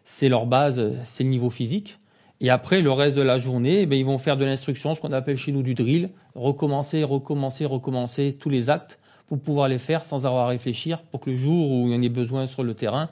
c'est 0.05 0.29
leur 0.29 0.44
base, 0.44 0.92
c'est 1.07 1.25
le 1.25 1.31
niveau 1.31 1.49
physique. 1.49 1.99
Et 2.42 2.51
après, 2.51 2.83
le 2.83 2.92
reste 2.92 3.16
de 3.16 3.23
la 3.23 3.38
journée, 3.38 3.87
ben, 3.87 3.99
ils 3.99 4.05
vont 4.05 4.18
faire 4.18 4.37
de 4.37 4.44
l'instruction, 4.44 4.94
ce 4.94 5.01
qu'on 5.01 5.12
appelle 5.12 5.38
chez 5.38 5.53
nous 5.53 5.62
du 5.62 5.73
drill, 5.73 6.11
recommencer, 6.35 7.03
recommencer, 7.03 7.64
recommencer 7.64 8.37
tous 8.38 8.51
les 8.51 8.68
actes 8.68 8.99
pour 9.27 9.40
pouvoir 9.40 9.68
les 9.68 9.79
faire 9.79 10.05
sans 10.05 10.27
avoir 10.27 10.44
à 10.44 10.49
réfléchir, 10.49 11.01
pour 11.01 11.21
que 11.21 11.31
le 11.31 11.37
jour 11.38 11.71
où 11.71 11.87
il 11.87 11.94
y 11.94 11.97
en 11.97 12.03
ait 12.03 12.11
besoin 12.11 12.47
sur 12.47 12.62
le 12.62 12.75
terrain, 12.75 13.09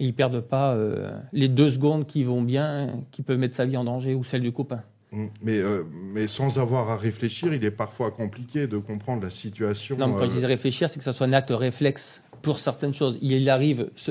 ils 0.00 0.14
perdent 0.14 0.40
pas 0.40 0.72
euh, 0.72 1.10
les 1.34 1.48
deux 1.48 1.68
secondes 1.68 2.06
qui 2.06 2.22
vont 2.22 2.40
bien, 2.40 3.02
qui 3.10 3.20
peuvent 3.20 3.38
mettre 3.38 3.54
sa 3.54 3.66
vie 3.66 3.76
en 3.76 3.84
danger 3.84 4.14
ou 4.14 4.24
celle 4.24 4.40
du 4.40 4.52
copain. 4.52 4.82
Mm. 5.16 5.26
mais, 5.42 5.58
euh, 5.58 5.82
mais 6.12 6.26
sans 6.26 6.58
avoir 6.58 6.90
à 6.90 6.96
réfléchir, 6.96 7.54
il 7.54 7.64
est 7.64 7.70
parfois 7.70 8.10
compliqué 8.10 8.66
de 8.66 8.76
comprendre 8.76 9.22
la 9.22 9.30
situation. 9.30 9.96
Non, 9.96 10.08
mais 10.08 10.14
quand 10.14 10.24
euh, 10.26 10.28
je 10.30 10.38
dis 10.38 10.44
réfléchir, 10.46 10.90
c'est 10.90 10.98
que 10.98 11.04
ce 11.04 11.12
soit 11.12 11.26
un 11.26 11.32
acte 11.32 11.50
réflexe 11.50 12.22
pour 12.42 12.58
certaines 12.58 12.92
choses. 12.92 13.18
Il 13.22 13.48
arrive 13.48 13.88
ce- 13.96 14.10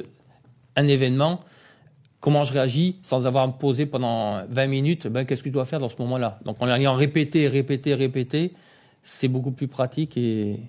un 0.76 0.88
événement, 0.88 1.41
comment 2.22 2.44
je 2.44 2.54
réagis 2.54 2.98
sans 3.04 3.28
avoir 3.28 3.44
à 3.44 3.48
me 3.48 3.54
poser 3.54 3.86
pendant 3.86 4.44
20 4.50 4.68
minutes, 4.68 5.06
ben, 5.08 5.26
qu'est-ce 5.26 5.44
que 5.44 5.50
je 5.50 5.54
dois 5.54 5.65
faire 5.65 5.80
dans 5.80 5.89
ce 5.89 5.96
moment-là? 6.00 6.39
Donc 6.44 6.58
en 6.60 6.68
ayant 6.68 6.96
répété, 6.96 7.48
répété, 7.48 7.94
répété, 7.94 8.54
c'est 9.04 9.28
beaucoup 9.28 9.52
plus 9.52 9.68
pratique 9.68 10.18
et 10.18 10.60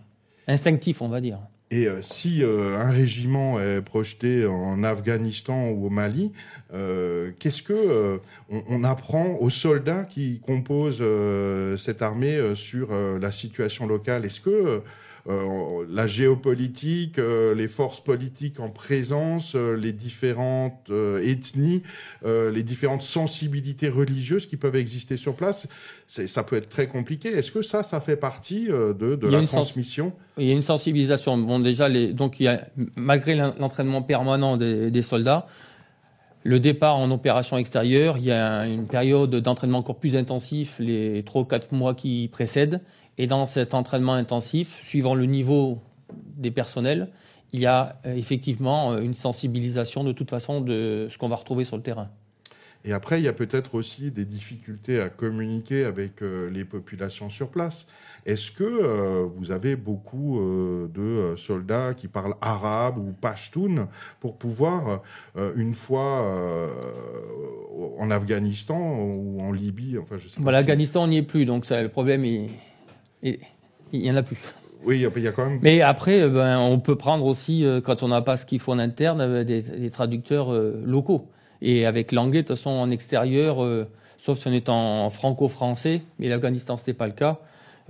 instinctif, 0.46 1.00
on 1.00 1.08
va 1.08 1.20
dire. 1.22 1.38
Et 1.72 1.88
euh, 1.88 2.00
si 2.00 2.44
euh, 2.44 2.78
un 2.78 2.90
régiment 2.90 3.60
est 3.60 3.82
projeté 3.82 4.46
en 4.46 4.84
Afghanistan 4.84 5.70
ou 5.70 5.86
au 5.86 5.90
Mali, 5.90 6.30
euh, 6.72 7.32
qu'est-ce 7.40 7.62
que 7.62 7.72
euh, 7.72 8.18
on, 8.48 8.62
on 8.68 8.84
apprend 8.84 9.36
aux 9.40 9.50
soldats 9.50 10.04
qui 10.04 10.40
composent 10.46 10.98
euh, 11.00 11.76
cette 11.76 12.02
armée 12.02 12.36
euh, 12.36 12.54
sur 12.54 12.90
euh, 12.92 13.18
la 13.18 13.32
situation 13.32 13.88
locale? 13.88 14.24
Est-ce 14.24 14.40
que 14.40 14.82
euh, 15.28 15.84
la 15.90 16.06
géopolitique, 16.06 17.18
euh, 17.18 17.52
les 17.52 17.66
forces 17.66 18.00
politiques 18.00 18.60
en 18.60 18.70
présence, 18.70 19.56
euh, 19.56 19.74
les 19.74 19.92
différentes 19.92 20.88
euh, 20.90 21.20
ethnies, 21.20 21.82
euh, 22.24 22.52
les 22.52 22.62
différentes 22.62 23.02
sensibilités 23.02 23.88
religieuses 23.88 24.46
qui 24.46 24.56
peuvent 24.56 24.76
exister 24.76 25.16
sur 25.16 25.34
place, 25.34 25.66
ça 26.06 26.44
peut 26.44 26.54
être 26.54 26.68
très 26.68 26.86
compliqué. 26.86 27.30
Est-ce 27.30 27.50
que 27.50 27.62
ça, 27.62 27.82
ça 27.82 28.00
fait 28.00 28.14
partie 28.14 28.70
euh, 28.70 28.94
de, 28.94 29.16
de 29.16 29.26
la 29.26 29.40
sens- 29.40 29.50
transmission? 29.50 30.12
Il 30.38 30.46
y 30.46 30.52
a 30.52 30.54
une 30.54 30.62
sensibilisation. 30.62 31.36
Donc 31.58 32.42
malgré 32.94 33.34
l'en- 33.34 33.54
l'entraînement 33.58 34.02
permanent 34.02 34.56
des, 34.56 34.90
des 34.90 35.02
soldats, 35.02 35.46
le 36.42 36.60
départ 36.60 36.96
en 36.96 37.10
opération 37.10 37.56
extérieure, 37.58 38.18
il 38.18 38.24
y 38.24 38.32
a 38.32 38.66
une 38.66 38.86
période 38.86 39.34
d'entraînement 39.34 39.78
encore 39.78 39.96
plus 39.96 40.16
intensif, 40.16 40.76
les 40.78 41.24
trois 41.24 41.42
ou 41.42 41.44
quatre 41.44 41.72
mois 41.72 41.94
qui 41.94 42.28
précèdent. 42.30 42.80
Et 43.18 43.26
dans 43.26 43.46
cet 43.46 43.74
entraînement 43.74 44.12
intensif, 44.12 44.80
suivant 44.84 45.14
le 45.14 45.24
niveau 45.24 45.80
des 46.36 46.50
personnels, 46.50 47.08
il 47.52 47.60
y 47.60 47.66
a 47.66 47.96
euh, 48.06 48.14
effectivement 48.14 48.96
une 48.98 49.14
sensibilisation 49.14 50.04
de 50.04 50.12
toute 50.12 50.30
façon 50.30 50.60
de 50.60 51.08
ce 51.10 51.18
qu'on 51.18 51.28
va 51.28 51.36
retrouver 51.36 51.64
sur 51.64 51.76
le 51.76 51.82
terrain. 51.82 52.10
Et 52.88 52.92
après, 52.92 53.18
il 53.20 53.24
y 53.24 53.28
a 53.28 53.32
peut-être 53.32 53.74
aussi 53.74 54.12
des 54.12 54.24
difficultés 54.24 55.00
à 55.00 55.08
communiquer 55.08 55.84
avec 55.84 56.22
euh, 56.22 56.48
les 56.50 56.64
populations 56.64 57.28
sur 57.28 57.48
place. 57.48 57.88
Est-ce 58.26 58.52
que 58.52 58.62
euh, 58.62 59.24
vous 59.36 59.50
avez 59.50 59.74
beaucoup 59.74 60.38
euh, 60.38 60.88
de 60.94 61.36
soldats 61.36 61.94
qui 61.94 62.06
parlent 62.06 62.36
arabe 62.40 62.96
ou 62.98 63.12
pashtun 63.12 63.88
pour 64.20 64.36
pouvoir, 64.36 65.02
euh, 65.36 65.52
une 65.56 65.74
fois 65.74 66.70
en 67.98 68.10
Afghanistan 68.10 68.98
ou 69.00 69.40
en 69.40 69.50
Libye, 69.50 69.98
enfin 69.98 70.16
je 70.16 70.28
sais 70.28 70.36
pas. 70.36 70.42
Voilà, 70.42 70.58
si- 70.58 70.66
l'Afghanistan, 70.66 71.02
on 71.04 71.08
n'y 71.08 71.18
est 71.18 71.22
plus, 71.22 71.44
donc 71.44 71.66
ça, 71.66 71.82
le 71.82 71.88
problème, 71.88 72.24
il, 72.24 72.50
il, 73.22 73.38
il 73.92 74.06
y 74.06 74.10
en 74.10 74.16
a 74.16 74.22
plus. 74.22 74.38
Oui, 74.84 75.04
il 75.16 75.22
y 75.22 75.26
a 75.26 75.32
quand 75.32 75.48
même. 75.50 75.58
Mais 75.62 75.80
après, 75.80 76.28
ben, 76.28 76.60
on 76.60 76.78
peut 76.78 76.96
prendre 76.96 77.24
aussi, 77.26 77.66
quand 77.84 78.04
on 78.04 78.08
n'a 78.08 78.22
pas 78.22 78.36
ce 78.36 78.46
qu'il 78.46 78.60
faut 78.60 78.72
en 78.72 78.78
interne, 78.78 79.42
des, 79.42 79.62
des 79.62 79.90
traducteurs 79.90 80.52
locaux. 80.52 81.28
Et 81.62 81.86
avec 81.86 82.12
l'anglais, 82.12 82.42
de 82.42 82.46
toute 82.46 82.56
façon, 82.56 82.70
en 82.70 82.90
extérieur, 82.90 83.62
euh, 83.62 83.88
sauf 84.18 84.38
si 84.38 84.48
on 84.48 84.52
est 84.52 84.68
en 84.68 85.10
franco-français, 85.10 86.02
mais 86.18 86.28
l'Afghanistan, 86.28 86.76
ce 86.76 86.82
n'était 86.82 86.94
pas 86.94 87.06
le 87.06 87.12
cas. 87.12 87.38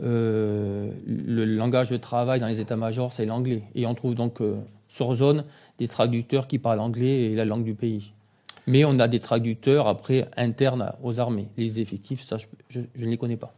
euh, 0.03 0.91
le 1.07 1.45
langage 1.45 1.89
de 1.89 1.97
travail 1.97 2.39
dans 2.41 2.49
les 2.49 2.61
états-majors, 2.61 3.13
c'est 3.13 3.25
l'anglais. 3.25 3.63
Et 3.75 3.87
on 3.87 3.95
trouve 3.95 4.15
donc 4.15 4.41
euh, 4.41 4.57
sur 4.89 5.15
zone 5.15 5.45
des 5.79 5.89
traducteurs 5.89 6.47
qui 6.47 6.59
parlent 6.59 6.81
anglais 6.81 7.25
et 7.25 7.35
la 7.35 7.45
langue 7.45 7.65
du 7.65 7.75
pays. 7.75 8.13
Mais 8.67 8.85
on 8.85 8.99
a 8.99 9.09
des 9.09 9.21
traducteurs 9.21 9.87
après 9.87 10.29
internes 10.37 10.93
aux 11.03 11.21
armées. 11.21 11.49
Les 11.57 11.81
effectifs, 11.81 12.25
ça, 12.25 12.37
je, 12.69 12.81
ne 12.81 13.07
les 13.07 13.17
connais 13.17 13.37
pas. 13.37 13.55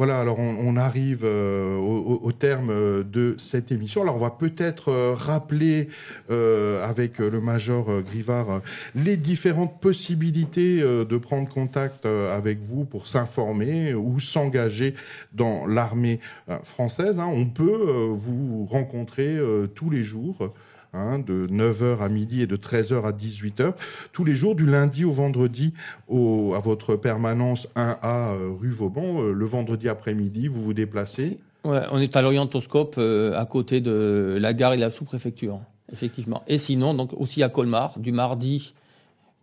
Voilà, 0.00 0.18
alors 0.18 0.38
on, 0.38 0.78
arrive 0.78 1.24
euh, 1.24 1.76
au, 1.76 2.32
terme 2.32 2.70
euh, 2.70 3.04
de 3.04 3.34
cette 3.36 3.70
émission. 3.70 4.00
Alors 4.00 4.16
on 4.16 4.20
va 4.20 4.30
peut-être 4.30 4.88
euh, 4.88 5.12
rappeler 5.14 5.90
avec 6.30 7.18
le 7.18 7.38
major 7.38 8.00
Grivard 8.00 8.62
les 8.94 9.18
différentes 9.18 9.78
possibilités 9.78 10.80
de 10.80 11.16
prendre 11.18 11.48
contact 11.50 12.06
avec 12.06 12.60
vous 12.60 12.84
pour 12.84 13.08
s'informer 13.08 13.92
ou 13.92 14.20
s'engager 14.20 14.94
dans 15.34 15.66
l'armée 15.66 16.20
française. 16.62 17.18
hein. 17.18 17.28
On 17.30 17.46
peut 17.46 18.10
vous 18.14 18.64
rencontrer 18.70 19.38
tous 19.74 19.90
les 19.90 20.02
jours. 20.02 20.52
Hein, 20.92 21.18
de 21.18 21.46
9h 21.46 22.00
à 22.00 22.08
midi 22.08 22.42
et 22.42 22.46
de 22.46 22.56
13h 22.56 23.04
à 23.04 23.12
18h, 23.12 23.74
tous 24.12 24.24
les 24.24 24.34
jours 24.34 24.54
du 24.54 24.66
lundi 24.66 25.04
au 25.04 25.12
vendredi 25.12 25.72
au, 26.08 26.54
à 26.54 26.60
votre 26.60 26.96
permanence 26.96 27.68
1A 27.76 28.34
euh, 28.34 28.50
rue 28.58 28.70
Vauban. 28.70 29.22
Euh, 29.22 29.32
le 29.32 29.44
vendredi 29.44 29.88
après-midi, 29.88 30.48
vous 30.48 30.62
vous 30.62 30.74
déplacez. 30.74 31.38
Ouais, 31.64 31.82
on 31.90 32.00
est 32.00 32.16
à 32.16 32.22
l'orientoscope 32.22 32.96
euh, 32.98 33.38
à 33.38 33.44
côté 33.44 33.80
de 33.80 34.38
la 34.40 34.52
gare 34.54 34.72
et 34.72 34.76
de 34.76 34.80
la 34.80 34.90
sous-préfecture, 34.90 35.60
effectivement. 35.92 36.42
Et 36.46 36.58
sinon, 36.58 36.94
donc 36.94 37.12
aussi 37.12 37.42
à 37.42 37.48
Colmar, 37.48 37.98
du 37.98 38.12
mardi 38.12 38.74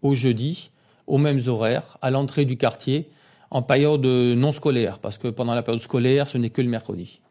au 0.02 0.16
jeudi, 0.16 0.72
aux 1.06 1.18
mêmes 1.18 1.42
horaires, 1.48 1.98
à 2.02 2.12
l'entrée 2.12 2.46
du 2.46 2.58
quartier, 2.58 3.10
en 3.50 3.62
période 3.62 4.06
non 4.06 4.52
scolaire, 4.52 5.00
parce 5.00 5.18
que 5.18 5.28
pendant 5.30 5.56
la 5.56 5.64
période 5.64 5.82
scolaire, 5.82 6.28
ce 6.28 6.38
n'est 6.38 6.50
que 6.50 6.62
le 6.62 6.68
mercredi. 6.68 7.22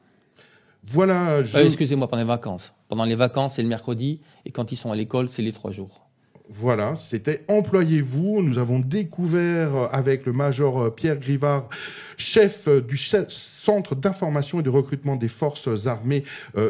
Voilà, 0.86 1.42
je... 1.42 1.56
Euh, 1.56 1.64
Excusez-moi, 1.64 2.08
pendant 2.08 2.22
les 2.22 2.28
vacances. 2.28 2.72
Pendant 2.88 3.04
les 3.04 3.16
vacances, 3.16 3.54
c'est 3.54 3.62
le 3.62 3.68
mercredi, 3.68 4.20
et 4.44 4.50
quand 4.50 4.72
ils 4.72 4.76
sont 4.76 4.92
à 4.92 4.96
l'école, 4.96 5.28
c'est 5.28 5.42
les 5.42 5.52
trois 5.52 5.72
jours. 5.72 6.06
Voilà, 6.48 6.94
c'était 6.94 7.44
Employez-vous. 7.48 8.40
Nous 8.42 8.58
avons 8.58 8.78
découvert 8.78 9.74
euh, 9.74 9.88
avec 9.90 10.26
le 10.26 10.32
major 10.32 10.80
euh, 10.80 10.90
Pierre 10.90 11.18
Grivard, 11.18 11.68
chef 12.16 12.68
euh, 12.68 12.80
du 12.80 12.96
Centre 12.96 13.96
d'information 13.96 14.60
et 14.60 14.62
de 14.62 14.70
recrutement 14.70 15.16
des 15.16 15.28
forces 15.28 15.86
armées 15.86 16.22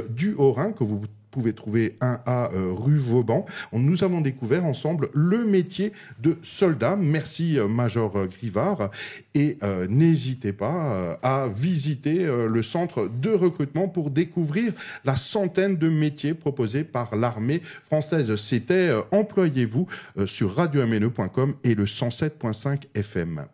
du 0.08 0.34
Haut-Rhin, 0.34 0.72
que 0.72 0.82
vous 0.82 1.02
pouvez 1.36 1.52
trouver 1.52 1.98
1A 2.00 2.54
euh, 2.54 2.72
rue 2.72 2.96
Vauban. 2.96 3.44
Nous 3.72 4.04
avons 4.04 4.22
découvert 4.22 4.64
ensemble 4.64 5.10
le 5.12 5.44
métier 5.44 5.92
de 6.18 6.38
soldat. 6.42 6.96
Merci 6.96 7.58
euh, 7.58 7.68
Major 7.68 8.16
euh, 8.16 8.26
Grivard. 8.26 8.90
Et 9.34 9.58
euh, 9.62 9.86
n'hésitez 9.86 10.54
pas 10.54 10.92
euh, 10.94 11.16
à 11.22 11.48
visiter 11.48 12.24
euh, 12.24 12.48
le 12.48 12.62
centre 12.62 13.08
de 13.08 13.30
recrutement 13.30 13.86
pour 13.86 14.08
découvrir 14.10 14.72
la 15.04 15.16
centaine 15.16 15.76
de 15.76 15.90
métiers 15.90 16.32
proposés 16.32 16.84
par 16.84 17.16
l'armée 17.16 17.60
française. 17.84 18.34
C'était 18.36 18.88
euh, 18.88 19.02
Employez-vous 19.10 19.86
euh, 20.16 20.26
sur 20.26 20.54
radio-mne.com 20.54 21.54
et 21.64 21.74
le 21.74 21.84
107.5 21.84 22.84
FM. 22.94 23.44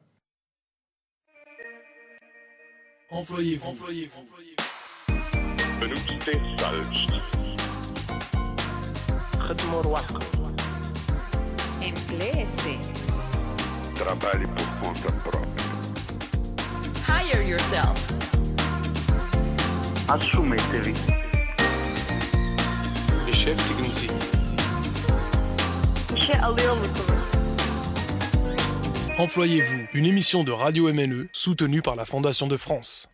Employez-vous. 3.11 3.71
Employez-vous. 3.71 4.33
Salz. 6.63 7.42
خدموا 9.52 9.82
رواحكم 9.82 10.22
Inglese. 11.82 12.74
Trabalhe 13.96 14.48
por 14.56 14.68
conta 14.82 15.12
própria. 15.24 15.68
Hire 17.08 17.44
yourself. 17.50 17.98
Assumetevi. 20.10 20.94
Beschäftigen 23.28 23.92
Sie. 23.92 24.10
İşe 26.16 26.42
alıyor 26.42 26.78
musunuz? 26.78 27.28
Employez-vous. 29.18 29.88
Une 29.94 30.06
émission 30.06 30.44
de 30.48 30.52
Radio 30.52 30.94
MNE 30.94 31.28
soutenue 31.34 31.82
par 31.82 31.96
la 31.96 32.06
Fondation 32.06 32.48
de 32.50 32.58
France. 32.58 33.08